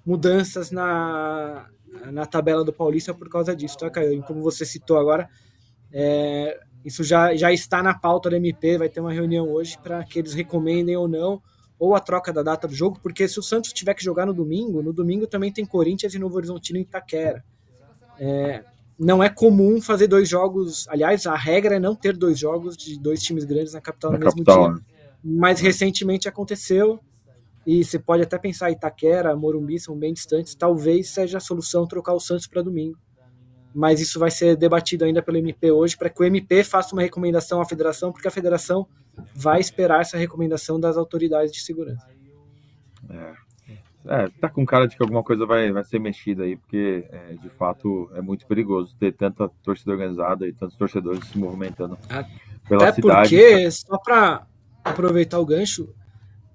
mudanças 0.04 0.70
na, 0.70 1.66
na 2.12 2.26
tabela 2.26 2.62
do 2.62 2.72
Paulista 2.72 3.14
por 3.14 3.28
causa 3.30 3.56
disso, 3.56 3.78
tá, 3.78 3.88
Caio? 3.88 4.22
Como 4.24 4.42
você 4.42 4.66
citou 4.66 4.98
agora, 4.98 5.30
é, 5.96 6.58
isso 6.84 7.04
já, 7.04 7.36
já 7.36 7.52
está 7.52 7.80
na 7.80 7.94
pauta 7.94 8.28
do 8.28 8.34
MP, 8.34 8.76
vai 8.76 8.88
ter 8.88 9.00
uma 9.00 9.12
reunião 9.12 9.48
hoje 9.48 9.78
para 9.78 10.02
que 10.02 10.18
eles 10.18 10.34
recomendem 10.34 10.96
ou 10.96 11.06
não 11.06 11.40
ou 11.78 11.94
a 11.94 12.00
troca 12.00 12.32
da 12.32 12.42
data 12.42 12.66
do 12.66 12.74
jogo, 12.74 12.98
porque 13.00 13.28
se 13.28 13.38
o 13.38 13.42
Santos 13.42 13.72
tiver 13.72 13.94
que 13.94 14.04
jogar 14.04 14.26
no 14.26 14.34
domingo, 14.34 14.82
no 14.82 14.92
domingo 14.92 15.26
também 15.26 15.52
tem 15.52 15.64
Corinthians 15.64 16.14
e 16.14 16.18
Novo 16.18 16.36
Horizontino 16.36 16.78
em 16.78 16.82
Itaquera. 16.82 17.44
É, 18.18 18.64
não 18.98 19.22
é 19.22 19.28
comum 19.28 19.80
fazer 19.80 20.06
dois 20.06 20.28
jogos, 20.28 20.86
aliás, 20.88 21.26
a 21.26 21.36
regra 21.36 21.76
é 21.76 21.80
não 21.80 21.94
ter 21.94 22.16
dois 22.16 22.38
jogos 22.38 22.76
de 22.76 22.98
dois 22.98 23.22
times 23.22 23.44
grandes 23.44 23.72
na 23.72 23.80
capital 23.80 24.12
na 24.12 24.18
no 24.18 24.24
mesmo 24.24 24.44
capital, 24.44 24.72
dia. 24.72 24.74
Né? 24.74 24.80
Mas 25.22 25.60
recentemente 25.60 26.28
aconteceu 26.28 26.98
e 27.66 27.84
você 27.84 27.98
pode 27.98 28.22
até 28.22 28.38
pensar 28.38 28.70
Itaquera, 28.70 29.34
Morumbi 29.36 29.78
são 29.78 29.96
bem 29.96 30.12
distantes, 30.12 30.54
talvez 30.54 31.10
seja 31.10 31.38
a 31.38 31.40
solução 31.40 31.86
trocar 31.86 32.14
o 32.14 32.20
Santos 32.20 32.46
para 32.46 32.62
domingo. 32.62 32.98
Mas 33.74 34.00
isso 34.00 34.18
vai 34.18 34.30
ser 34.30 34.56
debatido 34.56 35.04
ainda 35.04 35.20
pelo 35.20 35.36
MP 35.36 35.70
hoje 35.70 35.96
para 35.96 36.08
que 36.08 36.22
o 36.22 36.24
MP 36.24 36.62
faça 36.62 36.94
uma 36.94 37.02
recomendação 37.02 37.60
à 37.60 37.64
federação, 37.64 38.12
porque 38.12 38.28
a 38.28 38.30
federação 38.30 38.86
vai 39.34 39.60
esperar 39.60 40.00
essa 40.00 40.16
recomendação 40.16 40.78
das 40.78 40.96
autoridades 40.96 41.52
de 41.52 41.60
segurança. 41.60 42.06
É. 43.10 43.44
É, 44.06 44.28
tá 44.38 44.50
com 44.50 44.66
cara 44.66 44.86
de 44.86 44.96
que 44.96 45.02
alguma 45.02 45.22
coisa 45.22 45.46
vai, 45.46 45.72
vai 45.72 45.82
ser 45.82 45.98
mexida 45.98 46.42
aí, 46.42 46.56
porque 46.56 47.06
é, 47.10 47.32
de 47.40 47.48
fato 47.48 48.10
é 48.14 48.20
muito 48.20 48.46
perigoso 48.46 48.94
ter 49.00 49.12
tanta 49.14 49.48
torcida 49.62 49.92
organizada 49.92 50.46
e 50.46 50.52
tantos 50.52 50.76
torcedores 50.76 51.26
se 51.26 51.38
movimentando 51.38 51.96
Até 52.10 52.28
pela. 52.68 52.88
Até 52.90 53.00
porque, 53.00 53.70
só 53.70 53.96
para 53.96 54.46
aproveitar 54.84 55.38
o 55.38 55.46
gancho, 55.46 55.88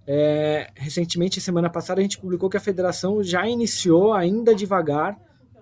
é, 0.06 0.70
recentemente, 0.76 1.42
semana 1.42 1.72
passada, 1.72 2.00
a 2.00 2.04
gente 2.04 2.20
publicou 2.20 2.50
que 2.52 2.58
a 2.58 2.60
federação 2.60 3.24
já 3.24 3.48
iniciou, 3.48 4.14
ainda 4.14 4.54
devagar, 4.54 5.18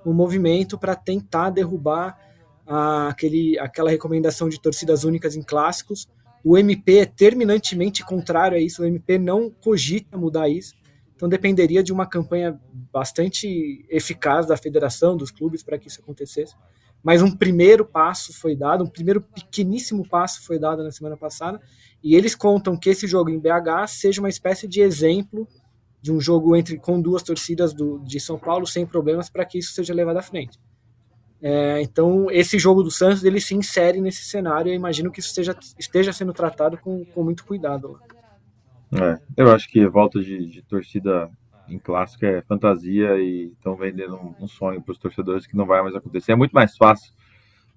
um 0.09 0.13
movimento 0.13 0.77
para 0.77 0.95
tentar 0.95 1.49
derrubar 1.49 2.17
a, 2.65 3.09
aquele, 3.09 3.59
aquela 3.59 3.89
recomendação 3.89 4.47
de 4.47 4.59
torcidas 4.59 5.03
únicas 5.03 5.35
em 5.35 5.41
clássicos, 5.41 6.07
o 6.43 6.57
MP 6.57 6.99
é 6.99 7.05
terminantemente 7.05 8.05
contrário 8.05 8.57
a 8.57 8.59
isso, 8.59 8.81
o 8.81 8.85
MP 8.85 9.17
não 9.17 9.49
cogita 9.49 10.17
mudar 10.17 10.47
isso. 10.47 10.75
Então 11.15 11.27
dependeria 11.27 11.83
de 11.83 11.91
uma 11.91 12.05
campanha 12.05 12.59
bastante 12.93 13.85
eficaz 13.89 14.45
da 14.45 14.55
federação, 14.55 15.17
dos 15.17 15.31
clubes, 15.31 15.63
para 15.63 15.77
que 15.77 15.87
isso 15.87 15.99
acontecesse. 15.99 16.55
Mas 17.03 17.21
um 17.21 17.35
primeiro 17.35 17.83
passo 17.83 18.31
foi 18.31 18.55
dado, 18.55 18.83
um 18.83 18.89
primeiro 18.89 19.21
pequeníssimo 19.21 20.07
passo 20.07 20.45
foi 20.45 20.59
dado 20.59 20.83
na 20.83 20.91
semana 20.91 21.17
passada, 21.17 21.59
e 22.03 22.15
eles 22.15 22.35
contam 22.35 22.77
que 22.77 22.89
esse 22.89 23.07
jogo 23.07 23.29
em 23.29 23.39
BH 23.39 23.87
seja 23.87 24.21
uma 24.21 24.29
espécie 24.29 24.67
de 24.67 24.79
exemplo 24.79 25.47
de 26.01 26.11
um 26.11 26.19
jogo 26.19 26.55
entre 26.55 26.77
com 26.77 27.01
duas 27.01 27.23
torcidas 27.23 27.73
do, 27.73 27.99
de 27.99 28.19
São 28.19 28.37
Paulo 28.37 28.65
sem 28.65 28.85
problemas 28.85 29.29
para 29.29 29.45
que 29.45 29.57
isso 29.57 29.73
seja 29.73 29.93
levado 29.93 30.17
à 30.17 30.21
frente. 30.21 30.57
É, 31.41 31.81
então, 31.81 32.31
esse 32.31 32.57
jogo 32.57 32.81
do 32.81 32.89
Santos 32.89 33.23
ele 33.23 33.39
se 33.39 33.55
insere 33.55 34.01
nesse 34.01 34.23
cenário. 34.23 34.71
Eu 34.71 34.75
imagino 34.75 35.11
que 35.11 35.19
isso 35.19 35.29
esteja, 35.29 35.55
esteja 35.77 36.13
sendo 36.13 36.33
tratado 36.33 36.77
com, 36.77 37.05
com 37.05 37.23
muito 37.23 37.45
cuidado. 37.45 37.99
É, 38.91 39.19
eu 39.35 39.51
acho 39.51 39.69
que 39.69 39.85
volta 39.87 40.19
de, 40.19 40.47
de, 40.47 40.61
torcida 40.61 41.29
em 41.67 41.77
clássico 41.77 42.25
é 42.25 42.41
fantasia 42.41 43.17
e 43.17 43.51
estão 43.51 43.75
vendendo 43.75 44.15
um, 44.15 44.45
um 44.45 44.47
sonho 44.47 44.81
para 44.81 44.93
os 44.93 44.97
torcedores 44.97 45.45
que 45.45 45.57
não 45.57 45.65
vai 45.65 45.81
mais 45.81 45.95
acontecer. 45.95 46.31
É 46.31 46.35
muito 46.35 46.53
mais 46.53 46.75
fácil 46.75 47.11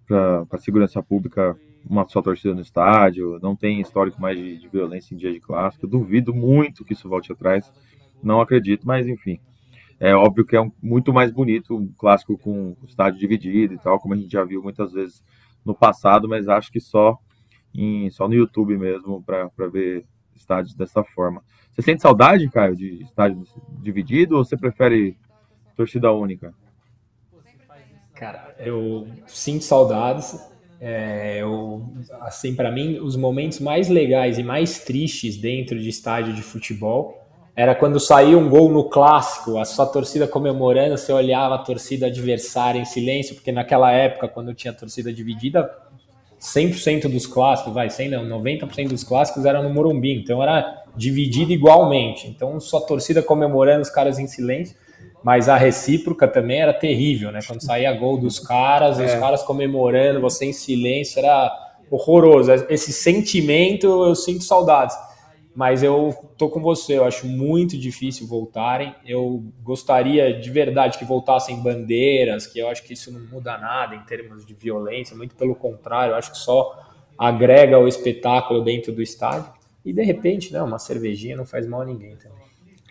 para 0.06 0.46
a 0.50 0.58
segurança 0.58 1.02
pública 1.02 1.56
uma 1.88 2.06
só 2.08 2.20
torcida 2.20 2.54
no 2.54 2.60
estádio, 2.60 3.38
não 3.42 3.56
tem 3.56 3.80
histórico 3.80 4.20
mais 4.20 4.36
de, 4.36 4.58
de 4.58 4.68
violência 4.68 5.14
em 5.14 5.16
dia 5.16 5.32
de 5.32 5.40
clássico. 5.40 5.86
Eu 5.86 5.90
duvido 5.90 6.34
muito 6.34 6.84
que 6.84 6.92
isso 6.92 7.08
volte 7.08 7.32
atrás, 7.32 7.70
não 8.22 8.40
acredito, 8.40 8.86
mas 8.86 9.06
enfim. 9.06 9.40
É 9.98 10.14
óbvio 10.14 10.46
que 10.46 10.56
é 10.56 10.60
um, 10.60 10.72
muito 10.82 11.12
mais 11.12 11.30
bonito 11.30 11.76
um 11.76 11.92
clássico 11.92 12.38
com 12.38 12.74
estádio 12.86 13.20
dividido 13.20 13.74
e 13.74 13.78
tal, 13.78 14.00
como 14.00 14.14
a 14.14 14.16
gente 14.16 14.32
já 14.32 14.42
viu 14.42 14.62
muitas 14.62 14.92
vezes 14.92 15.22
no 15.62 15.74
passado, 15.74 16.26
mas 16.26 16.48
acho 16.48 16.72
que 16.72 16.80
só, 16.80 17.18
em, 17.74 18.08
só 18.10 18.26
no 18.26 18.34
YouTube 18.34 18.78
mesmo 18.78 19.22
para 19.22 19.68
ver 19.70 20.06
estádios 20.34 20.74
dessa 20.74 21.04
forma. 21.04 21.42
Você 21.70 21.82
sente 21.82 22.00
saudade, 22.00 22.48
Caio, 22.48 22.74
de 22.74 23.02
estádio 23.02 23.42
dividido 23.82 24.38
ou 24.38 24.44
você 24.44 24.56
prefere 24.56 25.18
torcida 25.76 26.10
única? 26.10 26.54
Cara, 28.14 28.54
eu 28.58 29.06
sinto 29.26 29.64
saudades. 29.64 30.38
É, 30.80 31.42
eu, 31.42 31.86
assim, 32.22 32.54
para 32.54 32.70
mim, 32.70 32.98
os 33.00 33.16
momentos 33.16 33.60
mais 33.60 33.90
legais 33.90 34.38
e 34.38 34.42
mais 34.42 34.82
tristes 34.82 35.36
dentro 35.36 35.78
de 35.78 35.90
estádio 35.90 36.32
de 36.32 36.42
futebol 36.42 37.19
era 37.54 37.74
quando 37.74 37.98
saía 37.98 38.38
um 38.38 38.48
gol 38.48 38.70
no 38.70 38.84
clássico, 38.84 39.58
a 39.58 39.64
sua 39.64 39.86
torcida 39.86 40.26
comemorando, 40.26 40.96
você 40.96 41.12
olhava 41.12 41.56
a 41.56 41.58
torcida 41.58 42.06
adversária 42.06 42.80
em 42.80 42.84
silêncio, 42.84 43.34
porque 43.34 43.52
naquela 43.52 43.90
época, 43.92 44.28
quando 44.28 44.54
tinha 44.54 44.72
torcida 44.72 45.12
dividida, 45.12 45.70
100% 46.40 47.10
dos 47.10 47.26
clássicos, 47.26 47.74
vai, 47.74 47.90
100 47.90 48.08
não, 48.08 48.40
90% 48.40 48.88
dos 48.88 49.04
clássicos 49.04 49.44
eram 49.44 49.62
no 49.62 49.70
Morumbi, 49.70 50.14
então 50.14 50.42
era 50.42 50.84
dividido 50.96 51.52
igualmente. 51.52 52.26
Então, 52.26 52.58
sua 52.58 52.80
torcida 52.80 53.22
comemorando, 53.22 53.82
os 53.82 53.90
caras 53.90 54.18
em 54.18 54.26
silêncio, 54.26 54.74
mas 55.22 55.48
a 55.48 55.56
recíproca 55.56 56.26
também 56.26 56.60
era 56.60 56.72
terrível, 56.72 57.30
né? 57.30 57.40
Quando 57.46 57.62
saía 57.62 57.92
gol 57.92 58.16
dos 58.16 58.38
caras, 58.38 58.98
é. 58.98 59.04
os 59.04 59.14
caras 59.14 59.42
comemorando, 59.42 60.20
você 60.20 60.46
em 60.46 60.52
silêncio, 60.52 61.18
era 61.18 61.52
horroroso. 61.90 62.52
Esse 62.70 62.90
sentimento, 62.90 63.86
eu 63.86 64.14
sinto 64.14 64.42
saudades. 64.42 64.96
Mas 65.54 65.82
eu 65.82 66.14
tô 66.38 66.48
com 66.48 66.60
você, 66.60 66.98
eu 66.98 67.04
acho 67.04 67.26
muito 67.26 67.76
difícil 67.76 68.26
voltarem. 68.26 68.94
Eu 69.04 69.44
gostaria 69.62 70.38
de 70.38 70.48
verdade 70.48 70.96
que 70.96 71.04
voltassem 71.04 71.60
bandeiras, 71.60 72.46
que 72.46 72.58
eu 72.58 72.68
acho 72.68 72.84
que 72.84 72.92
isso 72.92 73.12
não 73.12 73.20
muda 73.26 73.58
nada 73.58 73.96
em 73.96 74.02
termos 74.04 74.46
de 74.46 74.54
violência, 74.54 75.16
muito 75.16 75.34
pelo 75.34 75.54
contrário, 75.54 76.12
eu 76.12 76.16
acho 76.16 76.30
que 76.30 76.38
só 76.38 76.86
agrega 77.18 77.78
o 77.78 77.88
espetáculo 77.88 78.62
dentro 78.62 78.92
do 78.92 79.02
estádio. 79.02 79.52
E 79.84 79.92
de 79.92 80.02
repente, 80.02 80.52
né, 80.52 80.62
uma 80.62 80.78
cervejinha 80.78 81.36
não 81.36 81.44
faz 81.44 81.66
mal 81.66 81.82
a 81.82 81.84
ninguém 81.84 82.16
também. 82.16 82.40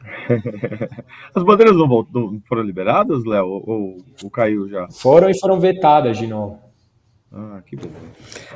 As 1.35 1.43
bandeiras 1.43 1.75
não, 1.75 2.41
foram 2.47 2.61
liberadas, 2.61 3.23
Léo? 3.25 3.47
Ou, 3.47 3.97
ou, 4.23 4.29
caiu 4.29 4.67
já? 4.69 4.87
Foram 4.91 5.29
e 5.29 5.39
foram 5.39 5.59
vetadas 5.59 6.17
de 6.17 6.27
novo. 6.27 6.68
Ah, 7.31 7.61
que 7.63 7.75
bom. 7.75 7.91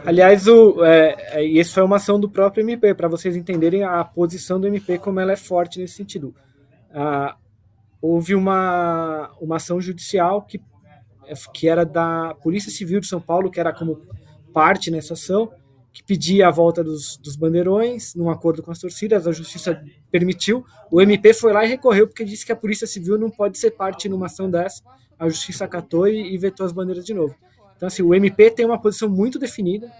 Aliás, 0.03 0.47
o, 0.47 0.83
é, 0.83 1.39
é 1.39 1.43
isso 1.43 1.73
foi 1.73 1.83
uma 1.83 1.97
ação 1.97 2.19
do 2.19 2.29
próprio 2.29 2.63
MP, 2.63 2.93
para 2.95 3.07
vocês 3.07 3.35
entenderem 3.35 3.83
a 3.83 4.03
posição 4.03 4.59
do 4.59 4.67
MP, 4.67 4.97
como 4.97 5.19
ela 5.19 5.33
é 5.33 5.35
forte 5.35 5.79
nesse 5.79 5.93
sentido. 5.93 6.33
Ah, 6.91 7.37
houve 8.01 8.33
uma, 8.35 9.31
uma 9.39 9.57
ação 9.57 9.79
judicial 9.79 10.41
que, 10.41 10.59
que 11.53 11.67
era 11.69 11.85
da 11.85 12.35
Polícia 12.41 12.71
Civil 12.71 12.99
de 12.99 13.07
São 13.07 13.21
Paulo, 13.21 13.51
que 13.51 13.59
era 13.59 13.71
como 13.71 14.01
parte 14.51 14.89
nessa 14.89 15.13
ação, 15.13 15.51
que 15.93 16.03
pedia 16.03 16.47
a 16.47 16.51
volta 16.51 16.83
dos, 16.83 17.17
dos 17.17 17.35
bandeirões, 17.35 18.15
num 18.15 18.29
acordo 18.29 18.63
com 18.63 18.71
as 18.71 18.79
torcidas, 18.79 19.27
a 19.27 19.31
justiça 19.31 19.79
permitiu. 20.11 20.65
O 20.91 20.99
MP 20.99 21.31
foi 21.33 21.53
lá 21.53 21.63
e 21.63 21.69
recorreu, 21.69 22.07
porque 22.07 22.25
disse 22.25 22.43
que 22.43 22.51
a 22.51 22.55
Polícia 22.55 22.87
Civil 22.87 23.19
não 23.19 23.29
pode 23.29 23.59
ser 23.59 23.71
parte 23.71 24.09
numa 24.09 24.25
ação 24.25 24.49
dessa. 24.49 24.83
A 25.19 25.29
justiça 25.29 25.63
acatou 25.63 26.07
e, 26.07 26.33
e 26.33 26.37
vetou 26.37 26.65
as 26.65 26.71
bandeiras 26.71 27.05
de 27.05 27.13
novo. 27.13 27.35
Então, 27.83 27.89
assim, 27.89 28.01
o 28.01 28.15
MP 28.15 28.49
tem 28.49 28.65
uma 28.65 28.79
posição 28.79 29.09
muito 29.09 29.37
definida. 29.37 29.91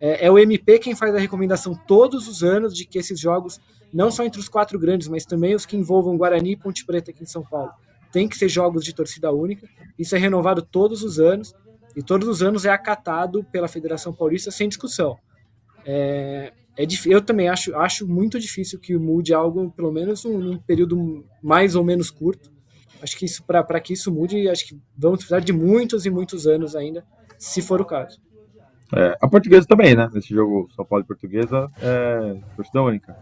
É, 0.00 0.24
é, 0.24 0.30
o 0.30 0.38
MP 0.38 0.78
quem 0.78 0.96
faz 0.96 1.14
a 1.14 1.18
recomendação 1.18 1.74
todos 1.74 2.26
os 2.26 2.42
anos 2.42 2.74
de 2.74 2.86
que 2.86 2.98
esses 2.98 3.20
jogos, 3.20 3.60
não 3.92 4.10
só 4.10 4.24
entre 4.24 4.40
os 4.40 4.48
quatro 4.48 4.78
grandes, 4.78 5.08
mas 5.08 5.26
também 5.26 5.54
os 5.54 5.66
que 5.66 5.76
envolvam 5.76 6.16
Guarani 6.16 6.52
e 6.52 6.56
Ponte 6.56 6.86
Preta 6.86 7.10
aqui 7.10 7.24
em 7.24 7.26
São 7.26 7.42
Paulo, 7.42 7.70
tem 8.10 8.26
que 8.26 8.38
ser 8.38 8.48
jogos 8.48 8.82
de 8.82 8.94
torcida 8.94 9.30
única. 9.30 9.68
Isso 9.98 10.16
é 10.16 10.18
renovado 10.18 10.62
todos 10.62 11.02
os 11.02 11.20
anos 11.20 11.54
e 11.94 12.02
todos 12.02 12.26
os 12.26 12.42
anos 12.42 12.64
é 12.64 12.70
acatado 12.70 13.44
pela 13.52 13.68
Federação 13.68 14.10
Paulista 14.10 14.50
sem 14.50 14.66
discussão. 14.66 15.18
É, 15.84 16.50
é 16.78 16.86
eu 17.04 17.20
também 17.20 17.50
acho, 17.50 17.76
acho 17.76 18.08
muito 18.08 18.40
difícil 18.40 18.78
que 18.78 18.96
mude 18.96 19.34
algo, 19.34 19.70
pelo 19.72 19.92
menos 19.92 20.24
um, 20.24 20.38
num 20.38 20.56
período 20.56 21.26
mais 21.42 21.76
ou 21.76 21.84
menos 21.84 22.10
curto. 22.10 22.50
Acho 23.02 23.18
que 23.18 23.26
isso 23.26 23.44
para 23.44 23.80
que 23.80 23.92
isso 23.92 24.10
mude, 24.10 24.48
acho 24.48 24.66
que 24.66 24.80
vamos 24.96 25.18
precisar 25.18 25.40
de 25.40 25.52
muitos 25.52 26.06
e 26.06 26.10
muitos 26.10 26.46
anos 26.46 26.74
ainda, 26.74 27.04
se 27.38 27.62
for 27.62 27.80
o 27.80 27.84
caso. 27.84 28.20
É, 28.94 29.16
a 29.20 29.28
portuguesa 29.28 29.66
também, 29.66 29.94
né? 29.94 30.08
Nesse 30.12 30.34
jogo 30.34 30.68
São 30.74 30.84
Paulo 30.84 31.04
e 31.04 31.06
Portuguesa 31.06 31.70
é 31.80 32.36
torcida 32.56 32.82
única. 32.82 33.16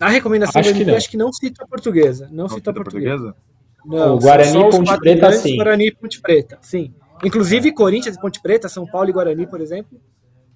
A 0.00 0.08
recomendação 0.08 0.60
acho 0.60 0.72
do 0.72 0.76
MP, 0.76 0.94
acho 0.94 1.10
que 1.10 1.16
não 1.16 1.32
cita 1.32 1.64
a 1.64 1.66
portuguesa. 1.66 2.26
Não, 2.30 2.44
não 2.44 2.48
cita 2.48 2.70
a 2.70 2.74
portuguesa. 2.74 3.34
portuguesa? 3.34 3.50
Não, 3.84 4.16
o 4.16 4.18
Guarani 4.18 4.58
e 4.58 4.70
Ponte 4.70 4.98
Preta, 4.98 5.32
sim. 5.32 5.56
Guarani 5.56 5.86
e 5.86 5.94
Ponte 5.94 6.20
Preta, 6.20 6.58
sim. 6.60 6.94
Inclusive 7.24 7.72
Corinthians 7.72 8.16
e 8.16 8.20
Ponte 8.20 8.40
Preta, 8.40 8.68
São 8.68 8.86
Paulo 8.86 9.08
e 9.08 9.12
Guarani, 9.12 9.46
por 9.46 9.60
exemplo, 9.60 10.00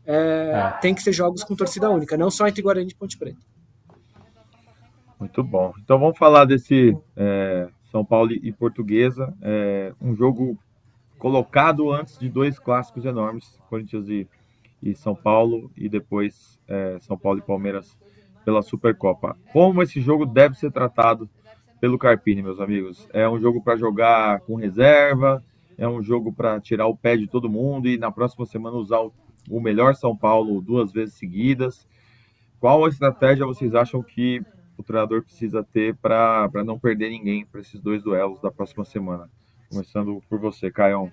é, 0.07 0.53
é. 0.55 0.79
tem 0.81 0.95
que 0.95 1.03
ser 1.03 1.13
jogos 1.13 1.45
com 1.45 1.55
torcida 1.55 1.91
única, 1.91 2.17
não 2.17 2.31
só 2.31 2.47
entre 2.47 2.63
Guarani 2.63 2.91
e 2.91 2.95
Ponte 2.95 3.19
Preta. 3.19 3.41
Muito 5.19 5.43
bom. 5.43 5.73
Então 5.83 5.99
vamos 5.99 6.19
falar 6.19 6.45
desse 6.45 6.97
é, 7.17 7.69
São 7.91 8.05
Paulo 8.05 8.33
e 8.33 8.53
Portuguesa, 8.53 9.33
é, 9.41 9.93
um 10.01 10.15
jogo 10.15 10.59
colocado 11.25 11.91
antes 11.91 12.19
de 12.19 12.29
dois 12.29 12.59
clássicos 12.59 13.07
enormes, 13.07 13.59
Corinthians 13.71 14.11
e, 14.11 14.29
e 14.83 14.95
São 14.95 15.15
Paulo, 15.15 15.71
e 15.75 15.89
depois 15.89 16.61
é, 16.69 16.99
São 17.01 17.17
Paulo 17.17 17.39
e 17.39 17.43
Palmeiras 17.43 17.97
pela 18.45 18.61
Supercopa. 18.61 19.35
Como 19.51 19.83
esse 19.83 20.03
jogo 20.03 20.27
deve 20.27 20.55
ser 20.55 20.71
tratado 20.71 21.27
pelo 21.81 21.97
Carpini, 21.97 22.43
meus 22.43 22.61
amigos? 22.61 23.09
É 23.11 23.27
um 23.27 23.41
jogo 23.41 23.63
para 23.63 23.75
jogar 23.75 24.41
com 24.41 24.57
reserva, 24.57 25.43
é 25.79 25.89
um 25.89 26.03
jogo 26.03 26.31
para 26.31 26.61
tirar 26.61 26.89
o 26.89 26.95
pé 26.97 27.17
de 27.17 27.27
todo 27.27 27.49
mundo 27.49 27.89
e 27.89 27.97
na 27.97 28.13
próxima 28.13 28.45
semana 28.45 28.77
usar 28.77 29.01
o 29.01 29.11
o 29.49 29.61
melhor 29.61 29.95
São 29.95 30.17
Paulo 30.17 30.61
duas 30.61 30.93
vezes 30.93 31.15
seguidas. 31.15 31.87
Qual 32.61 32.85
a 32.85 32.89
estratégia 32.89 33.47
vocês 33.47 33.75
acham 33.75 34.03
que 34.03 34.43
o 34.77 34.83
treinador 34.83 35.23
precisa 35.23 35.63
ter 35.63 35.95
para 35.97 36.51
não 36.65 36.79
perder 36.79 37.11
ninguém 37.11 37.47
para 37.47 37.61
esses 37.61 37.81
dois 37.81 38.03
duelos 38.03 38.41
da 38.41 38.51
próxima 38.51 38.85
semana? 38.85 39.31
Começando 39.71 40.23
por 40.29 40.39
você, 40.39 40.71
Caio. 40.71 41.11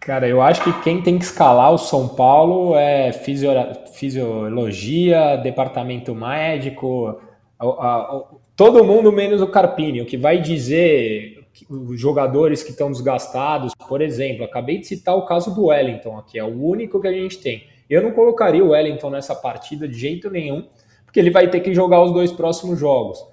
Cara, 0.00 0.28
eu 0.28 0.42
acho 0.42 0.62
que 0.62 0.82
quem 0.82 1.00
tem 1.00 1.18
que 1.18 1.24
escalar 1.24 1.72
o 1.72 1.78
São 1.78 2.08
Paulo 2.08 2.76
é 2.76 3.10
fisio, 3.12 3.50
fisiologia, 3.94 5.36
departamento 5.36 6.14
médico, 6.14 7.18
a, 7.58 7.66
a, 7.66 8.24
todo 8.54 8.84
mundo 8.84 9.10
menos 9.10 9.40
o 9.40 9.46
Carpini. 9.46 10.02
O 10.02 10.06
que 10.06 10.18
vai 10.18 10.40
dizer 10.40 11.44
os 11.70 11.98
jogadores 11.98 12.62
que 12.62 12.70
estão 12.70 12.90
desgastados, 12.90 13.72
por 13.88 14.02
exemplo, 14.02 14.44
acabei 14.44 14.78
de 14.78 14.86
citar 14.86 15.16
o 15.16 15.24
caso 15.24 15.54
do 15.54 15.66
Wellington 15.66 16.18
aqui, 16.18 16.38
é 16.38 16.44
o 16.44 16.62
único 16.62 17.00
que 17.00 17.08
a 17.08 17.12
gente 17.12 17.38
tem. 17.38 17.64
Eu 17.88 18.02
não 18.02 18.12
colocaria 18.12 18.64
o 18.64 18.70
Wellington 18.70 19.10
nessa 19.10 19.34
partida 19.34 19.86
de 19.86 19.96
jeito 19.96 20.30
nenhum, 20.30 20.66
porque 21.04 21.20
ele 21.20 21.30
vai 21.30 21.48
ter 21.48 21.60
que 21.60 21.72
jogar 21.72 22.02
os 22.02 22.12
dois 22.12 22.32
próximos 22.32 22.78
jogos. 22.78 23.24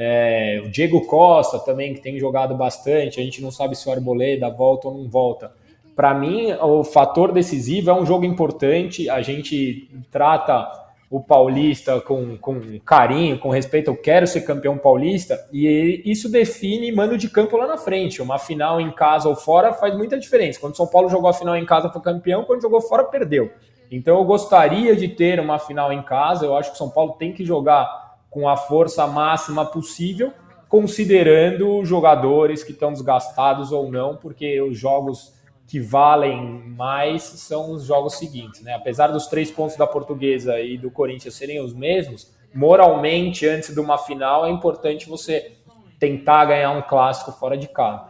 É, 0.00 0.62
o 0.64 0.70
Diego 0.70 1.04
Costa 1.06 1.58
também, 1.58 1.92
que 1.92 2.00
tem 2.00 2.20
jogado 2.20 2.54
bastante, 2.54 3.18
a 3.18 3.24
gente 3.24 3.42
não 3.42 3.50
sabe 3.50 3.74
se 3.74 3.88
o 3.88 3.92
Arboleda 3.92 4.48
volta 4.48 4.86
ou 4.86 4.94
não 4.94 5.08
volta. 5.08 5.50
Para 5.96 6.14
mim, 6.14 6.52
o 6.52 6.84
fator 6.84 7.32
decisivo 7.32 7.90
é 7.90 7.92
um 7.94 8.06
jogo 8.06 8.24
importante, 8.24 9.10
a 9.10 9.20
gente 9.20 9.90
trata 10.12 10.70
o 11.10 11.20
paulista 11.20 12.00
com, 12.00 12.36
com 12.36 12.78
carinho, 12.84 13.40
com 13.40 13.48
respeito, 13.48 13.90
eu 13.90 13.96
quero 13.96 14.24
ser 14.24 14.42
campeão 14.42 14.78
paulista, 14.78 15.44
e 15.52 16.00
isso 16.04 16.30
define 16.30 16.92
mando 16.92 17.18
de 17.18 17.28
campo 17.28 17.56
lá 17.56 17.66
na 17.66 17.76
frente. 17.76 18.22
Uma 18.22 18.38
final 18.38 18.80
em 18.80 18.92
casa 18.92 19.28
ou 19.28 19.34
fora 19.34 19.72
faz 19.72 19.96
muita 19.96 20.16
diferença. 20.16 20.60
Quando 20.60 20.76
São 20.76 20.86
Paulo 20.86 21.08
jogou 21.08 21.28
a 21.28 21.34
final 21.34 21.56
em 21.56 21.66
casa 21.66 21.90
foi 21.90 22.00
campeão, 22.00 22.44
quando 22.44 22.62
jogou 22.62 22.80
fora 22.80 23.02
perdeu. 23.02 23.50
Então 23.90 24.18
eu 24.18 24.24
gostaria 24.24 24.94
de 24.94 25.08
ter 25.08 25.40
uma 25.40 25.58
final 25.58 25.92
em 25.92 26.02
casa, 26.02 26.44
eu 26.44 26.56
acho 26.56 26.70
que 26.70 26.78
São 26.78 26.90
Paulo 26.90 27.14
tem 27.14 27.32
que 27.32 27.44
jogar 27.44 28.07
com 28.30 28.48
a 28.48 28.56
força 28.56 29.06
máxima 29.06 29.64
possível, 29.64 30.32
considerando 30.68 31.84
jogadores 31.84 32.62
que 32.62 32.72
estão 32.72 32.92
desgastados 32.92 33.72
ou 33.72 33.90
não, 33.90 34.16
porque 34.16 34.60
os 34.60 34.78
jogos 34.78 35.34
que 35.66 35.80
valem 35.80 36.64
mais 36.76 37.22
são 37.22 37.72
os 37.72 37.84
jogos 37.84 38.14
seguintes, 38.14 38.62
né? 38.62 38.74
Apesar 38.74 39.08
dos 39.08 39.26
três 39.26 39.50
pontos 39.50 39.76
da 39.76 39.86
Portuguesa 39.86 40.58
e 40.60 40.78
do 40.78 40.90
Corinthians 40.90 41.34
serem 41.34 41.60
os 41.60 41.74
mesmos, 41.74 42.34
moralmente 42.54 43.46
antes 43.46 43.74
de 43.74 43.80
uma 43.80 43.98
final 43.98 44.46
é 44.46 44.50
importante 44.50 45.08
você 45.08 45.52
tentar 45.98 46.46
ganhar 46.46 46.70
um 46.70 46.82
clássico 46.82 47.32
fora 47.32 47.56
de 47.56 47.68
casa. 47.68 48.08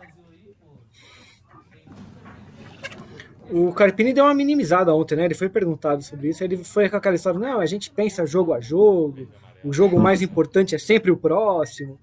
O 3.50 3.72
Carpini 3.72 4.12
deu 4.12 4.24
uma 4.24 4.34
minimizada 4.34 4.94
ontem, 4.94 5.16
né? 5.16 5.24
Ele 5.24 5.34
foi 5.34 5.48
perguntado 5.48 6.02
sobre 6.02 6.28
isso. 6.28 6.44
Ele 6.44 6.58
foi 6.58 6.88
com 6.88 6.96
aquela 6.96 7.16
história: 7.16 7.40
não, 7.40 7.60
a 7.60 7.66
gente 7.66 7.90
pensa 7.90 8.26
jogo 8.26 8.52
a 8.52 8.60
jogo, 8.60 9.26
o 9.64 9.72
jogo 9.72 9.98
mais 9.98 10.22
importante 10.22 10.74
é 10.74 10.78
sempre 10.78 11.10
o 11.10 11.16
próximo. 11.16 11.98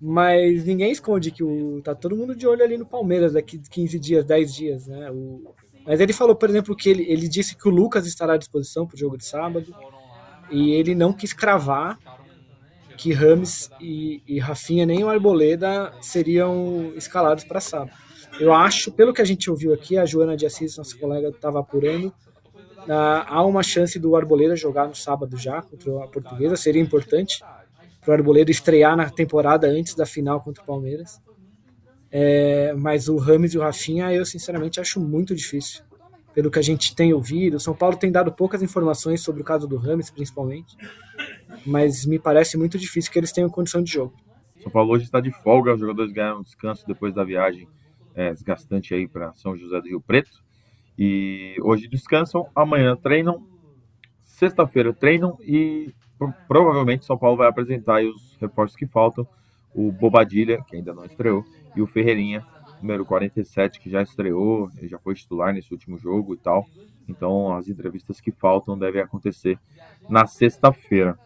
Mas 0.00 0.64
ninguém 0.64 0.92
esconde 0.92 1.30
que 1.30 1.42
o, 1.42 1.80
tá 1.82 1.94
todo 1.94 2.16
mundo 2.16 2.36
de 2.36 2.46
olho 2.46 2.62
ali 2.62 2.76
no 2.76 2.84
Palmeiras 2.84 3.32
daqui 3.32 3.58
15 3.58 3.98
dias, 3.98 4.24
10 4.24 4.54
dias, 4.54 4.86
né? 4.86 5.10
O, 5.10 5.54
mas 5.86 6.00
ele 6.00 6.12
falou, 6.12 6.34
por 6.34 6.50
exemplo, 6.50 6.76
que 6.76 6.90
ele, 6.90 7.04
ele 7.08 7.28
disse 7.28 7.56
que 7.56 7.68
o 7.68 7.70
Lucas 7.70 8.06
estará 8.06 8.34
à 8.34 8.36
disposição 8.36 8.86
para 8.86 8.96
o 8.96 8.98
jogo 8.98 9.16
de 9.16 9.24
sábado 9.24 9.72
e 10.50 10.72
ele 10.72 10.94
não 10.94 11.12
quis 11.12 11.32
cravar 11.32 11.98
que 12.96 13.12
Rames 13.12 13.70
e, 13.80 14.22
e 14.26 14.38
Rafinha 14.38 14.84
nem 14.84 15.04
o 15.04 15.08
Arboleda 15.08 15.92
seriam 16.00 16.92
escalados 16.96 17.44
para 17.44 17.60
sábado. 17.60 17.92
Eu 18.40 18.52
acho, 18.52 18.90
pelo 18.90 19.12
que 19.12 19.22
a 19.22 19.24
gente 19.24 19.50
ouviu 19.50 19.72
aqui, 19.72 19.96
a 19.96 20.04
Joana 20.04 20.36
de 20.36 20.44
Assis, 20.44 20.76
nossa 20.76 20.96
colega, 20.98 21.28
estava 21.28 21.60
apurando, 21.60 22.12
há 22.88 23.44
uma 23.44 23.62
chance 23.62 23.98
do 23.98 24.16
Arboleda 24.16 24.56
jogar 24.56 24.86
no 24.88 24.94
sábado 24.94 25.36
já 25.36 25.62
contra 25.62 26.04
a 26.04 26.08
Portuguesa, 26.08 26.56
seria 26.56 26.82
importante 26.82 27.42
para 28.00 28.12
o 28.12 28.14
Arboleda 28.14 28.50
estrear 28.50 28.96
na 28.96 29.10
temporada 29.10 29.66
antes 29.66 29.94
da 29.94 30.06
final 30.06 30.40
contra 30.40 30.62
o 30.62 30.66
Palmeiras. 30.66 31.20
É, 32.10 32.72
mas 32.74 33.08
o 33.08 33.16
Rames 33.16 33.52
e 33.52 33.58
o 33.58 33.60
Rafinha, 33.60 34.12
eu 34.12 34.24
sinceramente 34.24 34.80
acho 34.80 35.00
muito 35.00 35.34
difícil. 35.34 35.84
Pelo 36.32 36.50
que 36.50 36.58
a 36.58 36.62
gente 36.62 36.94
tem 36.94 37.12
ouvido, 37.12 37.56
o 37.56 37.60
São 37.60 37.74
Paulo 37.74 37.96
tem 37.96 38.12
dado 38.12 38.30
poucas 38.30 38.62
informações 38.62 39.22
sobre 39.22 39.42
o 39.42 39.44
caso 39.44 39.66
do 39.66 39.76
Rames, 39.76 40.10
principalmente. 40.10 40.76
Mas 41.64 42.06
me 42.06 42.18
parece 42.18 42.56
muito 42.56 42.78
difícil 42.78 43.10
que 43.10 43.18
eles 43.18 43.32
tenham 43.32 43.50
condição 43.50 43.82
de 43.82 43.90
jogo. 43.90 44.14
São 44.62 44.70
Paulo 44.70 44.92
hoje 44.92 45.04
está 45.04 45.20
de 45.20 45.30
folga, 45.30 45.74
os 45.74 45.80
jogadores 45.80 46.12
ganharam 46.12 46.40
um 46.40 46.42
descanso 46.42 46.86
depois 46.86 47.14
da 47.14 47.24
viagem 47.24 47.66
é, 48.14 48.32
desgastante 48.32 48.94
aí 48.94 49.08
para 49.08 49.32
São 49.34 49.56
José 49.56 49.80
do 49.80 49.88
Rio 49.88 50.00
Preto. 50.00 50.45
E 50.98 51.56
hoje 51.62 51.88
descansam, 51.88 52.48
amanhã 52.54 52.96
treinam, 52.96 53.46
sexta-feira 54.22 54.92
treinam 54.92 55.36
e 55.40 55.94
provavelmente 56.48 57.04
São 57.04 57.18
Paulo 57.18 57.36
vai 57.36 57.48
apresentar 57.48 58.02
os 58.02 58.36
reforços 58.40 58.76
que 58.76 58.86
faltam. 58.86 59.26
O 59.74 59.92
Bobadilha, 59.92 60.64
que 60.66 60.76
ainda 60.76 60.94
não 60.94 61.04
estreou, 61.04 61.44
e 61.74 61.82
o 61.82 61.86
Ferreirinha, 61.86 62.46
número 62.80 63.04
47, 63.04 63.78
que 63.78 63.90
já 63.90 64.02
estreou, 64.02 64.70
já 64.84 64.98
foi 64.98 65.14
titular 65.14 65.52
nesse 65.52 65.72
último 65.72 65.98
jogo 65.98 66.34
e 66.34 66.38
tal. 66.38 66.66
Então 67.08 67.54
as 67.54 67.68
entrevistas 67.68 68.20
que 68.20 68.30
faltam 68.30 68.78
devem 68.78 69.02
acontecer 69.02 69.58
na 70.08 70.26
sexta-feira. 70.26 71.18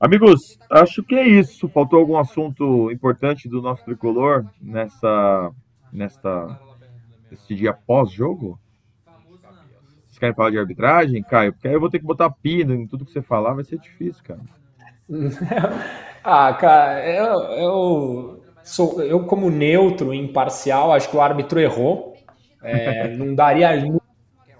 Amigos, 0.00 0.58
acho 0.68 1.02
que 1.02 1.14
é 1.14 1.26
isso. 1.26 1.68
Faltou 1.68 1.98
algum 1.98 2.16
assunto 2.16 2.90
importante 2.90 3.48
do 3.48 3.62
nosso 3.62 3.84
tricolor 3.84 4.44
nessa, 4.60 5.52
nesta, 5.92 6.60
nesse 7.30 7.54
dia 7.54 7.72
pós-jogo? 7.72 8.58
Querem 10.22 10.36
falar 10.36 10.50
de 10.50 10.58
arbitragem, 10.58 11.20
Caio? 11.20 11.52
Porque 11.52 11.66
aí 11.66 11.74
eu 11.74 11.80
vou 11.80 11.90
ter 11.90 11.98
que 11.98 12.04
botar 12.04 12.30
pino 12.30 12.72
em 12.72 12.86
tudo 12.86 13.04
que 13.04 13.10
você 13.10 13.20
falar, 13.20 13.54
vai 13.54 13.64
ser 13.64 13.76
difícil, 13.80 14.22
cara. 14.22 14.38
ah, 16.22 16.52
cara, 16.52 17.04
eu, 17.04 17.40
eu, 17.58 18.44
sou, 18.62 19.02
eu 19.02 19.24
como 19.24 19.50
neutro, 19.50 20.14
imparcial, 20.14 20.92
acho 20.92 21.10
que 21.10 21.16
o 21.16 21.20
árbitro 21.20 21.58
errou. 21.58 22.14
É, 22.62 23.08
não 23.18 23.34
daria 23.34 23.72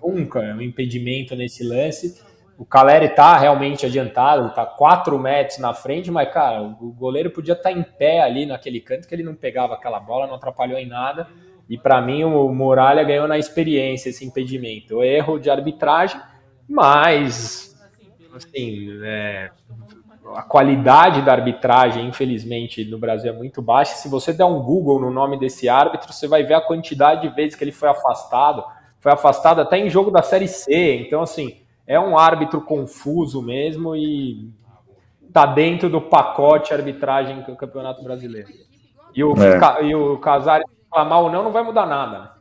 nunca 0.03 0.41
um 0.41 0.61
impedimento 0.61 1.37
nesse 1.37 1.63
lance. 1.63 2.21
O 2.59 2.65
Caleri 2.65 3.11
tá 3.11 3.39
realmente 3.39 3.87
adiantado, 3.87 4.53
tá 4.53 4.67
4 4.67 5.17
metros 5.17 5.61
na 5.61 5.73
frente, 5.73 6.11
mas, 6.11 6.29
cara, 6.33 6.61
o 6.61 6.93
goleiro 6.93 7.31
podia 7.31 7.55
estar 7.55 7.71
tá 7.71 7.73
em 7.73 7.85
pé 7.85 8.21
ali 8.21 8.47
naquele 8.47 8.81
canto 8.81 9.07
que 9.07 9.15
ele 9.15 9.23
não 9.23 9.37
pegava 9.37 9.75
aquela 9.75 10.01
bola, 10.01 10.27
não 10.27 10.35
atrapalhou 10.35 10.77
em 10.77 10.89
nada. 10.89 11.29
E 11.73 11.79
para 11.79 12.03
mim, 12.03 12.23
o 12.23 12.53
Muralha 12.53 13.03
ganhou 13.03 13.27
na 13.27 13.39
experiência 13.39 14.11
esse 14.11 14.27
impedimento. 14.27 14.97
O 14.97 15.03
erro 15.03 15.39
de 15.39 15.49
arbitragem, 15.49 16.21
mas, 16.69 17.75
assim, 18.35 18.91
é, 19.03 19.51
a 20.35 20.43
qualidade 20.43 21.23
da 21.23 21.33
arbitragem, 21.33 22.07
infelizmente, 22.07 22.85
no 22.85 22.99
Brasil 22.99 23.33
é 23.33 23.35
muito 23.35 23.63
baixa. 23.63 23.95
Se 23.95 24.07
você 24.07 24.35
der 24.35 24.45
um 24.45 24.61
Google 24.61 25.01
no 25.01 25.11
nome 25.11 25.39
desse 25.39 25.67
árbitro, 25.67 26.13
você 26.13 26.29
vai 26.29 26.43
ver 26.43 26.53
a 26.53 26.61
quantidade 26.61 27.23
de 27.23 27.35
vezes 27.35 27.57
que 27.57 27.65
ele 27.65 27.73
foi 27.73 27.89
afastado. 27.89 28.63
Foi 29.01 29.11
afastado 29.11 29.63
até 29.63 29.79
em 29.79 29.89
jogo 29.89 30.11
da 30.11 30.21
Série 30.21 30.49
C. 30.49 30.97
Então, 30.97 31.23
assim, 31.23 31.63
é 31.87 31.99
um 31.99 32.19
árbitro 32.19 32.61
confuso 32.61 33.41
mesmo 33.41 33.97
e 33.97 34.51
tá 35.33 35.47
dentro 35.47 35.89
do 35.89 36.03
pacote 36.03 36.75
arbitragem 36.75 37.41
do 37.41 37.57
Campeonato 37.57 38.05
Brasileiro. 38.05 38.51
E 39.15 39.25
o, 39.25 39.33
é. 39.43 39.85
e 39.87 39.95
o 39.95 40.19
Casares 40.19 40.67
reclamar 40.93 41.21
ou 41.23 41.33
não, 41.33 41.45
não 41.45 41.53
vai 41.53 41.65
mudar 41.65 41.87
nada. 41.87 42.33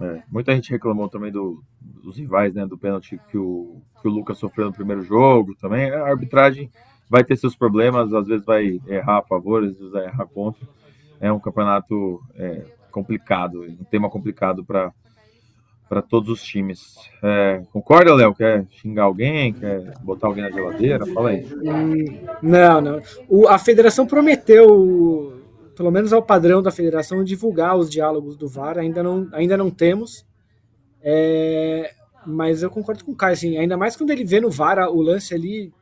É, 0.00 0.22
muita 0.30 0.54
gente 0.54 0.70
reclamou 0.70 1.08
também 1.08 1.32
do, 1.32 1.62
dos 1.80 2.18
rivais, 2.18 2.54
né, 2.54 2.66
do 2.66 2.78
pênalti 2.78 3.18
que 3.30 3.38
o, 3.38 3.80
que 4.00 4.06
o 4.06 4.10
Lucas 4.10 4.38
sofreu 4.38 4.66
no 4.66 4.72
primeiro 4.72 5.02
jogo 5.02 5.54
também. 5.56 5.90
A 5.90 6.04
arbitragem 6.04 6.70
vai 7.08 7.24
ter 7.24 7.36
seus 7.36 7.56
problemas, 7.56 8.12
às 8.12 8.26
vezes 8.26 8.44
vai 8.44 8.80
errar 8.86 9.18
a 9.18 9.22
favor, 9.22 9.64
às 9.64 9.76
vezes 9.76 9.90
vai 9.90 10.04
errar 10.04 10.26
contra. 10.26 10.66
É 11.18 11.32
um 11.32 11.40
campeonato 11.40 12.22
é, 12.36 12.64
complicado, 12.90 13.62
um 13.62 13.84
tema 13.84 14.08
complicado 14.08 14.64
para 14.64 14.92
para 15.88 16.00
todos 16.00 16.28
os 16.28 16.40
times. 16.40 16.94
É, 17.20 17.62
concorda, 17.72 18.14
Léo? 18.14 18.32
Quer 18.32 18.64
xingar 18.80 19.02
alguém? 19.02 19.52
Quer 19.52 19.92
botar 20.02 20.28
alguém 20.28 20.44
na 20.44 20.50
geladeira? 20.52 21.04
Fala 21.04 21.30
aí. 21.30 21.44
Não, 22.40 22.80
não. 22.80 23.02
O, 23.28 23.48
a 23.48 23.58
federação 23.58 24.06
prometeu, 24.06 25.39
pelo 25.80 25.90
menos 25.90 26.12
ao 26.12 26.22
padrão 26.22 26.60
da 26.60 26.70
federação, 26.70 27.24
divulgar 27.24 27.74
os 27.74 27.88
diálogos 27.88 28.36
do 28.36 28.46
VAR. 28.46 28.76
Ainda 28.76 29.02
não, 29.02 29.26
ainda 29.32 29.56
não 29.56 29.70
temos. 29.70 30.26
É, 31.00 31.94
mas 32.26 32.62
eu 32.62 32.68
concordo 32.68 33.02
com 33.02 33.12
o 33.12 33.16
Caio, 33.16 33.32
assim, 33.32 33.56
ainda 33.56 33.78
mais 33.78 33.96
quando 33.96 34.10
ele 34.10 34.22
vê 34.22 34.42
no 34.42 34.50
VAR 34.50 34.90
o 34.90 35.00
lance 35.00 35.32
ali. 35.32 35.72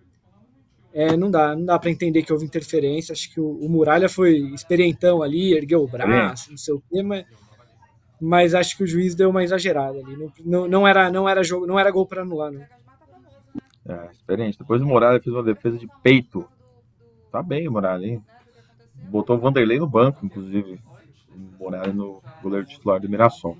É, 0.94 1.16
não 1.16 1.28
dá, 1.28 1.57
não 1.57 1.64
dá 1.64 1.76
para 1.80 1.90
entender 1.90 2.22
que 2.22 2.32
houve 2.32 2.46
interferência. 2.46 3.12
Acho 3.12 3.28
que 3.34 3.40
o, 3.40 3.59
o 3.59 3.68
Muralha 3.68 4.09
foi 4.09 4.36
experientão 4.55 5.20
ali, 5.20 5.53
ergueu 5.53 5.82
o 5.82 5.88
braço, 5.88 6.51
não 6.51 6.59
sei 6.59 6.74
o 6.74 6.82
quê, 6.88 7.03
mas 7.03 7.26
mas 8.20 8.55
acho 8.55 8.76
que 8.76 8.84
o 8.84 8.86
juiz 8.86 9.16
deu 9.16 9.30
uma 9.30 9.42
exagerada 9.42 9.99
ali. 9.99 10.16
Não, 10.16 10.32
não, 10.44 10.68
não 10.68 10.88
era, 10.88 11.11
não 11.11 11.28
era 11.28 11.42
jogo, 11.42 11.66
não 11.66 11.76
era 11.76 11.90
gol 11.90 12.07
para 12.07 12.22
anular, 12.22 12.53
não. 12.53 12.62
É, 13.88 14.12
experiente. 14.12 14.59
Depois 14.59 14.80
o 14.80 14.86
Morales 14.86 15.24
fez 15.24 15.34
uma 15.34 15.42
defesa 15.42 15.76
de 15.76 15.88
peito. 16.05 16.49
Tá 17.32 17.42
bem 17.42 17.66
o 17.66 17.72
Morales, 17.72 18.09
hein? 18.09 18.22
Botou 19.05 19.36
o 19.36 19.38
Vanderlei 19.38 19.78
no 19.78 19.86
banco, 19.86 20.24
inclusive. 20.24 20.80
O 21.34 21.62
Morales 21.62 21.94
no 21.94 22.22
goleiro 22.42 22.66
titular 22.66 23.01
do 23.01 23.09
Mirassol. 23.09 23.57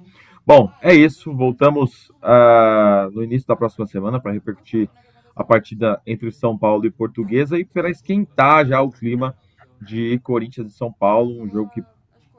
Bom, 0.47 0.71
é 0.81 0.95
isso. 0.95 1.33
Voltamos 1.35 2.11
uh, 2.23 3.11
no 3.13 3.23
início 3.23 3.47
da 3.47 3.57
próxima 3.57 3.87
semana 3.87 4.19
para 4.19 4.33
repercutir 4.33 4.89
a 5.37 5.45
partida 5.45 6.01
entre 6.07 6.33
São 6.33 6.59
Paulo 6.59 6.85
e 6.87 6.91
Portuguesa 6.91 7.59
e 7.59 7.65
para 7.65 7.91
esquentar 7.91 8.67
já 8.67 8.83
o 8.83 8.91
clima 8.91 9.37
de 9.81 10.19
Corinthians 10.21 10.73
e 10.73 10.77
São 10.77 10.93
Paulo, 10.93 11.41
um 11.41 11.49
jogo 11.49 11.71
que 11.71 11.83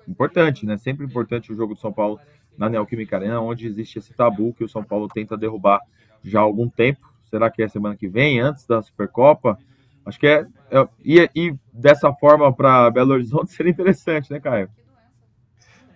importante, 0.08 0.66
né? 0.66 0.78
Sempre 0.78 1.06
importante 1.06 1.54
o 1.54 1.56
jogo 1.56 1.76
do 1.76 1.80
São 1.80 1.94
Paulo 1.94 2.20
na 2.58 2.68
Neoquímica 2.68 3.16
Arena, 3.16 3.40
onde 3.40 3.68
existe 3.68 4.00
esse 4.00 4.14
tabu 4.14 4.54
que 4.54 4.64
o 4.64 4.70
São 4.70 4.84
Paulo 4.84 5.08
tenta 5.08 5.38
derrubar 5.38 5.80
já 6.24 6.40
há 6.40 6.44
algum 6.44 6.68
tempo. 6.68 7.08
Será 7.30 7.50
que 7.50 7.62
é 7.62 7.70
semana 7.70 7.96
que 7.96 8.08
vem, 8.08 8.40
antes 8.40 8.66
da 8.66 8.82
Supercopa? 8.82 9.58
Acho 10.06 10.20
que 10.20 10.28
é. 10.28 10.46
é 10.72 10.88
e, 11.04 11.30
e 11.36 11.56
dessa 11.72 12.12
forma 12.14 12.54
para 12.54 12.90
Belo 12.92 13.14
Horizonte 13.14 13.52
seria 13.54 13.72
interessante, 13.72 14.32
né, 14.32 14.40
Caio? 14.40 14.70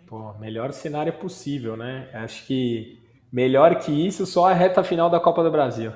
Pô, 0.07 0.33
melhor 0.33 0.71
cenário 0.71 1.13
possível, 1.13 1.75
né? 1.75 2.09
Acho 2.13 2.45
que 2.45 3.01
melhor 3.31 3.79
que 3.79 3.91
isso 3.91 4.25
só 4.25 4.49
a 4.49 4.53
reta 4.53 4.83
final 4.83 5.09
da 5.09 5.19
Copa 5.19 5.43
do 5.43 5.51
Brasil. 5.51 5.91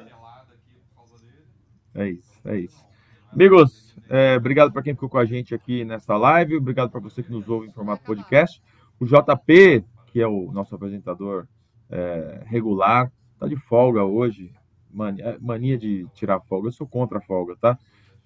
É 1.94 2.10
isso, 2.10 2.42
é 2.46 2.58
isso. 2.58 2.88
Amigos, 3.32 3.96
é, 4.10 4.36
obrigado 4.38 4.72
para 4.72 4.82
quem 4.82 4.94
ficou 4.94 5.10
com 5.10 5.18
a 5.18 5.26
gente 5.26 5.54
aqui 5.54 5.84
nessa 5.84 6.16
live. 6.16 6.58
Obrigado 6.58 6.90
para 6.90 7.00
você 7.00 7.22
que 7.22 7.32
nos 7.32 7.48
ouve 7.48 7.68
em 7.68 7.72
formato 7.72 8.04
podcast. 8.04 8.62
O 9.00 9.06
JP, 9.06 9.84
que 10.08 10.22
é 10.22 10.28
o 10.28 10.52
nosso 10.52 10.74
apresentador 10.74 11.48
é, 11.90 12.44
regular, 12.46 13.12
tá 13.40 13.48
de 13.48 13.56
folga 13.56 14.04
hoje. 14.04 14.52
Mania, 14.90 15.38
mania 15.42 15.78
de 15.78 16.08
tirar 16.14 16.40
folga. 16.40 16.70
Eu 16.70 16.72
sou 16.72 16.88
contra 16.88 17.18
a 17.18 17.22
folga, 17.22 17.56
tá? 17.60 17.78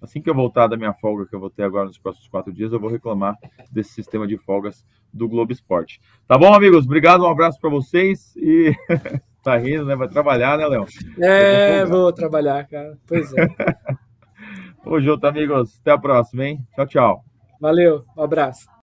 Assim 0.02 0.22
que 0.22 0.30
eu 0.30 0.34
voltar 0.34 0.68
da 0.68 0.76
minha 0.76 0.93
folga, 0.93 1.28
que 1.28 1.36
eu 1.36 1.39
vou 1.39 1.49
ter 1.49 1.64
agora 1.64 1.86
nos 1.86 1.99
próximos 1.99 2.28
quatro 2.28 2.52
dias, 2.52 2.74
eu 2.74 2.80
vou 2.80 2.89
reclamar 2.89 3.38
desse 3.72 3.91
sistema 3.93 4.28
de 4.28 4.36
folgas 4.36 4.84
do 5.14 5.30
Globo 5.30 5.52
Esporte. 5.52 6.02
Tá 6.28 6.38
bom, 6.38 6.54
amigos? 6.54 6.86
Obrigado, 6.86 7.24
um 7.24 7.30
abraço 7.30 7.60
para 7.60 7.70
vocês 7.70 8.36
e 8.36 8.74
tá 9.43 9.56
rindo, 9.58 9.86
né? 9.86 9.95
Vai 9.95 10.08
trabalhar, 10.08 10.58
né, 10.58 10.66
Léo? 10.66 10.86
É, 11.20 11.86
vou 11.86 12.12
trabalhar, 12.12 12.68
cara. 12.68 12.97
Pois 13.08 13.32
é. 13.34 13.47
Ô, 14.84 14.99
junto, 14.99 15.26
amigos. 15.28 15.80
Até 15.82 15.91
a 15.91 15.97
próxima, 15.97 16.45
hein? 16.45 16.68
Tchau, 16.76 16.88
tchau. 16.88 17.26
Valeu, 17.60 18.04
um 18.18 18.24
abraço. 18.24 18.80